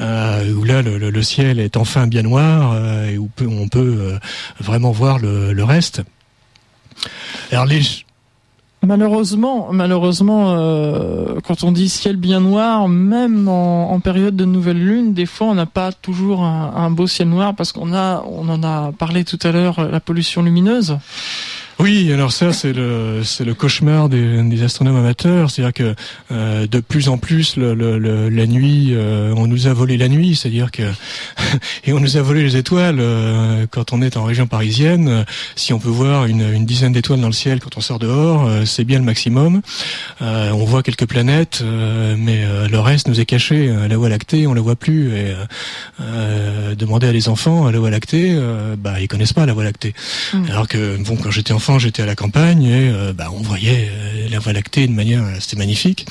où 0.00 0.64
là 0.64 0.82
le, 0.82 0.98
le, 0.98 1.22
ciel 1.22 1.60
est 1.60 1.76
enfin 1.76 2.08
bien 2.08 2.22
noir 2.22 2.76
et 3.06 3.16
où 3.16 3.30
on 3.40 3.68
peut 3.68 4.18
vraiment 4.58 4.90
voir 4.90 5.20
le, 5.20 5.52
le 5.52 5.64
reste. 5.64 6.02
Alors 7.52 7.66
les 7.66 7.80
Malheureusement, 8.82 9.68
malheureusement, 9.72 10.52
euh, 10.52 11.38
quand 11.44 11.64
on 11.64 11.72
dit 11.72 11.90
ciel 11.90 12.16
bien 12.16 12.40
noir, 12.40 12.88
même 12.88 13.46
en, 13.46 14.00
période 14.00 14.34
de 14.34 14.46
nouvelle 14.46 14.78
lune, 14.82 15.12
des 15.12 15.26
fois 15.26 15.48
on 15.48 15.54
n'a 15.54 15.66
pas 15.66 15.92
toujours 15.92 16.42
un, 16.44 16.90
beau 16.90 17.06
ciel 17.06 17.28
noir 17.28 17.54
parce 17.54 17.72
qu'on 17.72 17.92
a, 17.92 18.24
on 18.26 18.48
en 18.48 18.62
a 18.62 18.92
parlé 18.92 19.24
tout 19.24 19.38
à 19.42 19.52
l'heure, 19.52 19.86
la 19.86 20.00
pollution 20.00 20.42
lumineuse. 20.42 20.96
Oui, 21.80 22.12
alors 22.12 22.30
ça 22.30 22.52
c'est 22.52 22.74
le 22.74 23.22
c'est 23.24 23.44
le 23.46 23.54
cauchemar 23.54 24.10
des, 24.10 24.42
des 24.42 24.62
astronomes 24.62 24.96
amateurs, 24.96 25.50
c'est-à-dire 25.50 25.72
que 25.72 25.94
euh, 26.30 26.66
de 26.66 26.80
plus 26.80 27.08
en 27.08 27.16
plus 27.16 27.56
le, 27.56 27.72
le, 27.72 28.28
la 28.28 28.46
nuit, 28.46 28.90
euh, 28.90 29.32
on 29.34 29.46
nous 29.46 29.66
a 29.66 29.72
volé 29.72 29.96
la 29.96 30.08
nuit, 30.08 30.36
c'est-à-dire 30.36 30.72
que 30.72 30.82
et 31.84 31.94
on 31.94 32.00
nous 32.00 32.18
a 32.18 32.22
volé 32.22 32.42
les 32.42 32.58
étoiles 32.58 32.98
euh, 33.00 33.66
quand 33.70 33.94
on 33.94 34.02
est 34.02 34.18
en 34.18 34.24
région 34.24 34.46
parisienne. 34.46 35.24
si 35.56 35.72
on 35.72 35.78
peut 35.78 35.88
voir 35.88 36.26
une, 36.26 36.42
une 36.52 36.66
dizaine 36.66 36.92
d'étoiles 36.92 37.22
dans 37.22 37.28
le 37.28 37.32
ciel 37.32 37.60
quand 37.60 37.78
on 37.78 37.80
sort 37.80 37.98
dehors, 37.98 38.46
c'est 38.66 38.84
bien 38.84 38.98
le 38.98 39.04
maximum. 39.06 39.62
on 40.20 40.64
voit 40.64 40.82
quelques 40.82 41.06
planètes, 41.06 41.62
mais 42.18 42.44
le 42.68 42.78
reste 42.78 43.08
nous 43.08 43.20
est 43.20 43.26
caché. 43.26 43.72
La 43.88 43.96
Voie 43.96 44.10
lactée, 44.10 44.46
on 44.46 44.52
la 44.54 44.60
voit 44.60 44.76
plus. 44.76 45.14
Et 45.14 45.34
demander 46.76 47.06
à 47.06 47.12
les 47.12 47.28
enfants 47.28 47.70
la 47.70 47.78
Voie 47.78 47.90
lactée, 47.90 48.38
bah 48.78 49.00
ils 49.00 49.08
connaissent 49.08 49.32
pas 49.32 49.46
la 49.46 49.52
Voie 49.52 49.64
lactée. 49.64 49.94
Mmh. 50.34 50.44
Alors 50.50 50.68
que 50.68 50.96
bon, 51.02 51.16
quand 51.16 51.30
j'étais 51.30 51.52
enfant 51.52 51.69
j'étais 51.78 52.02
à 52.02 52.06
la 52.06 52.14
campagne 52.14 52.64
et 52.64 52.90
euh, 52.90 53.12
bah, 53.12 53.28
on 53.32 53.42
voyait 53.42 53.90
euh, 53.90 54.28
la 54.30 54.38
Voie 54.38 54.52
lactée 54.52 54.86
de 54.86 54.92
manière, 54.92 55.22
euh, 55.22 55.36
c'était 55.38 55.56
magnifique. 55.56 56.06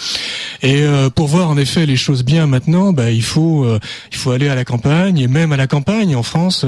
Et 0.62 0.84
pour 1.16 1.28
voir 1.28 1.50
en 1.50 1.58
effet 1.58 1.86
les 1.86 1.96
choses 1.96 2.26
bien 2.26 2.46
maintenant, 2.46 2.92
bah, 2.92 3.12
il 3.12 3.24
faut 3.24 3.66
il 4.12 4.18
faut 4.18 4.32
aller 4.32 4.50
à 4.50 4.56
la 4.56 4.66
campagne 4.66 5.18
et 5.18 5.30
même 5.30 5.54
à 5.54 5.58
la 5.58 5.68
campagne 5.68 6.18
en 6.18 6.24
France, 6.24 6.66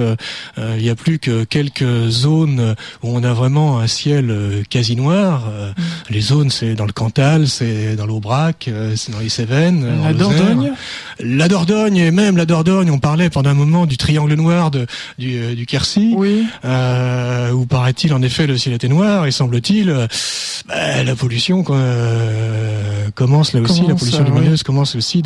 il 0.58 0.82
n'y 0.82 0.90
a 0.90 0.96
plus 0.96 1.20
que 1.20 1.44
quelques 1.44 2.08
zones 2.08 2.76
où 3.04 3.10
on 3.14 3.22
a 3.24 3.34
vraiment 3.34 3.80
un 3.80 3.88
ciel 3.88 4.64
quasi 4.70 4.96
noir. 4.96 5.42
Mm. 5.46 5.82
Les 6.10 6.22
zones, 6.22 6.50
c'est 6.50 6.74
dans 6.74 6.86
le 6.86 6.94
Cantal, 6.94 7.50
c'est 7.50 7.98
dans 7.98 8.06
l'Aubrac, 8.06 8.70
c'est 8.96 9.12
dans 9.12 9.20
les 9.20 9.28
Cévennes, 9.28 9.86
la 10.04 10.14
Dordogne, 10.14 10.72
la 11.20 11.50
Dordogne 11.50 11.98
et 11.98 12.12
même 12.12 12.38
la 12.38 12.46
Dordogne. 12.46 12.92
On 12.92 13.00
parlait 13.00 13.30
pendant 13.30 13.50
un 13.50 13.56
moment 13.56 13.86
du 13.86 13.98
triangle 13.98 14.34
noir 14.36 14.72
de, 14.72 14.88
du, 15.20 15.54
du 15.54 15.66
Quercy, 15.66 16.14
oui. 16.16 16.46
où 16.64 17.66
paraît-il 17.66 18.14
en 18.14 18.22
effet 18.22 18.48
le 18.48 18.58
ciel 18.58 18.74
et 18.84 19.32
semble-t-il, 19.32 19.90
euh, 19.90 20.08
bah, 20.68 21.04
la 21.04 21.16
pollution 21.16 21.64
euh, 21.70 23.10
commence 23.14 23.54
là 23.54 23.62
aussi, 23.62 23.86
la 23.88 23.96
pollution 23.96 24.24
lumineuse 24.24 24.64
commence 24.64 24.96
aussi 24.96 25.24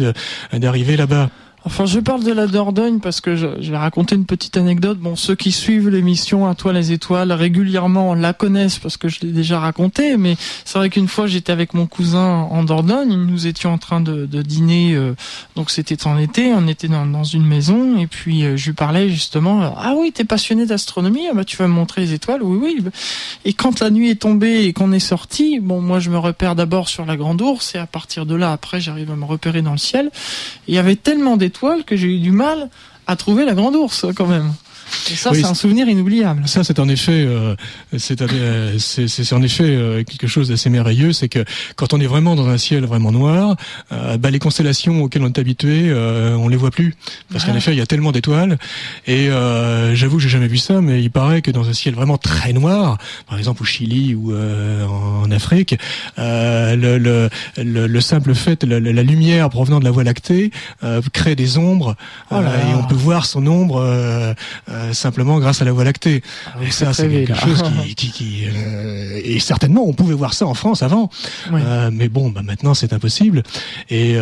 d'arriver 0.54 0.98
là-bas. 0.98 1.30
Enfin, 1.68 1.88
je 1.88 2.00
parle 2.00 2.24
de 2.24 2.32
la 2.32 2.46
Dordogne 2.46 3.00
parce 3.00 3.22
que 3.22 3.36
je, 3.36 3.48
vais 3.48 3.78
raconter 3.78 4.16
une 4.16 4.28
petite 4.28 4.56
anecdote. 4.56 5.00
Bon, 5.00 5.16
ceux 5.16 5.34
qui 5.34 5.52
suivent 5.52 5.90
l'émission 5.90 6.48
À 6.48 6.54
toi 6.54 6.74
les 6.74 6.92
étoiles 6.92 7.32
régulièrement 7.32 8.14
la 8.14 8.34
connaissent 8.34 8.78
parce 8.78 8.98
que 8.98 9.08
je 9.08 9.22
l'ai 9.22 9.32
déjà 9.32 9.60
raconté. 9.60 10.16
Mais 10.16 10.38
c'est 10.64 10.78
vrai 10.78 10.92
qu'une 10.92 11.08
fois, 11.08 11.26
j'étais 11.26 11.52
avec 11.52 11.74
mon 11.74 11.88
cousin 11.88 12.48
en 12.52 12.64
Dordogne. 12.64 13.16
Nous 13.16 13.48
étions 13.48 13.74
en 13.74 13.80
train 13.80 14.00
de, 14.00 14.28
dîner. 14.44 14.94
Euh, 14.94 15.16
donc 15.56 15.72
c'était 15.72 16.06
en 16.06 16.20
été. 16.20 16.54
On 16.54 16.68
était 16.68 16.88
dans, 16.88 17.08
dans 17.08 17.24
une 17.24 17.48
maison 17.48 17.98
et 17.98 18.06
puis 18.06 18.44
euh, 18.44 18.58
je 18.58 18.68
lui 18.68 18.74
parlais 18.74 19.10
justement. 19.10 19.64
Euh, 19.64 19.70
ah 19.76 19.96
oui, 19.98 20.12
t'es 20.12 20.24
passionné 20.24 20.68
d'astronomie. 20.68 21.26
Ah 21.32 21.34
bah 21.34 21.46
tu 21.46 21.58
vas 21.58 21.68
me 21.68 21.74
montrer 21.74 22.02
les 22.02 22.14
étoiles. 22.14 22.44
Oui, 22.44 22.60
oui. 22.62 22.92
Et 23.44 23.54
quand 23.54 23.80
la 23.80 23.90
nuit 23.90 24.12
est 24.12 24.22
tombée 24.22 24.66
et 24.66 24.74
qu'on 24.74 24.92
est 24.92 25.00
sorti, 25.00 25.60
bon, 25.60 25.82
moi 25.82 26.00
je 26.00 26.12
me 26.12 26.20
repère 26.20 26.54
d'abord 26.54 26.90
sur 26.90 27.08
la 27.08 27.18
Grande 27.18 27.42
Ourse 27.42 27.74
et 27.74 27.80
à 27.80 27.88
partir 27.88 28.28
de 28.28 28.36
là, 28.36 28.52
après, 28.52 28.80
j'arrive 28.80 29.10
à 29.10 29.16
me 29.16 29.26
repérer 29.26 29.64
dans 29.64 29.72
le 29.72 29.80
ciel. 29.80 30.12
Il 30.68 30.76
y 30.76 30.78
avait 30.78 30.96
tellement 30.96 31.38
d'étoiles 31.38 31.55
que 31.86 31.96
j'ai 31.96 32.16
eu 32.16 32.20
du 32.20 32.32
mal 32.32 32.70
à 33.08 33.16
trouver 33.16 33.46
la 33.46 33.54
grande 33.54 33.76
ours 33.76 34.06
quand 34.16 34.28
même. 34.28 34.54
Et 35.12 35.16
ça, 35.16 35.32
c'est 35.34 35.46
un 35.46 35.54
souvenir 35.54 35.88
inoubliable. 35.88 36.48
Ça, 36.48 36.64
c'est 36.64 36.80
en 36.80 36.88
effet, 36.90 37.26
euh, 37.26 37.56
c'est 37.98 38.22
euh, 38.22 38.78
c'est 38.80 39.34
en 39.34 39.42
effet 39.42 39.64
euh, 39.64 40.04
quelque 40.04 40.28
chose 40.28 40.50
d'assez 40.50 40.70
merveilleux, 40.70 41.14
c'est 41.14 41.30
que 41.30 41.44
quand 41.76 41.94
on 41.94 42.00
est 42.00 42.08
vraiment 42.08 42.36
dans 42.36 42.48
un 42.48 42.58
ciel 42.58 42.86
vraiment 42.86 43.12
noir, 43.12 43.56
euh, 43.92 44.18
bah, 44.18 44.32
les 44.32 44.40
constellations 44.40 45.04
auxquelles 45.04 45.24
on 45.24 45.28
est 45.28 45.40
habitué, 45.40 45.86
euh, 45.88 46.36
on 46.36 46.48
les 46.48 46.58
voit 46.58 46.72
plus, 46.72 46.96
parce 47.32 47.46
qu'en 47.46 47.56
effet, 47.56 47.72
il 47.72 47.78
y 47.78 47.82
a 47.82 47.86
tellement 47.86 48.12
d'étoiles. 48.12 48.58
Et 49.08 49.30
j'avoue, 49.94 50.20
j'ai 50.20 50.30
jamais 50.30 50.48
vu 50.48 50.58
ça, 50.58 50.82
mais 50.82 51.02
il 51.02 51.12
paraît 51.12 51.42
que 51.42 51.52
dans 51.52 51.68
un 51.70 51.74
ciel 51.74 51.94
vraiment 51.94 52.18
très 52.18 52.54
noir, 52.54 52.98
par 53.28 53.38
exemple 53.38 53.62
au 53.62 53.66
Chili 53.66 54.16
ou 54.16 54.34
en 54.34 55.30
Afrique, 55.32 55.76
le, 56.18 56.98
le, 56.98 57.30
le, 57.58 58.02
simple 58.02 58.34
fait, 58.34 58.64
la, 58.64 58.80
la, 58.80 59.04
lumière 59.04 59.50
provenant 59.50 59.80
de 59.80 59.86
la 59.86 59.92
Voie 59.92 60.04
lactée 60.04 60.52
crée 61.14 61.36
des 61.36 61.58
ombres, 61.58 61.96
oh 62.32 62.36
et 62.36 62.74
on 62.76 62.84
peut 62.84 62.96
voir 62.96 63.26
son 63.26 63.46
ombre 63.48 64.36
euh, 64.76 64.94
simplement 64.94 65.40
grâce 65.40 65.62
à 65.62 65.66
la 65.66 65.72
Voie 65.72 65.84
lactée. 65.84 66.22
Ah 66.48 66.58
et 66.62 66.72
ça, 66.72 66.94
c'est 66.94 67.10
quelque 67.10 67.40
chose 67.40 67.64
qui, 67.96 68.12
qui, 68.12 68.44
euh, 68.46 69.22
et 69.24 69.40
certainement, 69.40 69.88
on 69.88 69.94
pouvait 69.94 70.14
voir 70.14 70.34
ça 70.34 70.46
en 70.46 70.54
France 70.54 70.84
avant, 70.84 71.10
euh, 71.52 71.90
mais 71.94 72.10
bon, 72.10 72.30
bah 72.30 72.42
maintenant 72.44 72.74
c'est 72.74 72.94
impossible. 72.94 73.44
Et 73.90 74.18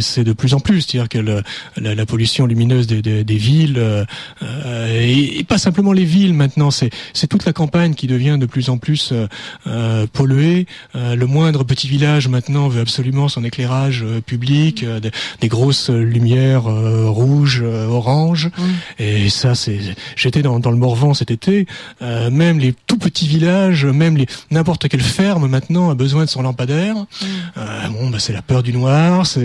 c'est 0.00 0.24
de 0.24 0.32
plus 0.32 0.54
en 0.54 0.60
plus, 0.60 0.82
c'est-à-dire 0.82 1.08
que 1.08 1.18
le, 1.18 1.42
la, 1.76 1.94
la, 1.94 2.06
pollution 2.06 2.46
lumineuse 2.46 2.86
des, 2.86 3.02
des, 3.02 3.24
des 3.24 3.36
villes 3.36 4.06
et, 4.42 5.38
et, 5.40 5.44
pas 5.44 5.58
simplement 5.58 5.92
les 5.92 6.04
villes 6.04 6.34
maintenant, 6.34 6.70
c'est 6.70 6.90
c'est 7.12 7.26
toute 7.26 7.44
la 7.44 7.52
campagne 7.52 7.94
qui 7.94 8.06
devient 8.06 8.36
de 8.38 8.46
plus 8.46 8.68
en 8.70 8.78
plus 8.78 9.12
polluée. 10.12 10.66
le 10.94 11.24
moindre 11.26 11.64
petit 11.64 11.88
village 11.88 12.28
maintenant 12.28 12.68
veut 12.68 12.80
absolument 12.80 13.28
son 13.28 13.44
éclairage 13.44 14.04
public, 14.26 14.84
des, 14.84 15.10
des, 15.40 15.48
grosses 15.48 15.90
lumières 15.90 16.64
rouges, 16.64 17.62
oranges, 17.62 18.50
et 18.98 19.28
ça 19.28 19.54
c'est 19.54 19.87
j'étais 20.16 20.42
dans, 20.42 20.58
le 20.58 20.76
Morvan 20.76 21.14
cet 21.14 21.30
été, 21.30 21.66
euh, 22.02 22.30
même 22.30 22.58
les 22.58 22.74
tout 22.86 22.98
petits 22.98 23.26
villages, 23.26 23.84
même 23.86 24.16
les 24.16 24.26
n'importe 24.50 24.88
quelle 24.88 25.00
ferme 25.00 25.48
maintenant 25.48 25.90
a 25.90 25.94
besoin 25.94 26.24
de 26.24 26.30
son 26.30 26.42
lampadaire. 26.42 26.94
Mm. 26.96 27.06
Euh, 27.56 27.88
bon, 27.88 28.10
bah, 28.10 28.18
c'est 28.18 28.32
la 28.32 28.42
peur 28.42 28.62
du 28.62 28.72
noir, 28.72 29.26
c'est 29.26 29.40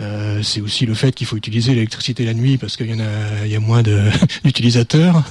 euh, 0.00 0.42
c'est 0.42 0.60
aussi 0.60 0.86
le 0.86 0.94
fait 0.94 1.12
qu'il 1.12 1.26
faut 1.26 1.36
utiliser 1.36 1.74
l'électricité 1.74 2.24
la 2.24 2.34
nuit 2.34 2.58
parce 2.58 2.76
qu'il 2.76 2.90
y 2.90 2.94
en 2.94 3.00
a 3.00 3.44
il 3.44 3.50
y 3.50 3.56
a 3.56 3.60
moins 3.60 3.82
d'utilisateurs. 4.44 5.22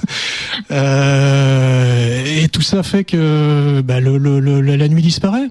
et 0.70 2.48
tout 2.48 2.62
ça 2.62 2.82
fait 2.82 3.04
que 3.04 3.82
bah, 3.84 4.00
le, 4.00 4.18
la 4.60 4.88
nuit 4.88 5.02
disparaît. 5.02 5.48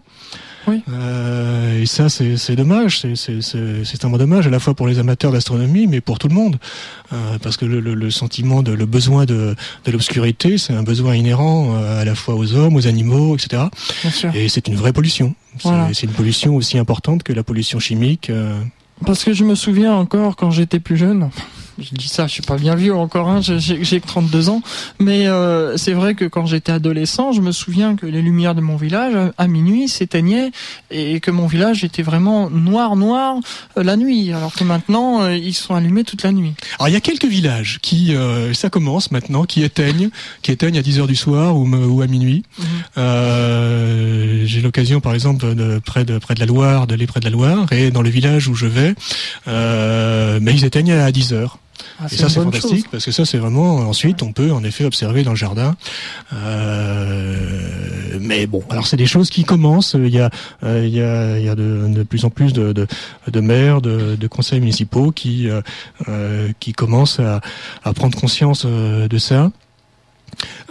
Oui. 0.68 0.84
Euh, 0.90 1.82
et 1.82 1.86
ça, 1.86 2.10
c'est 2.10 2.56
dommage. 2.56 3.02
C'est 3.16 4.06
un 4.06 4.10
dommage 4.10 4.48
à 4.48 4.50
la 4.50 4.60
fois 4.60 4.74
pour 4.74 4.88
les 4.88 5.00
amateurs 5.00 5.32
d'astronomie, 5.32 5.88
mais 5.88 6.02
pour 6.02 6.20
tout 6.20 6.28
le 6.28 6.36
monde, 6.36 6.58
euh, 7.12 7.38
parce 7.42 7.58
que 7.58 7.66
le, 7.66 7.80
le, 7.80 7.94
le, 7.94 8.12
sentiment 8.12 8.64
de 8.64 8.72
le 8.72 8.86
besoin 8.86 9.26
de, 9.26 9.56
de 9.86 9.92
l'obscurité, 9.92 10.58
c'est 10.58 10.74
un 10.74 10.84
besoin 10.84 11.16
inhérent 11.16 11.76
euh, 11.76 12.02
à 12.02 12.06
la 12.06 12.16
fois 12.16 12.36
aux 12.36 12.54
hommes, 12.54 12.76
aux 12.76 12.88
animaux, 12.88 13.36
etc. 13.36 13.64
Et 14.34 14.50
c'est 14.50 14.68
une 14.68 14.76
vraie 14.76 14.94
pollution. 14.94 15.36
C'est 15.94 16.04
une 16.04 16.12
pollution 16.12 16.56
aussi 16.56 16.78
importante 16.78 17.24
que 17.24 17.34
la 17.34 17.44
pollution 17.44 17.80
chimique. 17.80 18.32
Parce 19.06 19.24
que 19.24 19.34
je 19.34 19.44
me 19.44 19.56
souviens 19.56 19.94
encore 19.94 20.36
quand 20.36 20.52
j'étais 20.52 20.80
plus 20.80 20.98
jeune, 20.98 21.30
je 21.80 21.96
dis 21.96 22.08
ça, 22.08 22.28
je 22.28 22.34
suis 22.34 22.42
pas 22.44 22.58
bien 22.58 22.76
vieux 22.76 22.94
encore, 22.94 23.30
hein, 23.30 23.40
j'ai 23.42 24.00
que 24.00 24.08
32 24.08 24.50
ans, 24.50 24.62
mais 25.00 25.28
euh, 25.28 25.76
c'est 25.78 25.94
vrai 25.94 26.14
que 26.14 26.26
quand 26.26 26.46
j'étais 26.46 26.72
adolescent, 26.72 27.32
je 27.32 27.42
me 27.42 27.52
souviens 27.52 27.96
que 27.96 28.06
les 28.06 28.22
lumières 28.22 28.56
de 28.56 28.62
mon 28.62 28.76
village 28.76 29.16
à 29.38 29.48
minuit 29.48 29.88
s'éteignaient 29.88 30.52
et 30.92 31.20
que 31.20 31.32
mon 31.32 31.48
village 31.48 31.84
était 31.84 32.04
vraiment 32.04 32.50
noir 32.50 32.96
noir 32.96 33.38
euh, 33.78 33.84
la 33.84 33.98
nuit, 33.98 34.32
alors 34.34 34.54
que 34.54 34.64
maintenant 34.64 35.24
euh, 35.24 35.36
ils 35.36 35.54
sont 35.54 35.74
allumés 35.74 36.04
toute 36.04 36.24
la 36.24 36.32
nuit. 36.32 36.54
Alors 36.80 36.90
il 36.90 36.94
y 36.94 36.98
a 36.98 37.02
quelques 37.02 37.26
villages 37.26 37.80
qui, 37.82 38.16
ça 38.54 38.70
commence 38.70 39.12
maintenant, 39.12 39.46
qui 39.46 39.64
éteignent, 39.64 40.10
qui 40.42 40.52
éteignent 40.52 40.78
à 40.78 40.82
10 40.82 41.00
heures 41.00 41.08
du 41.08 41.16
soir 41.16 41.58
ou, 41.58 41.68
ou 41.68 42.02
à 42.02 42.08
minuit. 42.08 42.44
Mhm. 42.60 44.46
j'ai 44.46 44.62
l'occasion 44.62 45.02
par 45.02 45.14
exemple 45.14 45.56
de 45.56 45.80
près 45.80 46.06
de 46.06 46.18
près 46.18 46.36
de 46.36 46.40
la 46.40 46.46
Loire, 46.46 46.88
d'aller 46.88 47.08
près 47.08 47.20
de 47.20 47.26
la 47.26 47.32
Loire 47.32 47.72
et 47.72 47.92
dans 47.92 48.02
le 48.02 48.10
village 48.10 48.48
où 48.48 48.56
je 48.56 48.68
vais, 48.68 48.94
mais 49.48 50.54
ils 50.54 50.66
éteignent 50.66 50.94
à 50.94 51.12
10 51.12 51.34
heures. 51.34 51.60
Ah, 52.00 52.06
et 52.12 52.16
ça 52.16 52.30
c'est 52.30 52.42
fantastique 52.42 52.88
parce 52.92 53.06
que 53.06 53.12
ça 53.12 53.26
c'est 53.26 53.38
vraiment 53.38 53.78
ensuite 53.78 54.24
on 54.24 54.34
peut 54.34 54.52
en 54.52 54.64
effet 54.64 54.86
observer 54.86 55.24
dans 55.24 55.32
le 55.32 55.38
jardin. 55.38 55.76
Euh, 56.34 58.18
mais 58.20 58.48
bon, 58.48 58.64
alors 58.70 58.88
c'est 58.88 58.98
des 58.98 59.06
choses 59.06 59.30
qui 59.30 59.44
commencent. 59.44 59.96
Il 59.98 60.14
y 60.14 60.20
a 60.20 60.30
euh, 60.64 60.86
il 60.86 60.94
y 60.94 61.02
a, 61.02 61.38
il 61.38 61.46
y 61.46 61.50
a 61.50 61.56
de, 61.56 61.88
de, 61.88 62.04
plus 62.04 62.26
en 62.26 62.30
plus 62.30 62.54
de, 62.54 62.74
de, 62.74 62.88
de 63.28 63.40
maires, 63.40 63.82
de, 63.82 64.16
de, 64.16 64.28
conseils 64.28 64.60
municipaux 64.60 65.12
qui 65.12 65.50
euh, 65.50 65.62
euh 66.08 66.50
qui 66.60 66.74
commencent 66.74 67.20
à, 67.20 67.42
à 67.84 67.94
prendre 67.94 68.18
conscience 68.18 68.64
euh, 68.66 69.08
de 69.08 69.18
ça. 69.18 69.52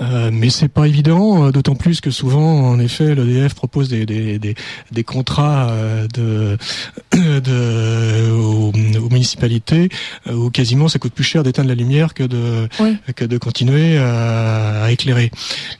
Euh, 0.00 0.30
mais 0.32 0.50
c'est 0.50 0.68
pas 0.68 0.86
évident, 0.86 1.46
euh, 1.46 1.50
d'autant 1.50 1.74
plus 1.74 2.00
que 2.00 2.10
souvent, 2.10 2.68
en 2.68 2.78
effet, 2.78 3.14
l'EDF 3.14 3.54
propose 3.54 3.88
des, 3.88 4.06
des, 4.06 4.38
des, 4.38 4.54
des 4.90 5.04
contrats 5.04 5.68
euh, 5.70 6.06
de, 6.14 6.58
de 7.40 8.30
aux, 8.32 8.72
municipalités 9.10 9.90
où 10.30 10.50
quasiment 10.50 10.88
ça 10.88 10.98
coûte 10.98 11.12
plus 11.12 11.24
cher 11.24 11.42
d'éteindre 11.42 11.68
la 11.68 11.74
lumière 11.74 12.14
que 12.14 12.22
de 12.22 12.66
que 13.14 13.24
de 13.26 13.36
continuer 13.36 13.98
à, 13.98 14.90
éclairer. 14.90 15.30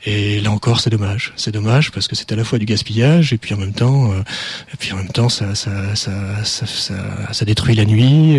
Et 0.05 0.39
là 0.41 0.51
encore, 0.51 0.79
c'est 0.79 0.91
dommage. 0.91 1.33
C'est 1.35 1.51
dommage 1.51 1.91
parce 1.91 2.07
que 2.07 2.15
c'est 2.15 2.31
à 2.31 2.35
la 2.35 2.43
fois 2.43 2.59
du 2.59 2.65
gaspillage 2.65 3.33
et 3.33 3.37
puis 3.37 3.55
en 3.55 3.57
même 3.57 3.73
temps, 3.73 4.11
et 4.13 4.77
puis 4.77 4.91
en 4.93 4.97
même 4.97 5.09
temps, 5.09 5.29
ça 5.29 5.55
ça 5.55 5.95
ça 5.95 6.11
ça, 6.43 6.67
ça, 6.67 6.93
ça 7.31 7.45
détruit 7.45 7.75
la 7.75 7.85
nuit 7.85 8.37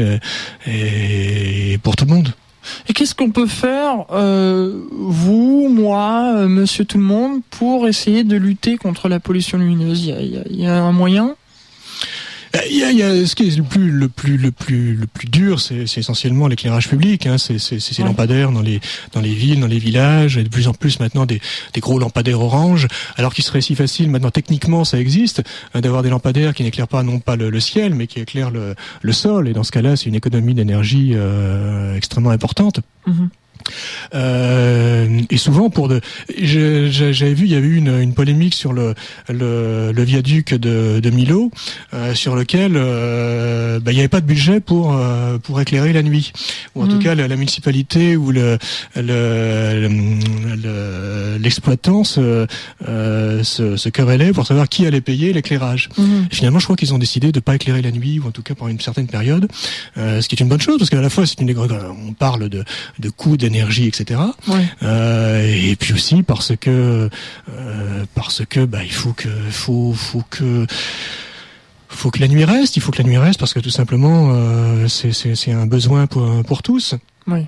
et 0.67 1.79
pour 1.83 1.97
tout 1.97 2.05
le 2.05 2.15
monde. 2.15 2.33
Qu'est-ce 2.95 3.15
qu'on 3.15 3.31
peut 3.31 3.47
faire, 3.47 4.07
euh, 4.13 4.81
vous, 4.91 5.69
moi, 5.69 6.33
euh, 6.37 6.49
monsieur 6.49 6.85
tout 6.85 6.99
le 6.99 7.05
monde, 7.05 7.41
pour 7.51 7.89
essayer 7.89 8.23
de 8.23 8.37
lutter 8.37 8.77
contre 8.77 9.09
la 9.09 9.19
pollution 9.19 9.59
lumineuse? 9.59 10.07
Il 10.07 10.61
y 10.61 10.67
a, 10.67 10.85
un 10.85 10.93
moyen 10.93 11.35
il 12.71 12.79
y 12.79 12.85
a, 12.85 12.91
il 12.91 12.99
y 12.99 13.03
a, 13.03 13.27
ce 13.27 13.35
qui 13.35 13.49
est 13.49 13.57
le 13.57 13.63
plus 13.63 13.91
le 13.91 14.09
plus 14.09 14.37
le 14.37 14.51
plus 14.53 14.95
le 14.95 15.07
plus 15.07 15.29
dur, 15.29 15.61
c'est 15.61 15.85
essentiellement 15.97 16.47
l'éclairage 16.47 16.89
public. 16.89 17.27
Hein, 17.27 17.39
c'est 17.39 17.59
ces 17.59 17.77
ouais. 17.77 18.05
lampadaires 18.09 18.53
dans 18.53 18.63
les 18.63 18.81
dans 19.13 19.21
les 19.21 19.35
villes, 19.35 19.61
dans 19.61 19.67
les 19.67 19.79
villages, 19.79 20.37
et 20.37 20.45
de 20.45 20.49
plus 20.49 20.69
en 20.69 20.75
plus 20.75 21.01
maintenant 21.01 21.27
des, 21.27 21.41
des 21.73 21.81
gros 21.81 21.99
lampadaires 21.99 22.41
orange. 22.41 22.87
Alors 23.17 23.35
qu'il 23.35 23.45
serait 23.45 23.61
si 23.61 23.75
facile 23.75 24.11
maintenant 24.11 24.31
techniquement, 24.31 24.85
ça 24.85 24.99
existe 25.01 25.43
hein, 25.75 25.81
d'avoir 25.81 26.03
des 26.03 26.11
lampadaires 26.11 26.55
qui 26.55 26.63
n'éclairent 26.63 26.89
pas 26.89 27.03
non 27.03 27.19
pas 27.19 27.37
le, 27.37 27.51
le, 27.51 27.61
ciel, 27.61 27.95
mais 27.95 28.07
qui 28.07 28.21
éclairent 28.21 28.51
le, 28.51 28.75
le 29.03 29.13
sol. 29.13 29.49
Et 29.49 29.53
dans 29.53 29.65
ce 29.65 29.73
cas-là, 29.73 29.97
c'est 29.97 30.07
une 30.07 30.15
économie 30.15 30.55
d'énergie 30.55 31.13
euh, 31.15 31.97
extrêmement 31.97 32.31
importante. 32.31 32.81
Mm 33.07 33.13
-hmm. 33.13 33.29
Euh, 34.15 35.21
et 35.31 35.37
souvent 35.37 35.71
pour 35.71 35.89
de, 35.89 36.01
j'avais 36.39 37.35
vu, 37.35 37.47
il 37.47 37.53
y 37.53 37.57
avait 37.57 37.67
eu 37.67 37.77
une, 37.77 38.01
une 38.01 38.15
polémique 38.15 38.55
sur 38.55 38.73
le, 38.73 38.95
le, 39.29 39.93
le 39.93 40.03
viaduc 40.03 40.55
de, 40.55 41.01
de 41.01 41.11
Milo, 41.11 41.51
euh, 41.93 42.15
sur 42.15 42.37
lequel 42.37 42.73
euh, 42.77 43.81
bah, 43.81 43.93
il 43.93 43.95
n'y 43.95 44.01
avait 44.01 44.09
pas 44.09 44.21
de 44.21 44.27
budget 44.27 44.61
pour 44.61 44.95
pour 45.43 45.61
éclairer 45.61 45.93
la 45.93 46.03
nuit, 46.03 46.33
ou 46.75 46.83
en 46.83 46.87
mmh. 46.87 46.89
tout 46.89 46.99
cas 46.99 47.15
la, 47.15 47.29
la, 47.29 47.37
municipalité 47.37 48.17
ou 48.17 48.31
le 48.31 48.59
l'exploitant 51.39 51.99
le, 51.99 52.05
se, 52.05 52.47
se, 53.43 53.77
se 53.77 53.89
querellait 53.89 54.33
pour 54.33 54.47
savoir 54.47 54.69
qui 54.69 54.87
allait 54.87 55.01
payer 55.01 55.33
l'éclairage. 55.33 55.89
Mmh. 55.97 56.05
Finalement, 56.31 56.59
je 56.59 56.65
crois 56.65 56.77
qu'ils 56.77 56.95
ont 56.95 56.99
décidé 56.99 57.33
de 57.33 57.41
pas 57.41 57.55
éclairer 57.57 57.83
la 57.83 57.91
nuit, 57.91 58.21
ou 58.21 58.29
en 58.29 58.31
tout 58.31 58.43
cas 58.43 58.55
pendant 58.55 58.71
une 58.71 58.81
certaine 58.81 59.07
période, 59.07 59.49
ce 59.97 60.27
qui 60.29 60.35
est 60.35 60.41
une 60.41 60.49
bonne 60.49 60.61
chose 60.61 60.79
parce 60.79 60.91
qu'à 60.91 61.01
la 61.01 61.11
fois 61.11 61.27
c'est 61.27 61.41
une 61.41 61.55
on 61.59 62.13
parle 62.13 62.49
de 62.49 62.65
de 62.99 63.09
coûts 63.11 63.37
d'énergie, 63.37 63.54
etc. 63.61 64.21
Ouais. 64.49 64.65
Euh, 64.83 65.47
et 65.47 65.77
puis 65.77 65.93
aussi 65.93 66.23
parce 66.23 66.53
que 66.57 67.09
euh, 67.51 68.05
parce 68.15 68.45
que 68.45 68.65
bah 68.65 68.85
il 68.85 68.93
faut 68.93 69.13
que 69.13 69.29
faut 69.51 69.93
faut 69.93 70.23
que 70.31 70.67
faut 71.89 72.11
que 72.11 72.21
la 72.21 72.29
nuit 72.29 72.45
reste. 72.45 72.77
Il 72.77 72.81
faut 72.81 72.93
que 72.93 72.99
la 72.99 73.09
nuit 73.09 73.19
reste 73.19 73.39
parce 73.39 73.55
que 73.55 73.61
tout 73.61 73.71
simplement 73.71 74.33
euh, 74.33 74.89
c'est 74.89 75.13
c'est 75.13 75.53
un 75.53 75.67
besoin 75.67 76.07
pour 76.07 76.43
pour 76.45 76.63
tous. 76.63 76.95
Oui. 77.27 77.47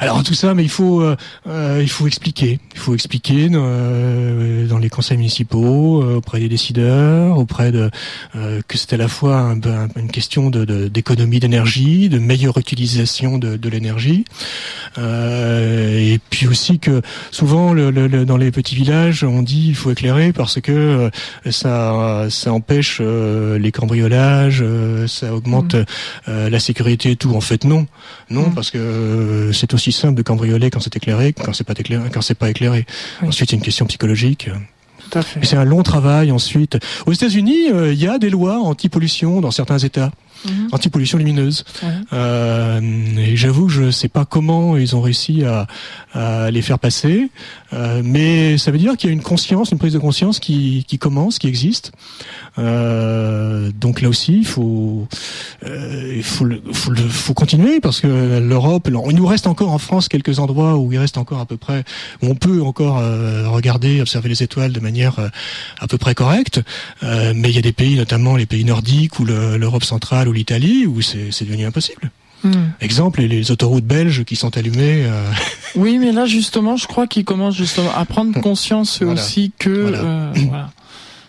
Alors 0.00 0.22
tout 0.22 0.34
ça, 0.34 0.54
mais 0.54 0.62
il 0.62 0.68
faut 0.68 1.02
euh, 1.02 1.16
euh, 1.46 1.80
il 1.82 1.88
faut 1.90 2.06
expliquer, 2.06 2.60
il 2.74 2.78
faut 2.78 2.94
expliquer 2.94 3.48
euh, 3.52 4.66
dans 4.66 4.78
les 4.78 4.88
conseils 4.88 5.16
municipaux, 5.16 6.02
euh, 6.02 6.16
auprès 6.16 6.40
des 6.40 6.48
décideurs, 6.48 7.36
auprès 7.38 7.72
de 7.72 7.90
euh, 8.36 8.60
que 8.68 8.78
c'est 8.78 8.92
à 8.92 8.96
la 8.96 9.08
fois 9.08 9.38
un, 9.38 9.58
un, 9.58 9.88
une 9.96 10.10
question 10.10 10.50
de 10.50 10.88
d'économie 10.88 11.40
d'énergie, 11.40 12.08
de 12.08 12.18
meilleure 12.18 12.58
utilisation 12.58 13.38
de, 13.38 13.56
de 13.56 13.68
l'énergie, 13.68 14.24
euh, 14.98 15.98
et 15.98 16.20
puis 16.30 16.46
aussi 16.46 16.78
que 16.78 17.02
souvent 17.30 17.72
le, 17.72 17.90
le, 17.90 18.24
dans 18.24 18.36
les 18.36 18.50
petits 18.52 18.74
villages, 18.76 19.24
on 19.24 19.42
dit 19.42 19.66
il 19.68 19.74
faut 19.74 19.90
éclairer 19.90 20.32
parce 20.32 20.60
que 20.60 21.10
ça 21.50 22.26
ça 22.30 22.52
empêche 22.52 23.00
les 23.00 23.72
cambriolages, 23.72 24.64
ça 25.06 25.34
augmente 25.34 25.74
mmh. 25.74 26.48
la 26.48 26.60
sécurité 26.60 27.12
et 27.12 27.16
tout. 27.16 27.34
En 27.34 27.40
fait 27.40 27.64
non, 27.64 27.86
non 28.30 28.48
mmh. 28.48 28.54
parce 28.54 28.70
que 28.70 29.50
c'est 29.58 29.74
aussi 29.74 29.92
simple 29.92 30.14
de 30.14 30.22
cambrioler 30.22 30.70
quand 30.70 30.80
c'est 30.80 30.96
éclairé 30.96 31.32
quand 31.32 31.52
c'est 31.52 31.64
pas 31.64 31.74
éclairé. 31.78 32.08
Quand 32.12 32.22
c'est 32.22 32.34
pas 32.38 32.50
éclairé. 32.50 32.86
Oui. 33.22 33.28
Ensuite, 33.28 33.50
c'est 33.50 33.56
une 33.56 33.62
question 33.62 33.86
psychologique. 33.86 34.50
C'est 35.42 35.56
un 35.56 35.64
long 35.64 35.82
travail 35.82 36.30
ensuite. 36.32 36.78
Aux 37.06 37.12
États-Unis, 37.12 37.68
il 37.68 37.72
euh, 37.74 37.94
y 37.94 38.06
a 38.06 38.18
des 38.18 38.30
lois 38.30 38.58
anti-pollution 38.58 39.40
dans 39.40 39.50
certains 39.50 39.78
États. 39.78 40.10
Mm 40.44 40.50
-hmm. 40.50 40.74
anti-pollution 40.74 41.18
lumineuse. 41.18 41.64
Mm 41.64 41.86
-hmm. 41.88 42.04
euh, 42.12 43.26
et 43.26 43.34
j'avoue 43.36 43.66
que 43.66 43.72
je 43.72 43.82
ne 43.82 43.90
sais 43.90 44.08
pas 44.08 44.24
comment 44.24 44.76
ils 44.76 44.94
ont 44.94 45.02
réussi 45.08 45.42
à, 45.44 45.66
à 46.12 46.50
les 46.54 46.62
faire 46.62 46.78
passer, 46.78 47.16
euh, 47.72 48.02
mais 48.04 48.56
ça 48.56 48.70
veut 48.70 48.78
dire 48.78 48.96
qu'il 48.96 49.10
y 49.10 49.12
a 49.12 49.16
une 49.20 49.28
conscience, 49.32 49.72
une 49.74 49.80
prise 49.84 49.94
de 49.94 50.02
conscience 50.08 50.38
qui, 50.38 50.84
qui 50.88 50.96
commence, 50.98 51.38
qui 51.40 51.48
existe. 51.48 51.90
Euh, 52.58 53.70
donc 53.72 54.00
là 54.00 54.08
aussi, 54.08 54.38
il 54.38 54.46
faut, 54.46 55.06
euh, 55.64 56.14
il 56.16 56.22
faut, 56.22 56.44
le, 56.44 56.60
faut, 56.72 56.90
le, 56.90 57.00
faut 57.00 57.34
continuer 57.34 57.80
parce 57.80 58.00
que 58.00 58.38
l'Europe, 58.38 58.88
il 58.90 59.16
nous 59.16 59.26
reste 59.26 59.46
encore 59.46 59.70
en 59.70 59.78
France 59.78 60.08
quelques 60.08 60.38
endroits 60.38 60.76
où 60.76 60.92
il 60.92 60.98
reste 60.98 61.18
encore 61.18 61.38
à 61.40 61.46
peu 61.46 61.56
près, 61.56 61.84
où 62.22 62.26
on 62.26 62.34
peut 62.34 62.62
encore 62.62 62.98
euh, 62.98 63.48
regarder, 63.48 64.00
observer 64.00 64.28
les 64.28 64.42
étoiles 64.42 64.72
de 64.72 64.80
manière 64.80 65.18
euh, 65.18 65.28
à 65.78 65.86
peu 65.86 65.98
près 65.98 66.14
correcte. 66.14 66.60
Euh, 67.02 67.32
mais 67.34 67.50
il 67.50 67.54
y 67.54 67.58
a 67.58 67.62
des 67.62 67.72
pays, 67.72 67.96
notamment 67.96 68.36
les 68.36 68.46
pays 68.46 68.64
nordiques 68.64 69.20
ou 69.20 69.24
l'Europe 69.24 69.84
centrale 69.84 70.28
ou 70.28 70.32
l'Italie, 70.32 70.86
où 70.86 71.00
c'est 71.00 71.44
devenu 71.44 71.64
impossible. 71.64 72.10
Mmh. 72.44 72.50
Exemple, 72.80 73.20
les, 73.20 73.28
les, 73.28 73.50
autoroutes 73.50 73.84
belges 73.84 74.24
qui 74.24 74.36
sont 74.36 74.56
allumées. 74.56 75.04
Euh... 75.06 75.30
Oui, 75.74 75.98
mais 75.98 76.12
là 76.12 76.26
justement, 76.26 76.76
je 76.76 76.86
crois 76.86 77.06
qu'ils 77.06 77.24
commencent 77.24 77.56
justement 77.56 77.90
à 77.96 78.04
prendre 78.04 78.40
conscience 78.40 79.02
voilà. 79.02 79.20
aussi 79.20 79.52
que 79.58 79.70
voilà. 79.70 79.98
Euh, 79.98 80.32
voilà, 80.48 80.70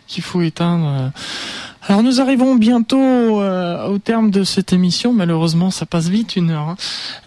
qu'il 0.10 0.24
faut 0.24 0.42
éteindre. 0.42 1.12
Euh, 1.90 1.94
alors 1.94 2.04
nous 2.04 2.22
arrivons 2.22 2.56
bientôt 2.56 3.42
euh, 3.42 3.88
au 3.88 3.98
terme 3.98 4.32
de 4.32 4.44
cette 4.44 4.74
émission. 4.74 5.14
Malheureusement, 5.14 5.72
ça 5.72 5.86
passe 5.86 6.08
vite 6.08 6.36
une 6.36 6.52
heure. 6.52 6.70
Hein. 6.70 6.78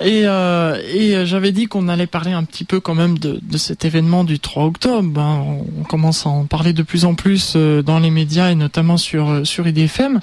Et, 0.01 0.23
euh, 0.25 0.81
et 0.95 1.27
j'avais 1.27 1.53
dit 1.53 1.67
qu'on 1.67 1.89
allait 1.89 2.07
parler 2.07 2.33
un 2.33 2.45
petit 2.45 2.65
peu 2.65 2.81
quand 2.81 2.95
même 2.95 3.19
de, 3.19 3.41
de 3.43 3.59
cet 3.59 3.85
événement 3.85 4.25
du 4.25 4.39
3 4.39 4.65
octobre. 4.65 5.21
Hein. 5.21 5.45
On 5.79 5.83
commence 5.85 6.27
à 6.27 6.31
en 6.31 6.45
parler 6.45 6.73
de 6.73 6.83
plus 6.83 7.05
en 7.05 7.15
plus 7.15 7.55
euh, 7.57 7.83
dans 7.83 7.99
les 7.99 8.11
médias 8.11 8.51
et 8.51 8.55
notamment 8.55 8.97
sur 8.97 9.31
euh, 9.31 9.45
sur 9.45 9.67
IDFM. 9.67 10.21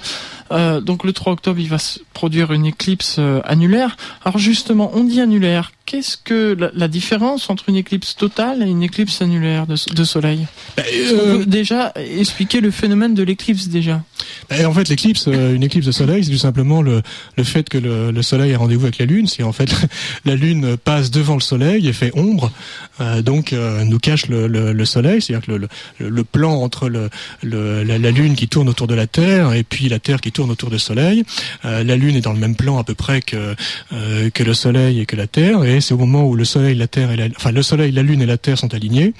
Euh, 0.52 0.80
donc 0.80 1.04
le 1.04 1.12
3 1.12 1.34
octobre, 1.34 1.60
il 1.60 1.68
va 1.68 1.78
se 1.78 2.00
produire 2.12 2.52
une 2.52 2.66
éclipse 2.66 3.16
euh, 3.18 3.40
annulaire. 3.44 3.96
Alors 4.24 4.38
justement, 4.38 4.90
on 4.94 5.04
dit 5.04 5.20
annulaire. 5.20 5.72
Qu'est-ce 5.86 6.16
que 6.16 6.56
la, 6.58 6.70
la, 6.72 6.88
différence 6.88 7.50
entre 7.50 7.68
une 7.68 7.74
éclipse 7.74 8.14
totale 8.14 8.62
et 8.62 8.66
une 8.66 8.82
éclipse 8.82 9.22
annulaire 9.22 9.66
de, 9.66 9.74
de 9.92 10.04
soleil? 10.04 10.46
Bah, 10.76 10.84
euh... 10.92 11.44
Déjà 11.44 11.92
expliquer 11.96 12.60
le 12.60 12.70
phénomène 12.70 13.14
de 13.14 13.22
l'éclipse 13.22 13.68
déjà? 13.68 14.00
Bah, 14.48 14.56
en 14.68 14.72
fait, 14.72 14.88
l'éclipse, 14.88 15.26
euh, 15.28 15.54
une 15.54 15.62
éclipse 15.62 15.86
de 15.86 15.92
soleil, 15.92 16.24
c'est 16.24 16.30
tout 16.30 16.38
simplement 16.38 16.82
le, 16.82 17.02
le 17.36 17.44
fait 17.44 17.68
que 17.68 17.78
le, 17.78 18.10
le 18.10 18.22
soleil 18.22 18.54
a 18.54 18.58
rendez-vous 18.58 18.84
avec 18.84 18.98
la 18.98 19.06
lune. 19.06 19.26
C'est 19.26 19.42
en 19.42 19.52
fait 19.52 19.74
la 20.24 20.34
lune 20.34 20.76
passe 20.76 21.10
devant 21.10 21.34
le 21.34 21.40
soleil 21.40 21.88
et 21.88 21.92
fait 21.92 22.10
ombre, 22.14 22.50
euh, 23.00 23.22
donc 23.22 23.52
euh, 23.52 23.84
nous 23.84 23.98
cache 23.98 24.26
le, 24.26 24.46
le 24.46 24.84
soleil. 24.84 25.22
C'est-à-dire 25.22 25.46
que 25.46 25.68
le, 26.04 26.24
plan 26.24 26.52
entre 26.52 26.88
le, 26.88 27.10
la, 27.42 27.98
la, 27.98 28.10
lune 28.10 28.34
qui 28.34 28.48
tourne 28.48 28.68
autour 28.68 28.86
de 28.86 28.94
la 28.94 29.06
Terre 29.06 29.52
et 29.54 29.62
puis 29.62 29.88
la 29.88 29.98
Terre 29.98 30.20
qui 30.20 30.32
tourne 30.32 30.50
autour 30.50 30.70
du 30.70 30.78
soleil, 30.78 31.24
euh, 31.64 31.82
la 31.84 31.96
lune 31.96 32.16
est 32.16 32.20
dans 32.20 32.32
le 32.32 32.38
même 32.38 32.56
plan 32.56 32.78
à 32.78 32.84
peu 32.84 32.94
près 32.94 33.20
que 33.22 33.54
euh, 33.92 34.30
que 34.30 34.42
le 34.42 34.54
soleil 34.54 35.00
et 35.00 35.06
que 35.06 35.16
la 35.16 35.26
Terre. 35.26 35.64
Et 35.64 35.80
c'est 35.80 35.94
au 35.94 35.98
moment 35.98 36.24
où 36.26 36.34
le 36.34 36.44
soleil, 36.44 36.74
la 36.74 36.86
Terre 36.86 37.10
et 37.10 37.16
la, 37.16 37.26
enfin 37.36 37.52
le 37.52 37.62
soleil, 37.62 37.92
la 37.92 38.02
lune 38.02 38.22
et 38.22 38.26
la 38.26 38.38
Terre 38.38 38.58
sont 38.58 38.72
alignés, 38.74 39.14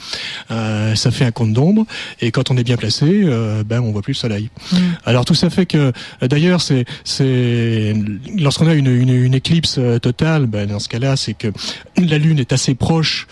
ça 0.49 1.11
fait 1.11 1.25
un 1.25 1.31
compte 1.31 1.53
d'ombre. 1.53 1.87
Et 2.21 2.31
quand 2.31 2.51
on 2.51 2.57
est 2.57 2.65
bien 2.65 2.77
placé, 2.77 3.25
ben 3.67 3.81
on 3.81 3.93
voit 3.93 4.03
plus 4.03 4.13
le 4.13 4.19
soleil. 4.19 4.51
Mmh. 4.73 4.77
Alors 5.05 5.25
tout 5.25 5.35
ça 5.35 5.51
fait 5.51 5.67
que, 5.67 5.93
d'ailleurs, 6.23 6.61
c'est 6.61 6.85
c'est 7.05 7.95
lorsqu'on 8.39 8.67
a 8.67 8.75
une, 8.75 8.87
une, 8.87 9.11
une, 9.11 9.35
éclipse 9.35 9.81
totale, 10.03 10.47
ben, 10.47 10.69
dans 10.69 10.79
ce 10.79 10.89
cas-là, 10.89 11.17
c'est 11.17 11.35
que 11.35 11.49
la 11.97 12.19
Lune 12.19 12.39
est 12.39 12.53
assez 12.53 12.75
proche 12.75 13.27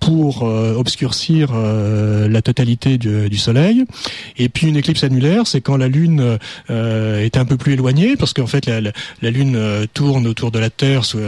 pour 0.00 0.44
euh, 0.44 0.74
obscurcir 0.74 1.50
euh, 1.52 2.28
la 2.28 2.42
totalité 2.42 2.98
du, 2.98 3.28
du, 3.28 3.36
Soleil. 3.36 3.84
Et 4.36 4.48
puis 4.48 4.68
une 4.68 4.76
éclipse 4.76 5.04
annulaire, 5.04 5.46
c'est 5.46 5.60
quand 5.60 5.76
la 5.76 5.88
Lune 5.88 6.38
euh, 6.70 7.20
est 7.20 7.36
un 7.36 7.44
peu 7.44 7.56
plus 7.56 7.74
éloignée, 7.74 8.16
parce 8.16 8.32
qu'en 8.32 8.46
fait 8.46 8.66
la, 8.66 8.80
la, 8.80 8.92
la, 9.22 9.30
Lune 9.30 9.86
tourne 9.92 10.26
autour 10.26 10.50
de 10.50 10.58
la 10.58 10.70
Terre 10.70 11.04
sous 11.04 11.18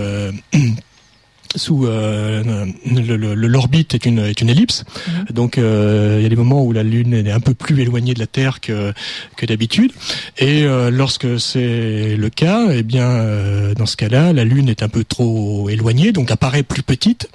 sous 1.57 1.87
euh, 1.87 2.67
l'orbite 2.85 3.95
est 3.95 4.05
une 4.07 4.19
est 4.19 4.41
une 4.41 4.51
ellipse. 4.51 4.85
Mmh. 4.85 5.33
donc 5.33 5.59
euh, 5.59 6.17
il 6.19 6.23
y 6.23 6.27
a 6.27 6.29
des 6.29 6.37
moments 6.37 6.63
où 6.65 6.73
la 6.73 6.83
lune 6.83 7.15
est 7.15 7.31
un 7.31 7.41
peu 7.41 7.55
plus 7.55 7.81
éloignée 7.81 8.15
de 8.15 8.19
la 8.19 8.27
terre 8.27 8.61
que 8.61 8.93
que 9.37 9.47
d'habitude. 9.47 9.93
Et 10.39 10.65
euh, 10.65 10.91
lorsque 10.91 11.41
c'est 11.41 12.17
le 12.17 12.29
cas 12.31 12.69
eh 12.73 12.83
bien 12.83 13.09
euh, 13.09 13.75
dans 13.75 13.87
ce 13.87 13.97
cas-là 13.97 14.33
la 14.33 14.45
lune 14.45 14.69
est 14.69 14.83
un 14.83 14.89
peu 14.89 15.05
trop 15.05 15.69
éloignée 15.69 16.13
donc 16.13 16.31
apparaît 16.31 16.63
plus 16.63 16.83
petite. 16.83 17.29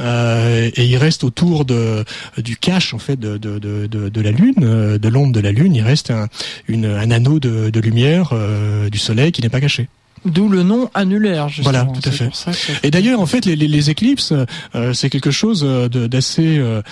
Euh, 0.00 0.70
et 0.74 0.84
il 0.84 0.96
reste 0.96 1.24
autour 1.24 1.64
de 1.64 2.04
du 2.38 2.56
cache 2.56 2.94
en 2.94 2.98
fait 2.98 3.18
de 3.18 3.36
de 3.38 3.58
de, 3.58 4.08
de 4.08 4.20
la 4.20 4.30
lune 4.30 4.98
de 4.98 5.08
l'ombre 5.08 5.32
de 5.32 5.40
la 5.40 5.52
lune 5.52 5.74
il 5.74 5.82
reste 5.82 6.10
un 6.10 6.28
une, 6.68 6.86
un 6.86 7.10
anneau 7.10 7.40
de, 7.40 7.70
de 7.70 7.80
lumière 7.80 8.34
du 8.90 8.98
soleil 8.98 9.32
qui 9.32 9.42
n'est 9.42 9.48
pas 9.48 9.60
caché 9.60 9.88
D'où 10.24 10.48
le 10.48 10.62
nom 10.62 10.90
annulaire. 10.94 11.48
Justement. 11.48 11.70
Voilà, 11.70 12.00
tout 12.00 12.08
à 12.08 12.12
fait. 12.12 12.30
Et 12.82 12.90
d'ailleurs, 12.90 13.20
en 13.20 13.26
fait, 13.26 13.44
les, 13.44 13.56
les, 13.56 13.68
les 13.68 13.90
éclipses, 13.90 14.32
euh, 14.74 14.92
c'est 14.92 15.10
quelque 15.10 15.30
chose 15.30 15.62
d'assez, 15.62 16.58
euh, 16.58 16.82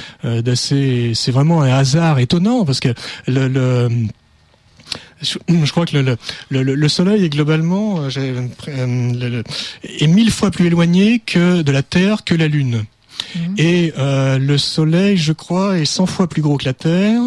d'assez, 0.42 1.12
c'est 1.14 1.32
vraiment 1.32 1.62
un 1.62 1.70
hasard 1.70 2.18
étonnant 2.18 2.64
parce 2.64 2.80
que 2.80 2.94
le, 3.26 3.48
le 3.48 3.88
je 5.22 5.70
crois 5.70 5.86
que 5.86 5.96
le, 5.96 6.16
le, 6.50 6.62
le, 6.62 6.74
le 6.74 6.88
Soleil 6.88 7.24
est 7.24 7.30
globalement 7.30 8.02
euh, 8.02 9.42
est 9.82 10.06
mille 10.06 10.30
fois 10.30 10.50
plus 10.50 10.66
éloigné 10.66 11.20
que 11.20 11.62
de 11.62 11.72
la 11.72 11.82
Terre 11.82 12.24
que 12.24 12.34
la 12.34 12.48
Lune. 12.48 12.84
Mmh. 13.34 13.38
Et 13.58 13.92
euh, 13.98 14.38
le 14.38 14.58
Soleil, 14.58 15.16
je 15.16 15.32
crois, 15.32 15.78
est 15.78 15.84
100 15.84 16.06
fois 16.06 16.28
plus 16.28 16.42
gros 16.42 16.56
que 16.56 16.64
la 16.64 16.74
Terre, 16.74 17.22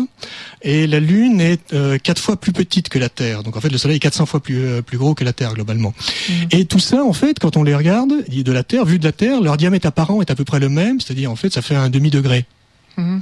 et 0.61 0.87
la 0.87 0.99
Lune 0.99 1.41
est 1.41 1.73
euh, 1.73 1.97
4 1.97 2.21
fois 2.21 2.37
plus 2.37 2.53
petite 2.53 2.89
que 2.89 2.99
la 2.99 3.09
Terre. 3.09 3.43
Donc 3.43 3.57
en 3.57 3.61
fait, 3.61 3.69
le 3.69 3.77
Soleil 3.77 3.97
est 3.97 4.01
400 4.01 4.25
fois 4.25 4.39
plus, 4.39 4.59
euh, 4.59 4.81
plus 4.81 4.97
gros 4.97 5.13
que 5.13 5.23
la 5.23 5.33
Terre 5.33 5.53
globalement. 5.53 5.93
Mmh. 5.97 6.33
Et 6.51 6.65
tout 6.65 6.79
ça, 6.79 7.03
en 7.03 7.13
fait, 7.13 7.39
quand 7.39 7.57
on 7.57 7.63
les 7.63 7.75
regarde 7.75 8.13
de 8.27 8.51
la 8.51 8.63
Terre, 8.63 8.85
vu 8.85 8.99
de 8.99 9.05
la 9.05 9.11
Terre, 9.11 9.41
leur 9.41 9.57
diamètre 9.57 9.87
apparent 9.87 10.21
est 10.21 10.31
à 10.31 10.35
peu 10.35 10.45
près 10.45 10.59
le 10.59 10.69
même, 10.69 10.99
c'est-à-dire 10.99 11.31
en 11.31 11.35
fait, 11.35 11.53
ça 11.53 11.61
fait 11.61 11.75
un 11.75 11.89
demi 11.89 12.09
Mhm. 12.97 13.21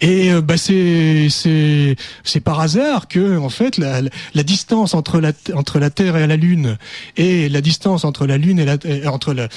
Et 0.00 0.32
euh, 0.32 0.40
bah 0.40 0.56
c'est 0.56 1.28
c'est 1.30 1.96
c'est 2.24 2.40
par 2.40 2.60
hasard 2.60 3.08
que 3.08 3.38
en 3.38 3.48
fait 3.48 3.78
la, 3.78 4.02
la 4.34 4.42
distance 4.42 4.94
entre 4.94 5.20
la 5.20 5.32
entre 5.54 5.78
la 5.78 5.90
Terre 5.90 6.16
et 6.16 6.26
la 6.26 6.36
Lune 6.36 6.76
et 7.16 7.48
la 7.48 7.60
distance 7.60 8.04
entre 8.04 8.26
la 8.26 8.36
Lune 8.36 8.58
et 8.58 8.64
la 8.64 8.76
entre 9.10 9.32
la 9.34 9.48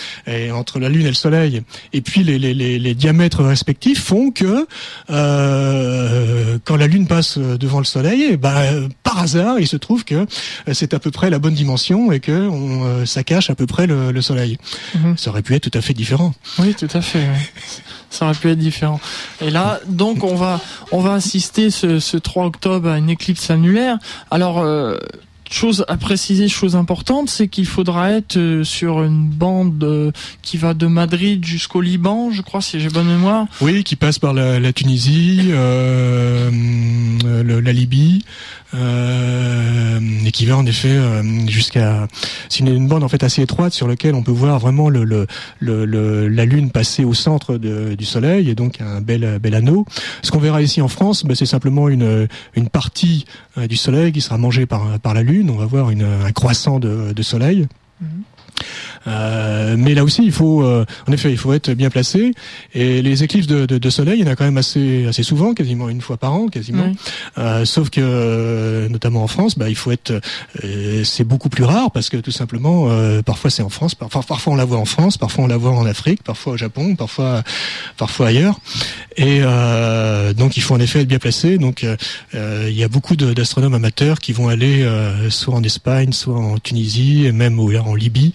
entre 0.53 0.79
la 0.79 0.89
Lune 0.89 1.05
et 1.05 1.09
le 1.09 1.15
Soleil 1.15 1.63
et 1.93 2.01
puis 2.01 2.23
les 2.23 2.39
les, 2.39 2.53
les, 2.53 2.79
les 2.79 2.95
diamètres 2.95 3.43
respectifs 3.43 4.01
font 4.01 4.31
que 4.31 4.67
euh, 5.09 6.57
quand 6.65 6.75
la 6.75 6.87
Lune 6.87 7.07
passe 7.07 7.37
devant 7.37 7.79
le 7.79 7.85
Soleil, 7.85 8.37
bah 8.37 8.61
par 9.03 9.19
hasard 9.19 9.59
il 9.59 9.67
se 9.67 9.77
trouve 9.77 10.05
que 10.05 10.25
c'est 10.71 10.93
à 10.93 10.99
peu 10.99 11.11
près 11.11 11.29
la 11.29 11.39
bonne 11.39 11.53
dimension 11.53 12.11
et 12.11 12.19
que 12.19 12.47
on, 12.47 12.85
euh, 12.85 13.05
ça 13.05 13.23
cache 13.23 13.49
à 13.49 13.55
peu 13.55 13.65
près 13.65 13.87
le, 13.87 14.11
le 14.11 14.21
Soleil. 14.21 14.57
Mhm. 14.95 15.17
Ça 15.17 15.29
aurait 15.31 15.41
pu 15.41 15.55
être 15.55 15.69
tout 15.69 15.77
à 15.77 15.81
fait 15.81 15.93
différent. 15.93 16.33
Oui, 16.59 16.73
tout 16.75 16.87
à 16.93 17.01
fait. 17.01 17.25
ça 18.09 18.25
aurait 18.25 18.35
pu 18.35 18.49
être 18.49 18.59
différent. 18.59 18.99
Et 19.41 19.49
là, 19.49 19.79
donc, 19.87 20.23
on 20.23 20.35
va, 20.35 20.59
on 20.91 21.01
va 21.01 21.13
assister 21.13 21.69
ce, 21.69 21.99
ce 21.99 22.17
3 22.17 22.45
octobre 22.45 22.89
à 22.89 22.97
une 22.97 23.09
éclipse 23.09 23.49
annulaire. 23.49 23.97
Alors, 24.31 24.59
euh, 24.59 24.97
chose 25.51 25.85
à 25.87 25.97
préciser, 25.97 26.47
chose 26.47 26.75
importante, 26.75 27.29
c'est 27.29 27.47
qu'il 27.47 27.65
faudra 27.65 28.11
être 28.11 28.37
euh, 28.37 28.63
sur 28.63 29.03
une 29.03 29.27
bande 29.27 29.83
euh, 29.83 30.11
qui 30.41 30.57
va 30.57 30.73
de 30.73 30.87
Madrid 30.87 31.43
jusqu'au 31.45 31.81
Liban, 31.81 32.31
je 32.31 32.41
crois, 32.41 32.61
si 32.61 32.79
j'ai 32.79 32.89
bonne 32.89 33.07
mémoire. 33.07 33.45
Oui, 33.61 33.83
qui 33.83 33.95
passe 33.95 34.19
par 34.19 34.33
la, 34.33 34.59
la 34.59 34.73
Tunisie, 34.73 35.49
euh, 35.49 36.49
la 37.43 37.73
Libye, 37.73 38.23
et 38.73 40.31
qui 40.31 40.45
va 40.45 40.57
en 40.57 40.65
effet 40.65 40.89
euh, 40.91 41.23
jusqu'à. 41.47 42.07
C'est 42.49 42.59
une, 42.59 42.87
bande 42.87 43.03
en 43.03 43.07
fait 43.07 43.23
assez 43.23 43.41
étroite 43.41 43.73
sur 43.73 43.87
laquelle 43.87 44.15
on 44.15 44.23
peut 44.23 44.31
voir 44.31 44.59
vraiment 44.59 44.89
le, 44.89 45.03
le, 45.03 45.25
le, 45.59 46.27
la 46.27 46.45
Lune 46.45 46.71
passer 46.71 47.05
au 47.05 47.13
centre 47.13 47.57
du 47.57 48.05
Soleil 48.05 48.49
et 48.49 48.55
donc 48.55 48.81
un 48.81 49.01
bel 49.01 49.39
bel 49.39 49.55
anneau. 49.55 49.85
Ce 50.21 50.31
qu'on 50.31 50.39
verra 50.39 50.61
ici 50.61 50.81
en 50.81 50.87
France, 50.87 51.23
bah, 51.23 51.35
c'est 51.35 51.45
simplement 51.45 51.89
une 51.89 52.27
une 52.55 52.69
partie 52.69 53.25
du 53.57 53.77
Soleil 53.77 54.11
qui 54.11 54.21
sera 54.21 54.37
mangée 54.37 54.65
par 54.65 54.99
par 54.99 55.13
la 55.13 55.23
Lune. 55.23 55.49
On 55.49 55.57
va 55.57 55.65
voir 55.65 55.89
une, 55.89 56.03
un 56.03 56.31
croissant 56.31 56.79
de, 56.79 57.13
de 57.13 57.21
Soleil. 57.23 57.67
Mhm. 58.01 58.23
Euh, 59.07 59.75
mais 59.77 59.93
là 59.93 60.03
aussi, 60.03 60.23
il 60.23 60.31
faut, 60.31 60.61
euh, 60.63 60.85
en 61.07 61.11
effet, 61.11 61.31
il 61.31 61.37
faut 61.37 61.53
être 61.53 61.71
bien 61.71 61.89
placé. 61.89 62.33
Et 62.73 63.01
les 63.01 63.23
éclipses 63.23 63.47
de, 63.47 63.65
de, 63.65 63.77
de, 63.77 63.89
soleil, 63.89 64.19
il 64.19 64.25
y 64.25 64.29
en 64.29 64.31
a 64.31 64.35
quand 64.35 64.45
même 64.45 64.57
assez, 64.57 65.05
assez 65.07 65.23
souvent, 65.23 65.53
quasiment 65.53 65.89
une 65.89 66.01
fois 66.01 66.17
par 66.17 66.33
an, 66.33 66.47
quasiment. 66.47 66.91
Euh, 67.37 67.65
sauf 67.65 67.89
que, 67.89 68.01
euh, 68.03 68.89
notamment 68.89 69.23
en 69.23 69.27
France, 69.27 69.57
bah, 69.57 69.69
il 69.69 69.75
faut 69.75 69.91
être, 69.91 70.21
euh, 70.63 71.03
c'est 71.03 71.23
beaucoup 71.23 71.49
plus 71.49 71.63
rare 71.63 71.91
parce 71.91 72.09
que 72.09 72.17
tout 72.17 72.31
simplement, 72.31 72.87
parfois 73.25 73.49
c'est 73.49 73.63
en 73.63 73.69
France, 73.69 73.95
parfois, 73.95 74.23
parfois 74.23 74.53
on 74.53 74.55
la 74.55 74.65
voit 74.65 74.77
en 74.77 74.85
France, 74.85 75.17
parfois 75.17 75.45
on 75.45 75.47
la 75.47 75.57
voit 75.57 75.71
en 75.71 75.85
Afrique, 75.85 76.23
parfois 76.23 76.53
au 76.53 76.57
Japon, 76.57 76.95
parfois, 76.95 77.43
parfois 77.97 78.27
ailleurs. 78.27 78.59
Et 79.15 79.41
donc, 80.35 80.57
il 80.57 80.61
faut 80.61 80.75
en 80.75 80.79
effet 80.79 81.01
être 81.01 81.07
bien 81.07 81.19
placé. 81.19 81.57
Donc, 81.57 81.85
il 82.33 82.73
y 82.73 82.83
a 82.83 82.87
beaucoup 82.87 83.15
d'astronomes 83.15 83.73
amateurs 83.73 84.19
qui 84.19 84.33
vont 84.33 84.47
aller 84.47 84.87
soit 85.29 85.55
en 85.55 85.63
Espagne, 85.63 86.11
soit 86.11 86.37
en 86.37 86.57
Tunisie, 86.59 87.25
et 87.25 87.31
même 87.31 87.59
en 87.59 87.95
Libye 87.95 88.33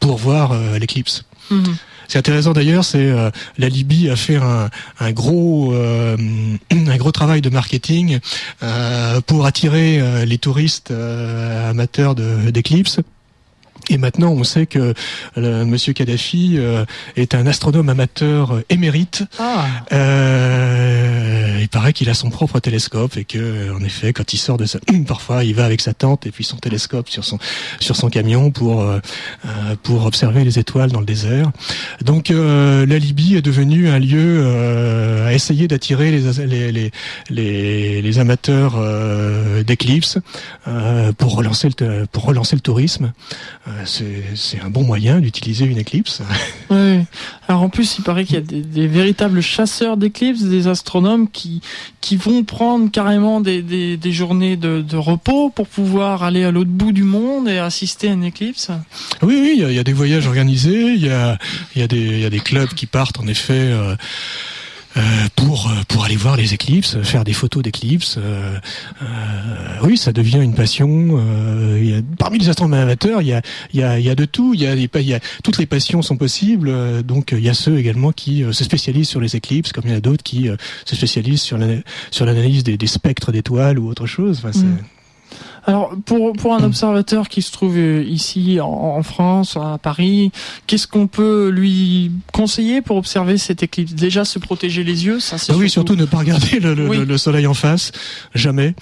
pour 0.00 0.16
voir 0.16 0.52
euh, 0.52 0.78
l'éclipse. 0.78 1.24
Mhm. 1.50 1.76
C'est 2.08 2.18
intéressant 2.18 2.52
d'ailleurs, 2.52 2.84
c'est 2.84 2.98
euh, 2.98 3.30
la 3.56 3.68
Libye 3.68 4.10
a 4.10 4.16
fait 4.16 4.36
un, 4.36 4.68
un 5.00 5.12
gros 5.12 5.72
euh, 5.72 6.16
un 6.70 6.96
gros 6.96 7.12
travail 7.12 7.40
de 7.40 7.48
marketing 7.48 8.18
pour 9.26 9.46
attirer 9.46 10.26
les 10.26 10.38
touristes 10.38 10.90
amateurs 10.90 12.14
d'éclipses. 12.14 13.00
Et 13.88 13.98
maintenant, 13.98 14.30
on 14.30 14.44
sait 14.44 14.66
que 14.66 14.94
euh, 15.38 15.64
Monsieur 15.64 15.92
Kadhafi 15.92 16.54
euh, 16.56 16.84
est 17.16 17.34
un 17.34 17.46
astronome 17.46 17.88
amateur 17.88 18.60
émérite. 18.68 19.24
Ah. 19.38 19.66
Euh, 19.92 21.58
il 21.60 21.68
paraît 21.68 21.92
qu'il 21.92 22.08
a 22.08 22.14
son 22.14 22.30
propre 22.30 22.60
télescope 22.60 23.16
et 23.16 23.24
que, 23.24 23.72
en 23.72 23.82
effet, 23.82 24.12
quand 24.12 24.32
il 24.32 24.38
sort 24.38 24.56
de 24.56 24.66
sa, 24.66 24.78
parfois, 25.06 25.44
il 25.44 25.54
va 25.54 25.64
avec 25.64 25.80
sa 25.80 25.94
tente 25.94 26.26
et 26.26 26.30
puis 26.30 26.44
son 26.44 26.56
télescope 26.56 27.08
sur 27.08 27.24
son 27.24 27.38
sur 27.80 27.96
son 27.96 28.08
camion 28.08 28.50
pour 28.50 28.82
euh, 28.82 29.00
pour 29.82 30.06
observer 30.06 30.44
les 30.44 30.58
étoiles 30.58 30.92
dans 30.92 31.00
le 31.00 31.06
désert. 31.06 31.50
Donc, 32.04 32.28
la 32.30 32.98
Libye 32.98 33.36
est 33.36 33.42
devenue 33.42 33.88
un 33.88 33.98
lieu 33.98 34.46
à 35.26 35.32
essayer 35.32 35.66
d'attirer 35.68 36.10
les, 36.10 36.46
les 36.46 36.72
les, 36.72 36.92
les 37.30 38.02
les 38.02 38.18
amateurs 38.18 38.78
d'éclipses 39.64 40.18
pour 41.18 41.36
relancer 41.36 41.68
le 41.80 42.06
pour 42.06 42.24
relancer 42.24 42.56
le 42.56 42.60
tourisme. 42.60 43.12
Euh, 43.80 43.84
c'est 44.34 44.60
un 44.60 44.70
bon 44.70 44.82
moyen 44.84 45.20
d'utiliser 45.20 45.64
une 45.64 45.78
éclipse. 45.78 46.22
Oui. 46.70 47.00
Alors 47.48 47.62
en 47.62 47.68
plus, 47.68 47.98
il 47.98 48.02
paraît 48.02 48.24
qu'il 48.24 48.36
y 48.36 48.38
a 48.38 48.40
des, 48.40 48.86
véritables 48.86 49.42
chasseurs 49.42 49.98
d'éclipses, 49.98 50.42
des 50.42 50.68
astronomes 50.68 51.28
qui 51.28 51.60
qui 52.00 52.16
vont 52.16 52.44
prendre 52.44 52.90
carrément 52.90 53.42
des, 53.42 53.60
des, 53.60 53.98
des 53.98 54.12
journées 54.12 54.56
de, 54.56 54.80
de, 54.80 54.96
repos 54.96 55.50
pour 55.50 55.68
pouvoir 55.68 56.22
aller 56.22 56.44
à 56.44 56.50
l'autre 56.50 56.70
bout 56.70 56.92
du 56.92 57.02
monde 57.02 57.46
et 57.46 57.58
assister 57.58 58.08
à 58.08 58.12
une 58.12 58.24
éclipse. 58.24 58.70
Oui, 59.20 59.38
oui, 59.38 59.52
il 59.56 59.60
y 59.60 59.64
a, 59.66 59.70
il 59.70 59.76
y 59.76 59.78
a 59.78 59.84
des 59.84 59.92
voyages 59.92 60.26
organisés, 60.26 60.94
il 60.94 61.04
y 61.04 61.10
a 61.10 61.36
il 61.74 61.82
y 61.82 61.84
a 61.84 61.88
des 61.88 62.00
il 62.00 62.20
y 62.20 62.24
a 62.24 62.30
des 62.30 62.40
clubs 62.40 62.70
qui 62.70 62.86
partent 62.86 63.20
en 63.20 63.26
effet. 63.26 63.52
Euh, 63.52 63.94
pour 65.36 65.68
euh, 65.68 65.82
pour 65.88 66.04
aller 66.04 66.16
voir 66.16 66.36
les 66.36 66.54
éclipses, 66.54 67.00
faire 67.02 67.24
des 67.24 67.32
photos 67.32 67.62
d'éclipses. 67.62 68.16
Euh, 68.18 68.58
oui, 69.82 69.96
ça 69.96 70.12
devient 70.12 70.40
une 70.42 70.54
passion. 70.54 71.18
Y 71.76 71.94
a, 71.94 72.00
parmi 72.18 72.38
les 72.38 72.48
astronomes 72.48 72.74
amateurs, 72.74 73.22
il 73.22 73.28
y 73.28 73.32
a 73.32 73.42
il 73.72 73.80
y 73.80 73.82
a 73.82 73.98
il 73.98 74.04
y 74.04 74.10
a 74.10 74.14
de 74.14 74.24
tout. 74.24 74.54
Il 74.54 74.62
y 74.62 74.66
a, 74.66 74.74
y 74.74 75.14
a 75.14 75.20
toutes 75.42 75.58
les 75.58 75.66
passions 75.66 76.02
sont 76.02 76.16
possibles. 76.16 77.02
Donc 77.02 77.32
il 77.32 77.42
y 77.42 77.48
a 77.48 77.54
ceux 77.54 77.78
également 77.78 78.12
qui 78.12 78.44
se 78.50 78.64
spécialisent 78.64 79.08
sur 79.08 79.20
les 79.20 79.36
éclipses, 79.36 79.72
comme 79.72 79.84
il 79.86 79.90
y 79.90 79.94
en 79.94 79.98
a 79.98 80.00
d'autres 80.00 80.22
qui 80.22 80.48
se 80.84 80.96
spécialisent 80.96 81.42
sur 81.42 81.58
la, 81.58 81.66
sur 82.10 82.26
l'analyse 82.26 82.64
des, 82.64 82.76
des, 82.76 82.86
spectres 82.86 83.32
d'étoiles 83.32 83.78
ou 83.78 83.88
autre 83.88 84.06
chose. 84.06 84.42
Enfin, 84.44 84.58
mm. 84.58 84.78
Alors, 85.64 85.94
pour, 86.06 86.32
pour 86.32 86.54
un 86.54 86.64
observateur 86.64 87.28
qui 87.28 87.40
se 87.42 87.52
trouve 87.52 87.76
euh, 87.76 88.02
ici 88.02 88.58
en, 88.60 89.02
France, 89.02 89.56
à 89.56 89.78
Paris, 89.78 90.32
qu'est-ce 90.66 90.86
qu'on 90.86 91.06
peut 91.06 91.48
lui 91.48 92.10
conseiller 92.32 92.82
pour 92.82 92.96
observer 92.96 93.38
cette 93.38 93.62
éclipse? 93.62 93.92
Déjà, 93.94 94.24
se 94.24 94.38
protéger 94.38 94.84
les 94.84 95.06
yeux, 95.06 95.20
ça 95.20 95.38
c'est 95.38 95.52
ah 95.52 95.56
Oui, 95.56 95.70
surtout 95.70 95.94
ne 95.96 96.04
pas 96.04 96.18
regarder 96.18 96.58
le, 96.60 96.74
le, 96.74 97.04
le 97.04 97.18
soleil 97.18 97.46
en 97.46 97.54
face, 97.54 97.92
jamais. 98.34 98.74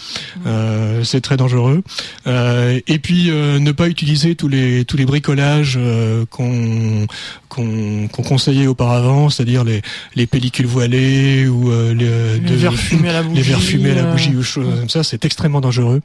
Euh, 0.47 1.05
c'est 1.05 1.21
très 1.21 1.37
dangereux. 1.37 1.83
Euh, 2.27 2.81
et 2.87 2.99
puis, 2.99 3.31
euh, 3.31 3.59
ne 3.59 3.73
pas 3.73 3.89
utiliser 3.89 4.35
tous 4.35 4.49
les 4.49 4.85
tous 4.85 4.97
les 4.97 5.05
bricolages 5.05 5.77
euh, 5.79 6.25
qu'on 6.31 7.07
qu'on 7.51 8.09
conseillait 8.09 8.69
auparavant, 8.69 9.29
c'est-à-dire 9.29 9.65
les, 9.65 9.83
les 10.15 10.27
pellicules 10.27 10.67
voilées 10.67 11.49
ou 11.49 11.71
euh, 11.71 11.93
les, 11.93 12.39
les 12.39 12.57
verres 12.57 12.75
fumés 12.75 13.09
à 13.09 13.15
la 13.15 13.23
bougie, 13.23 13.37
les 13.37 13.43
verres 13.43 13.61
fumés 13.61 13.91
à 13.91 13.95
la 13.97 14.03
bougie 14.05 14.37
ou 14.37 14.43
choses 14.43 14.67
comme 14.79 14.89
ça. 14.89 15.03
C'est 15.03 15.25
extrêmement 15.25 15.61
dangereux. 15.61 16.01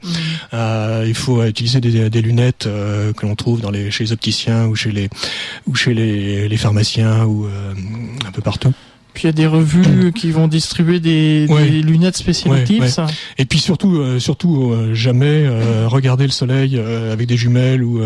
Euh, 0.66 1.04
il 1.06 1.14
faut 1.14 1.42
utiliser 1.44 1.80
des, 1.80 2.10
des 2.10 2.22
lunettes 2.22 2.66
euh, 2.66 3.12
que 3.12 3.26
l'on 3.26 3.34
trouve 3.34 3.60
dans 3.60 3.70
les, 3.70 3.90
chez 3.90 4.04
les 4.04 4.12
opticiens 4.12 4.66
ou 4.66 4.74
chez 4.74 4.92
les 4.92 5.08
ou 5.66 5.74
chez 5.74 5.94
les, 5.94 6.48
les 6.48 6.56
pharmaciens 6.56 7.24
ou 7.24 7.46
euh, 7.46 7.74
un 8.26 8.32
peu 8.32 8.42
partout. 8.42 8.72
Puis 9.16 9.22
il 9.22 9.26
y 9.28 9.30
a 9.30 9.32
des 9.32 9.46
revues 9.46 10.12
qui 10.12 10.30
vont 10.30 10.46
distribuer 10.46 11.00
des, 11.00 11.46
des 11.46 11.80
lunettes 11.80 12.18
spéciales 12.18 12.66
Et 13.38 13.46
puis 13.46 13.58
surtout, 13.58 13.96
euh, 13.96 14.18
surtout 14.18 14.72
euh, 14.72 14.92
jamais 14.92 15.46
euh, 15.46 15.88
regarder 15.88 16.24
le 16.24 16.30
soleil 16.30 16.78
avec 16.78 17.26
des 17.26 17.38
jumelles 17.38 17.82
ou 17.82 18.02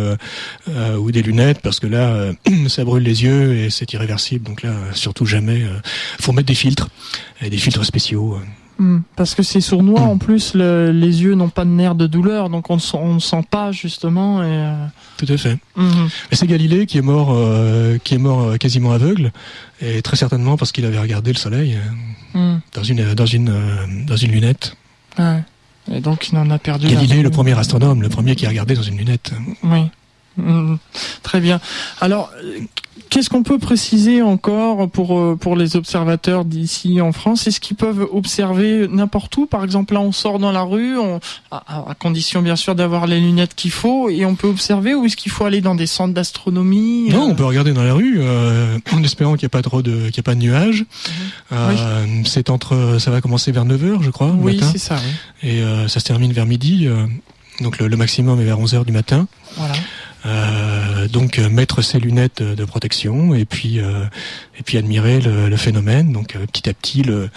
ou 0.96 1.10
des 1.10 1.22
lunettes 1.22 1.58
parce 1.62 1.80
que 1.80 1.88
là, 1.88 2.30
ça 2.68 2.84
brûle 2.84 3.02
les 3.02 3.24
yeux 3.24 3.56
et 3.56 3.70
c'est 3.70 3.92
irréversible. 3.92 4.46
Donc 4.46 4.62
là, 4.62 4.72
surtout 4.92 5.26
jamais. 5.26 5.64
faut 6.20 6.30
mettre 6.30 6.46
des 6.46 6.54
filtres, 6.54 6.88
et 7.42 7.50
des 7.50 7.58
filtres 7.58 7.84
spéciaux. 7.84 8.38
Hmm. 8.80 9.00
Parce 9.14 9.34
que 9.34 9.42
c'est 9.42 9.60
sournois 9.60 10.00
en 10.00 10.16
plus, 10.16 10.54
les 10.54 11.22
yeux 11.22 11.34
n'ont 11.34 11.50
pas 11.50 11.66
de 11.66 11.70
nerfs 11.70 11.94
de 11.94 12.06
douleur, 12.06 12.48
donc 12.48 12.70
on 12.70 12.76
ne 12.76 13.20
sent 13.20 13.44
pas 13.50 13.72
justement. 13.72 14.42
Et... 14.42 14.46
Euh, 14.46 14.86
Tout 15.18 15.26
à 15.28 15.36
fait. 15.36 15.58
Hmm. 15.76 16.08
c'est 16.32 16.46
Galilée 16.46 16.86
qui 16.86 16.96
est 16.96 17.02
mort, 17.02 17.28
euh, 17.30 17.98
qui 18.02 18.14
est 18.14 18.18
mort 18.18 18.40
euh, 18.40 18.56
quasiment 18.56 18.92
aveugle, 18.92 19.32
et 19.82 20.00
très 20.00 20.16
certainement 20.16 20.56
parce 20.56 20.72
qu'il 20.72 20.86
avait 20.86 20.98
regardé 20.98 21.30
le 21.30 21.36
soleil 21.36 21.76
hmm. 22.32 22.56
dans 22.72 22.82
une 22.82 23.12
dans 23.12 23.26
une 23.26 23.52
dans 24.06 24.16
une 24.16 24.32
lunette. 24.32 24.74
Et 25.92 26.00
donc 26.00 26.30
il 26.30 26.38
en 26.38 26.48
a 26.48 26.58
perdu. 26.58 26.88
Galilée, 26.88 27.22
le 27.22 27.30
premier 27.30 27.58
astronome, 27.58 28.00
le 28.00 28.08
premier 28.08 28.34
qui 28.34 28.46
a 28.46 28.48
regardé 28.48 28.74
dans 28.74 28.82
une 28.82 28.96
lunette. 28.96 29.32
Oui. 29.62 29.90
Très 31.22 31.40
bien. 31.40 31.60
Alors, 32.00 32.30
Qu'est-ce 33.10 33.28
qu'on 33.28 33.42
peut 33.42 33.58
préciser 33.58 34.22
encore 34.22 34.88
pour 34.88 35.18
euh, 35.18 35.34
pour 35.34 35.56
les 35.56 35.74
observateurs 35.74 36.44
d'ici 36.44 37.00
en 37.00 37.10
France? 37.10 37.48
Est-ce 37.48 37.58
qu'ils 37.58 37.76
peuvent 37.76 38.06
observer 38.12 38.86
n'importe 38.88 39.36
où? 39.36 39.46
Par 39.46 39.64
exemple, 39.64 39.94
là, 39.94 40.00
on 40.00 40.12
sort 40.12 40.38
dans 40.38 40.52
la 40.52 40.62
rue, 40.62 40.96
on, 40.96 41.18
à, 41.50 41.96
condition 41.98 42.40
bien 42.40 42.54
sûr 42.54 42.76
d'avoir 42.76 43.08
les 43.08 43.18
lunettes 43.18 43.56
qu'il 43.56 43.72
faut, 43.72 44.10
et 44.10 44.24
on 44.24 44.36
peut 44.36 44.46
observer. 44.46 44.94
Ou 44.94 45.06
est-ce 45.06 45.16
qu'il 45.16 45.32
faut 45.32 45.44
aller 45.44 45.60
dans 45.60 45.74
des 45.74 45.88
centres 45.88 46.14
d'astronomie 46.14 47.08
Non, 47.10 47.24
on 47.24 47.34
peut 47.34 47.44
regarder 47.44 47.72
dans 47.72 47.82
la 47.82 47.94
rue, 47.94 48.18
euh, 48.20 48.78
en 48.92 49.02
espérant 49.02 49.34
qu'il 49.34 49.42
n'y 49.42 49.50
a 49.50 49.56
pas 49.58 49.62
trop 49.62 49.82
de 49.82 50.06
qu'il 50.06 50.18
y 50.18 50.20
a 50.20 50.22
pas 50.22 50.36
de 50.36 50.40
nuages. 50.40 50.84
Euh, 51.50 52.06
C'est 52.24 52.48
entre, 52.48 52.98
ça 53.00 53.10
va 53.10 53.20
commencer 53.20 53.50
vers 53.50 53.64
9 53.64 53.82
h 53.82 54.02
je 54.02 54.10
crois. 54.10 54.30
Oui, 54.38 54.60
c'est 54.70 54.78
ça. 54.78 54.98
Et 55.42 55.62
euh, 55.62 55.88
ça 55.88 55.98
se 55.98 56.04
termine 56.04 56.32
vers 56.32 56.46
midi. 56.46 56.88
donc 57.60 57.78
le, 57.78 57.88
le, 57.88 57.96
maximum 57.96 58.40
est 58.40 58.44
vers 58.44 58.60
11 58.60 58.74
h 58.74 58.84
du 58.84 58.92
matin. 58.92 59.26
Voilà. 59.56 59.74
Euh, 60.26 61.08
donc 61.08 61.38
mettre 61.38 61.82
ses 61.82 61.98
lunettes 61.98 62.42
de, 62.42 62.64
protection 62.64 63.34
et 63.34 63.44
puis 63.44 63.78
et 63.78 64.62
puis 64.64 64.78
admirer 64.78 65.20
le, 65.20 65.48
le 65.48 65.56
phénomène. 65.56 66.12
Donc 66.12 66.36
petit 66.52 66.68
à 66.68 66.74
petit 66.74 67.02
le 67.02 67.30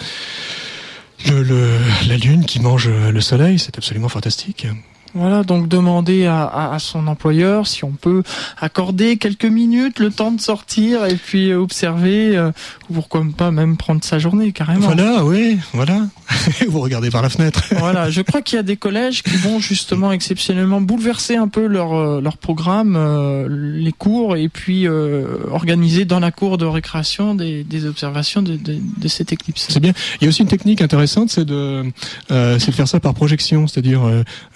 le, 1.26 1.78
la 2.06 2.16
lune 2.18 2.44
qui 2.44 2.60
mange 2.60 2.88
le 2.88 3.20
soleil, 3.20 3.58
c'est 3.58 3.78
absolument 3.78 4.10
fantastique. 4.10 4.66
Voilà, 5.14 5.44
donc 5.44 5.68
demander 5.68 6.26
à, 6.26 6.72
à, 6.72 6.78
son 6.80 7.06
employeur 7.06 7.68
si 7.68 7.84
on 7.84 7.92
peut 7.92 8.24
accorder 8.60 9.16
quelques 9.16 9.44
minutes, 9.44 10.00
le 10.00 10.10
temps 10.10 10.32
de 10.32 10.40
sortir 10.40 11.04
et 11.04 11.14
puis 11.14 11.54
observer, 11.54 12.36
euh, 12.36 12.50
ou 12.90 12.94
pourquoi 12.94 13.24
pas 13.36 13.52
même 13.52 13.76
prendre 13.76 14.02
sa 14.02 14.18
journée 14.18 14.50
carrément. 14.50 14.80
Voilà, 14.80 15.24
oui, 15.24 15.56
voilà. 15.72 16.08
Vous 16.68 16.80
regardez 16.80 17.10
par 17.10 17.22
la 17.22 17.28
fenêtre. 17.28 17.62
voilà, 17.78 18.10
je 18.10 18.22
crois 18.22 18.42
qu'il 18.42 18.56
y 18.56 18.58
a 18.58 18.64
des 18.64 18.76
collèges 18.76 19.22
qui 19.22 19.36
vont 19.36 19.60
justement 19.60 20.10
exceptionnellement 20.10 20.80
bouleverser 20.80 21.36
un 21.36 21.46
peu 21.46 21.66
leur 21.66 21.94
euh, 21.94 22.20
leur 22.20 22.36
programme, 22.36 22.96
euh, 22.96 23.46
les 23.48 23.92
cours 23.92 24.36
et 24.36 24.48
puis 24.48 24.88
organiser 24.88 26.04
dans 26.04 26.20
la 26.20 26.32
cour 26.32 26.58
de 26.58 26.64
récréation 26.64 27.36
des, 27.36 27.62
des 27.62 27.86
observations 27.86 28.42
de, 28.42 28.56
de, 28.56 28.78
de 28.96 29.08
cette 29.08 29.32
éclipse. 29.32 29.66
C'est 29.68 29.80
bien. 29.80 29.92
Il 30.20 30.24
y 30.24 30.26
a 30.26 30.28
aussi 30.28 30.42
une 30.42 30.48
technique 30.48 30.82
intéressante, 30.82 31.30
c'est 31.30 31.44
de 31.44 31.84
c'est 32.28 32.68
de 32.68 32.74
faire 32.74 32.88
ça 32.88 32.98
par 32.98 33.14
projection, 33.14 33.68
c'est-à-dire 33.68 34.00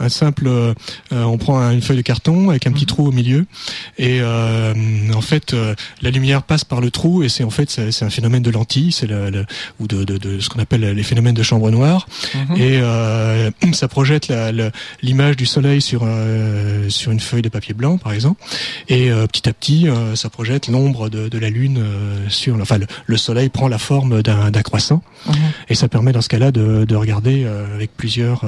un 0.01 0.09
simple 0.09 0.48
euh, 0.49 0.75
euh, 1.13 1.23
on 1.25 1.39
prend 1.39 1.61
une 1.71 1.83
feuille 1.83 1.97
de 1.97 2.03
carton 2.03 2.51
avec 2.51 2.67
un 2.67 2.73
petit 2.73 2.85
mhm. 2.85 2.89
trou 2.89 3.09
au 3.09 3.13
milieu 3.13 3.47
et 3.99 4.19
euh, 4.21 4.75
en 5.15 5.21
fait 5.21 5.55
la 6.03 6.11
lumière 6.11 6.43
passe 6.43 6.65
par 6.65 6.81
le 6.81 6.91
trou 6.91 7.23
et 7.23 7.29
c'est 7.29 7.45
en 7.45 7.51
fait 7.51 7.71
c'est 7.71 8.05
un 8.05 8.11
phénomène 8.11 8.43
de 8.43 8.51
lentille, 8.51 8.93
c'est 8.93 9.07
le, 9.07 9.45
ou 9.81 9.87
de, 9.87 10.05
de, 10.05 10.41
ce 10.41 10.49
qu'on 10.49 10.61
appelle 10.61 10.81
les 10.81 11.03
phénomènes 11.03 11.35
de 11.35 11.43
chambre 11.43 11.71
noire 11.71 12.09
mhm. 12.35 12.57
et 12.57 13.73
ça 13.73 13.89
projette 13.89 14.33
l'image 15.03 15.37
du 15.37 15.47
soleil 15.47 15.81
sur 15.81 16.07
sur 16.89 17.13
une 17.13 17.21
feuille 17.21 17.43
de 17.43 17.49
papier 17.49 17.75
blanc 17.75 17.99
par 17.99 18.13
exemple 18.13 18.43
et 18.89 19.11
petit 19.33 19.49
à 19.49 19.53
petit 19.53 19.87
ça 20.15 20.31
projette 20.31 20.69
l'ombre 20.69 21.09
de, 21.09 21.39
la 21.39 21.51
lune 21.51 21.83
sur 22.29 22.61
enfin 22.61 22.79
le, 23.07 23.17
soleil 23.17 23.49
prend 23.49 23.69
la 23.69 23.79
forme 23.79 24.23
d'un 24.23 24.63
croissant 24.63 25.03
mhm. 25.27 25.35
et 25.69 25.75
ça 25.75 25.89
permet 25.89 26.13
dans 26.13 26.23
ce 26.23 26.29
cas-là 26.29 26.53
de, 26.53 26.85
de 26.85 26.97
regarder 26.97 27.47
avec 27.75 27.97
plusieurs 27.97 28.45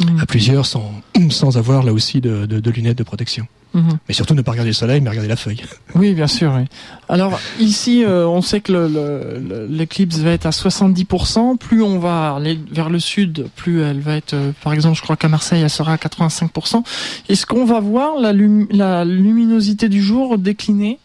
Mmh. 0.00 0.20
à 0.20 0.26
plusieurs 0.26 0.66
sans, 0.66 0.92
sans 1.30 1.58
avoir 1.58 1.82
là 1.82 1.92
aussi 1.92 2.20
de, 2.20 2.46
de, 2.46 2.60
de 2.60 2.70
lunettes 2.70 2.98
de 2.98 3.02
protection. 3.02 3.46
Mmh. 3.74 3.88
Mais 4.06 4.14
surtout 4.14 4.34
ne 4.34 4.42
pas 4.42 4.50
regarder 4.50 4.70
le 4.70 4.74
soleil, 4.74 5.00
mais 5.00 5.08
regarder 5.08 5.28
la 5.28 5.36
feuille. 5.36 5.62
Oui, 5.94 6.14
bien 6.14 6.26
sûr. 6.26 6.52
Oui. 6.56 6.64
Alors 7.08 7.38
ici, 7.58 8.02
euh, 8.02 8.26
on 8.26 8.40
sait 8.40 8.60
que 8.60 9.66
l'éclipse 9.68 10.18
va 10.18 10.30
être 10.30 10.46
à 10.46 10.50
70%. 10.50 11.58
Plus 11.58 11.82
on 11.82 11.98
va 11.98 12.34
aller 12.34 12.58
vers 12.70 12.88
le 12.88 12.98
sud, 12.98 13.48
plus 13.56 13.82
elle 13.82 14.00
va 14.00 14.16
être, 14.16 14.32
euh, 14.34 14.52
par 14.62 14.72
exemple, 14.72 14.96
je 14.96 15.02
crois 15.02 15.16
qu'à 15.16 15.28
Marseille, 15.28 15.60
elle 15.62 15.70
sera 15.70 15.92
à 15.92 15.96
85%. 15.96 16.82
Est-ce 17.28 17.44
qu'on 17.44 17.66
va 17.66 17.80
voir 17.80 18.18
la, 18.18 18.32
la 18.32 19.04
luminosité 19.04 19.88
du 19.90 20.02
jour 20.02 20.38
décliner? 20.38 20.98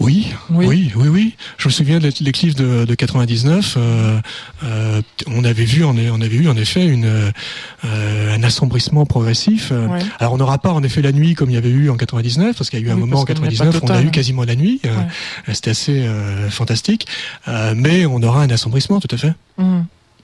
Oui, 0.00 0.32
oui, 0.50 0.92
oui, 0.96 1.08
oui, 1.08 1.36
Je 1.56 1.68
me 1.68 1.72
souviens 1.72 1.98
de 2.00 2.10
l'éclipse 2.20 2.56
de, 2.56 2.84
de 2.84 2.94
99. 2.94 3.76
Euh, 3.76 4.20
euh, 4.64 5.02
on 5.28 5.44
avait 5.44 5.64
vu, 5.64 5.84
on, 5.84 5.96
avait 5.96 6.36
eu 6.36 6.48
en 6.48 6.56
effet 6.56 6.84
une, 6.84 7.04
euh, 7.04 8.34
un 8.34 8.42
assombrissement 8.42 9.06
progressif. 9.06 9.72
Alors 10.18 10.32
on 10.32 10.38
n'aura 10.38 10.58
pas 10.58 10.72
en 10.72 10.82
effet 10.82 11.00
la 11.00 11.12
nuit 11.12 11.34
comme 11.34 11.50
il 11.50 11.54
y 11.54 11.56
avait 11.56 11.70
eu 11.70 11.90
en 11.90 11.96
99, 11.96 12.56
parce 12.56 12.70
qu'il 12.70 12.80
y 12.80 12.82
a 12.82 12.86
eu 12.86 12.90
un 12.90 12.96
moment 12.96 13.20
en 13.20 13.24
99 13.24 13.80
on 13.82 13.86
a 13.88 14.02
eu 14.02 14.10
quasiment 14.10 14.44
la 14.44 14.56
nuit. 14.56 14.80
C'était 15.52 15.70
assez 15.70 16.08
fantastique, 16.50 17.06
mais 17.76 18.06
on 18.06 18.22
aura 18.22 18.42
un 18.42 18.50
assombrissement 18.50 19.00
tout 19.00 19.14
à 19.14 19.16
fait. 19.16 19.32
Mmh. 19.58 19.82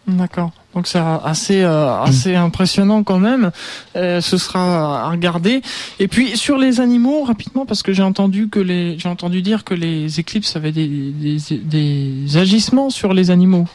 D'accord. 0.09 0.53
Donc 0.75 0.87
c'est 0.87 0.99
assez 0.99 1.63
euh, 1.63 2.01
assez 2.01 2.37
impressionnant 2.37 3.03
quand 3.03 3.19
même. 3.19 3.51
Euh, 3.97 4.21
ce 4.21 4.39
sera 4.39 5.07
à 5.07 5.11
regarder. 5.11 5.63
Et 5.99 6.07
puis 6.07 6.37
sur 6.37 6.59
les 6.59 6.81
animaux 6.81 7.25
rapidement 7.25 7.67
parce 7.67 7.83
que 7.83 7.93
j'ai 7.93 8.03
entendu 8.03 8.49
que 8.49 8.61
les 8.61 8.99
j'ai 8.99 9.09
entendu 9.09 9.43
dire 9.43 9.65
que 9.65 9.75
les 9.75 10.21
éclipses 10.21 10.55
avaient 10.55 10.73
des, 10.73 10.87
des, 10.89 11.39
des 11.59 12.37
agissements 12.37 12.91
sur 12.91 13.13
les 13.15 13.31
animaux. 13.31 13.67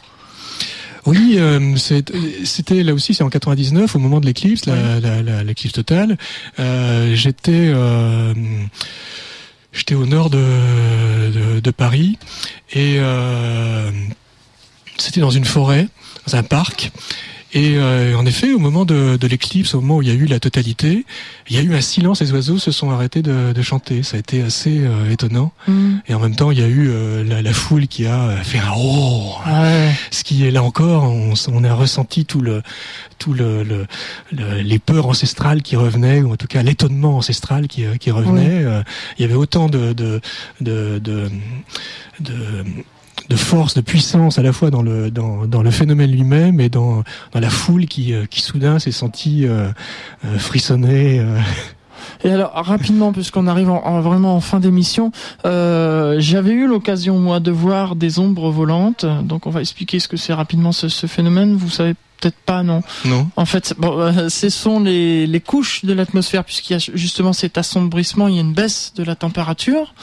Oui, 1.04 1.36
euh, 1.36 1.76
c'était 1.76 2.82
là 2.82 2.92
aussi, 2.92 3.14
c'est 3.14 3.22
en 3.22 3.30
99 3.30 3.94
au 3.94 3.98
moment 4.00 4.18
de 4.18 4.26
l'éclipse, 4.26 4.62
l'éclipse 5.44 5.74
totale. 5.74 6.16
J'étais 7.12 7.72
j'étais 9.72 9.94
au 9.94 10.06
nord 10.06 10.30
de, 10.30 10.38
de, 10.38 11.60
de 11.60 11.70
Paris 11.70 12.18
et 12.72 12.98
c'était 14.96 15.20
dans 15.20 15.30
une 15.30 15.44
forêt 15.44 15.88
dans 16.26 16.36
un 16.36 16.42
parc. 16.42 16.92
Et 17.52 17.76
euh, 17.76 18.14
en 18.18 18.26
effet, 18.26 18.52
au 18.52 18.58
moment 18.58 18.84
de, 18.84 19.16
de 19.16 19.26
l'éclipse, 19.26 19.74
au 19.74 19.80
moment 19.80 19.96
où 19.96 20.02
il 20.02 20.08
y 20.08 20.10
a 20.10 20.14
eu 20.14 20.26
la 20.26 20.40
totalité, 20.40 21.06
il 21.48 21.56
y 21.56 21.58
a 21.58 21.62
eu 21.62 21.74
un 21.74 21.80
silence. 21.80 22.20
Les 22.20 22.32
oiseaux 22.32 22.58
se 22.58 22.70
sont 22.70 22.90
arrêtés 22.90 23.22
de, 23.22 23.52
de 23.54 23.62
chanter. 23.62 24.02
Ça 24.02 24.16
a 24.16 24.20
été 24.20 24.42
assez 24.42 24.80
euh, 24.80 25.10
étonnant. 25.10 25.52
Mm. 25.66 25.96
Et 26.08 26.14
en 26.14 26.20
même 26.20 26.36
temps, 26.36 26.50
il 26.50 26.58
y 26.58 26.62
a 26.62 26.66
eu 26.66 26.90
euh, 26.90 27.24
la, 27.24 27.40
la, 27.40 27.52
foule 27.54 27.86
qui 27.86 28.04
a 28.04 28.30
fait 28.42 28.58
un 28.58 28.72
oh. 28.76 29.36
Ce 30.10 30.22
qui 30.22 30.44
est 30.44 30.50
là 30.50 30.62
encore, 30.62 31.04
on, 31.04 31.32
on, 31.50 31.64
a 31.64 31.72
ressenti 31.72 32.26
tout 32.26 32.42
le, 32.42 32.62
tout 33.18 33.32
le, 33.32 33.62
le, 33.62 33.86
les 34.60 34.78
peurs 34.78 35.06
ancestrales 35.06 35.62
qui 35.62 35.76
revenaient, 35.76 36.20
ou 36.20 36.32
en 36.32 36.36
tout 36.36 36.48
cas 36.48 36.62
l'étonnement 36.62 37.16
ancestral 37.16 37.68
qui, 37.68 37.84
qui 37.98 38.10
revenait. 38.10 38.64
il 39.18 39.22
y 39.22 39.24
avait 39.24 39.34
autant 39.34 39.68
de, 39.68 39.94
de, 39.94 40.20
de, 40.60 40.98
de, 40.98 42.64
de 43.28 43.36
force, 43.36 43.74
de 43.74 43.80
puissance 43.80 44.38
à 44.38 44.42
la 44.42 44.52
fois 44.52 44.70
dans 44.70 44.82
le 44.82 45.10
dans, 45.10 45.46
dans 45.46 45.62
le 45.62 45.70
phénomène 45.70 46.10
lui-même 46.10 46.60
et 46.60 46.68
dans 46.68 47.02
dans 47.32 47.40
la 47.40 47.50
foule 47.50 47.86
qui 47.86 48.12
euh, 48.12 48.26
qui 48.26 48.40
soudain 48.40 48.78
s'est 48.78 48.92
sentie 48.92 49.46
euh, 49.46 49.68
euh 50.24 50.38
frissonner. 50.38 51.20
Euh. 51.20 51.38
Et 52.24 52.30
alors 52.30 52.52
rapidement, 52.54 53.12
puisqu'on 53.12 53.46
arrive 53.46 53.70
en, 53.70 54.00
vraiment 54.00 54.36
en 54.36 54.40
fin 54.40 54.60
d'émission, 54.60 55.12
euh, 55.44 56.16
j'avais 56.18 56.52
eu 56.52 56.66
l'occasion 56.66 57.18
moi 57.18 57.40
de 57.40 57.50
voir 57.50 57.96
des 57.96 58.18
ombres 58.18 58.50
volantes. 58.50 59.04
Donc 59.24 59.46
on 59.46 59.50
va 59.50 59.60
expliquer 59.60 59.98
ce 59.98 60.08
que 60.08 60.16
c'est 60.16 60.32
rapidement 60.32 60.72
ce, 60.72 60.88
ce 60.88 61.06
phénomène. 61.06 61.56
Vous 61.56 61.70
savez 61.70 61.94
peut-être 62.20 62.36
pas, 62.36 62.62
non. 62.62 62.82
Non. 63.04 63.28
En 63.36 63.44
fait, 63.44 63.74
bon, 63.78 63.98
euh, 63.98 64.28
ce 64.28 64.48
sont 64.48 64.80
les, 64.80 65.26
les 65.26 65.40
couches 65.40 65.84
de 65.84 65.92
l'atmosphère, 65.92 66.44
puisqu'il 66.44 66.72
y 66.74 66.76
a 66.76 66.78
justement 66.94 67.32
cet 67.32 67.58
assombrissement, 67.58 68.28
il 68.28 68.34
y 68.34 68.38
a 68.38 68.42
une 68.42 68.54
baisse 68.54 68.92
de 68.96 69.02
la 69.02 69.14
température, 69.14 69.94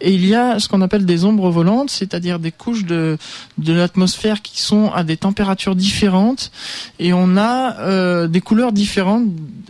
et 0.00 0.12
il 0.12 0.26
y 0.26 0.34
a 0.34 0.58
ce 0.58 0.68
qu'on 0.68 0.82
appelle 0.82 1.06
des 1.06 1.24
ombres 1.24 1.50
volantes, 1.50 1.90
c'est-à-dire 1.90 2.38
des 2.38 2.52
couches 2.52 2.84
de, 2.84 3.18
de 3.58 3.72
l'atmosphère 3.72 4.42
qui 4.42 4.62
sont 4.62 4.90
à 4.92 5.04
des 5.04 5.16
températures 5.16 5.76
différentes, 5.76 6.50
et 6.98 7.12
on 7.12 7.36
a 7.36 7.78
euh, 7.80 8.28
des 8.28 8.40
couleurs 8.40 8.72
différentes, 8.72 9.24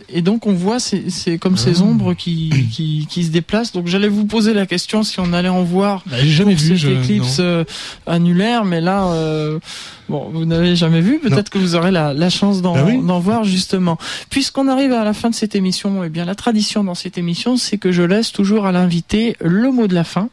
et 0.09 0.21
donc 0.21 0.47
on 0.47 0.53
voit 0.53 0.79
c'est 0.79 1.37
comme 1.37 1.57
ces 1.57 1.81
ah. 1.81 1.85
ombres 1.85 2.13
qui, 2.13 2.51
qui, 2.71 3.07
qui, 3.09 3.23
se 3.23 3.29
déplacent. 3.29 3.71
Donc 3.71 3.87
j'allais 3.87 4.07
vous 4.07 4.25
poser 4.25 4.53
la 4.53 4.65
question 4.65 5.03
si 5.03 5.19
on 5.19 5.33
allait 5.33 5.49
en 5.49 5.63
voir 5.63 6.03
bah, 6.05 6.17
jamais 6.23 6.53
vu, 6.53 6.77
cette 6.77 6.89
éclipse 6.89 7.37
euh, 7.39 7.63
annulaire, 8.05 8.65
mais 8.65 8.81
là... 8.81 9.07
Euh, 9.07 9.59
Bon, 10.09 10.29
vous 10.31 10.45
n'avez 10.45 10.75
jamais 10.75 11.01
vu, 11.01 11.19
peut-être 11.19 11.49
que 11.49 11.57
vous 11.57 11.75
aurez 11.75 11.91
la, 11.91 12.13
la 12.13 12.29
chance 12.29 12.61
d'en 12.61 12.73
bah 12.75 13.19
voir 13.19 13.43
justement. 13.43 13.97
Puisqu'on 14.29 14.67
arrive 14.69 14.93
à 14.93 15.03
la 15.03 15.13
fin 15.13 15.29
de 15.29 15.35
cette 15.35 15.55
émission, 15.55 16.03
eh 16.03 16.09
bien 16.09 16.23
la 16.23 16.35
tradition 16.35 16.83
dans 16.83 16.95
cette 16.95 17.17
émission, 17.17 17.57
c'est 17.57 17.77
que 17.77 17.91
je 17.91 18.03
laisse 18.03 18.31
toujours 18.31 18.65
à 18.65 18.71
l'invité 18.71 19.35
le 19.41 19.71
mot 19.71 19.87
de 19.87 19.95
la 19.95 20.05
fin. 20.05 20.29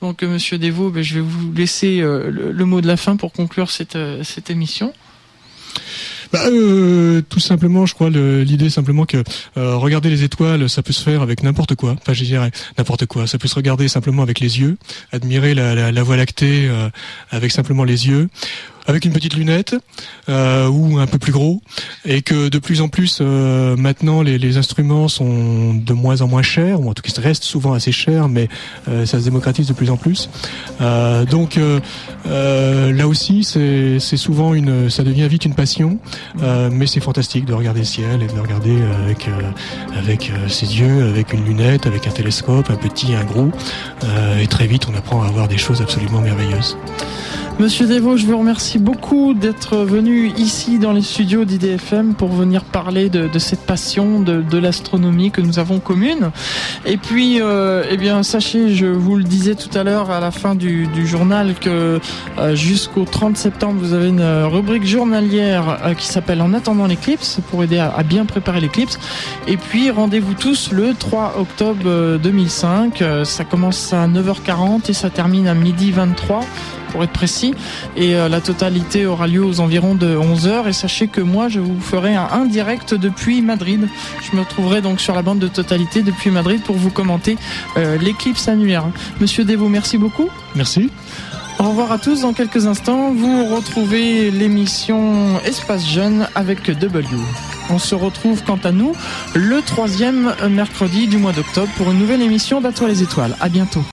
Donc, 0.00 0.22
euh, 0.22 0.28
Monsieur 0.28 0.58
Devaux, 0.58 0.90
ben, 0.90 1.02
je 1.02 1.14
vais 1.14 1.20
vous 1.20 1.52
laisser 1.52 2.00
euh, 2.00 2.30
le, 2.30 2.64
mot 2.64 2.80
de 2.80 2.86
la 2.86 2.96
fin 2.96 3.16
pour 3.16 3.32
conclure 3.32 3.70
cette, 3.70 3.96
euh, 3.96 4.24
cette 4.24 4.50
émission. 4.50 4.92
Bah, 6.32 6.40
euh, 6.46 7.20
tout 7.28 7.40
simplement, 7.40 7.84
je 7.84 7.94
crois 7.94 8.08
l'idée 8.08 8.70
simplement 8.70 9.04
que 9.04 9.22
euh, 9.58 9.76
regarder 9.76 10.08
les 10.08 10.24
étoiles, 10.24 10.68
ça 10.70 10.82
peut 10.82 10.92
se 10.92 11.02
faire 11.02 11.20
avec 11.20 11.42
n'importe 11.42 11.74
quoi. 11.74 11.94
Enfin, 12.00 12.14
je 12.14 12.24
dirais 12.24 12.50
n'importe 12.78 13.04
quoi. 13.04 13.26
Ça 13.26 13.38
peut 13.38 13.48
se 13.48 13.54
regarder 13.54 13.86
simplement 13.88 14.22
avec 14.22 14.40
les 14.40 14.58
yeux, 14.58 14.78
admirer 15.12 15.54
la, 15.54 15.74
la, 15.74 15.92
la 15.92 16.02
Voie 16.02 16.16
lactée 16.16 16.68
euh, 16.68 16.88
avec 17.30 17.52
simplement 17.52 17.84
les 17.84 18.08
yeux, 18.08 18.30
avec 18.86 19.04
une 19.04 19.12
petite 19.12 19.34
lunette 19.34 19.76
euh, 20.28 20.68
ou 20.68 20.98
un 20.98 21.06
peu 21.06 21.18
plus 21.18 21.32
gros, 21.32 21.60
et 22.04 22.22
que 22.22 22.48
de 22.48 22.58
plus 22.58 22.80
en 22.80 22.88
plus 22.88 23.18
euh, 23.20 23.76
maintenant 23.76 24.22
les, 24.22 24.56
instruments 24.56 25.08
sont 25.08 25.74
de 25.74 25.92
moins 25.92 26.20
en 26.20 26.28
moins 26.28 26.42
chers, 26.42 26.80
ou 26.80 26.90
en 26.90 26.94
tout 26.94 27.02
cas 27.02 27.12
restent 27.20 27.44
souvent 27.44 27.72
assez 27.72 27.92
chers, 27.92 28.28
mais 28.28 28.48
euh, 28.88 29.06
ça 29.06 29.18
se 29.18 29.24
démocratise 29.24 29.66
de 29.66 29.72
plus 29.72 29.90
en 29.90 29.96
plus. 29.96 30.28
Donc 31.30 31.58
là 32.24 33.08
aussi, 33.08 33.44
c'est 33.44 34.16
souvent 34.16 34.54
une, 34.54 34.90
ça 34.90 35.04
devient 35.04 35.28
vite 35.28 35.44
une 35.44 35.54
passion, 35.54 35.98
mais 36.70 36.86
c'est 36.86 37.00
fantastique 37.00 37.44
de 37.44 37.54
regarder 37.54 37.80
le 37.80 37.86
ciel 37.86 38.22
et 38.22 38.26
de 38.26 38.34
le 38.34 38.40
regarder 38.40 38.76
avec 39.04 39.28
avec 39.96 40.32
ses 40.48 40.78
yeux, 40.78 41.08
avec 41.08 41.32
une 41.32 41.44
lunette, 41.44 41.86
avec 41.86 42.06
un 42.06 42.10
télescope, 42.10 42.70
un 42.70 42.76
petit, 42.76 43.14
un 43.14 43.24
gros, 43.24 43.50
et 44.40 44.46
très 44.46 44.66
vite 44.66 44.86
on 44.90 44.94
apprend 44.96 45.22
à 45.22 45.30
voir 45.30 45.48
des 45.48 45.58
choses 45.58 45.80
absolument 45.80 46.20
merveilleuses. 46.20 46.76
Monsieur 47.58 47.86
Devaux, 47.86 48.16
je 48.16 48.26
vous 48.26 48.36
remercie 48.36 48.71
merci 48.72 48.84
beaucoup 48.84 49.34
d'être 49.34 49.76
venu 49.76 50.32
ici 50.38 50.78
dans 50.78 50.92
les 50.92 51.02
studios 51.02 51.44
d'IDFM 51.44 52.14
pour 52.14 52.30
venir 52.30 52.64
parler 52.64 53.10
de, 53.10 53.38
cette 53.38 53.66
passion 53.66 54.18
de, 54.18 54.56
l'astronomie 54.56 55.30
que 55.30 55.42
nous 55.42 55.58
avons 55.58 55.78
commune. 55.78 56.30
Et 56.86 56.96
puis, 56.96 57.42
euh, 57.42 57.84
eh 57.90 57.98
bien, 57.98 58.22
sachez, 58.22 58.74
je 58.74 58.86
vous 58.86 59.16
le 59.16 59.24
disais 59.24 59.56
tout 59.56 59.76
à 59.76 59.82
l'heure 59.82 60.10
à 60.10 60.20
la 60.20 60.30
fin 60.30 60.54
du, 60.54 60.88
journal 61.04 61.54
que 61.54 62.00
euh, 62.38 62.54
jusqu'au 62.54 63.04
30 63.04 63.36
septembre, 63.36 63.78
vous 63.78 63.92
avez 63.92 64.08
une 64.08 64.24
rubrique 64.44 64.86
journalière 64.86 65.78
euh, 65.84 65.92
qui 65.92 66.06
s'appelle 66.06 66.40
En 66.40 66.54
attendant 66.54 66.86
l'éclipse 66.86 67.40
pour 67.50 67.62
aider 67.64 67.78
à, 67.78 68.02
bien 68.02 68.24
préparer 68.24 68.62
l'éclipse. 68.62 68.98
Et 69.48 69.58
puis, 69.58 69.90
rendez-vous 69.90 70.32
tous 70.32 70.72
le 70.72 70.94
3 70.94 71.34
octobre 71.38 72.16
2005. 72.16 73.04
ça 73.24 73.44
commence 73.44 73.92
à 73.92 74.08
9h40 74.08 74.88
et 74.88 74.94
ça 74.94 75.10
termine 75.10 75.46
à 75.46 75.52
midi 75.52 75.90
23 75.90 76.40
pour 76.92 77.02
être 77.02 77.12
précis. 77.12 77.54
Et 77.96 78.14
euh, 78.14 78.28
la 78.28 78.40
totalité 78.40 79.06
aura 79.06 79.26
lieu 79.26 79.44
aux 79.44 79.60
environs 79.60 79.94
de 79.94 80.16
11h. 80.16 80.68
Et 80.68 80.72
sachez 80.72 81.08
que 81.08 81.20
moi, 81.20 81.48
je 81.48 81.58
vous 81.58 81.80
ferai 81.80 82.14
un 82.14 82.28
indirect 82.32 82.94
depuis 82.94 83.42
Madrid. 83.42 83.88
Je 84.22 84.36
me 84.36 84.42
retrouverai 84.42 84.82
donc 84.82 85.00
sur 85.00 85.14
la 85.14 85.22
bande 85.22 85.38
de 85.38 85.48
totalité 85.48 86.02
depuis 86.02 86.30
Madrid 86.30 86.62
pour 86.62 86.76
vous 86.76 86.90
commenter 86.90 87.36
euh, 87.76 87.98
l'éclipse 87.98 88.48
annulaire. 88.48 88.84
Monsieur 89.20 89.44
Devaux, 89.44 89.68
merci 89.68 89.98
beaucoup. 89.98 90.28
Merci. 90.54 90.90
Au 91.58 91.64
revoir 91.64 91.92
à 91.92 91.98
tous. 91.98 92.22
Dans 92.22 92.32
quelques 92.32 92.66
instants, 92.66 93.12
vous 93.12 93.46
retrouvez 93.46 94.30
l'émission 94.30 95.40
Espace 95.44 95.86
Jeune 95.86 96.26
avec 96.34 96.70
W. 96.70 97.06
On 97.70 97.78
se 97.78 97.94
retrouve 97.94 98.42
quant 98.42 98.58
à 98.64 98.72
nous 98.72 98.94
le 99.34 99.62
troisième 99.62 100.34
mercredi 100.50 101.06
du 101.06 101.18
mois 101.18 101.32
d'octobre 101.32 101.70
pour 101.76 101.90
une 101.90 101.98
nouvelle 101.98 102.22
émission 102.22 102.60
d'À 102.60 102.70
les 102.88 103.02
étoiles. 103.02 103.36
À 103.40 103.48
bientôt. 103.48 103.84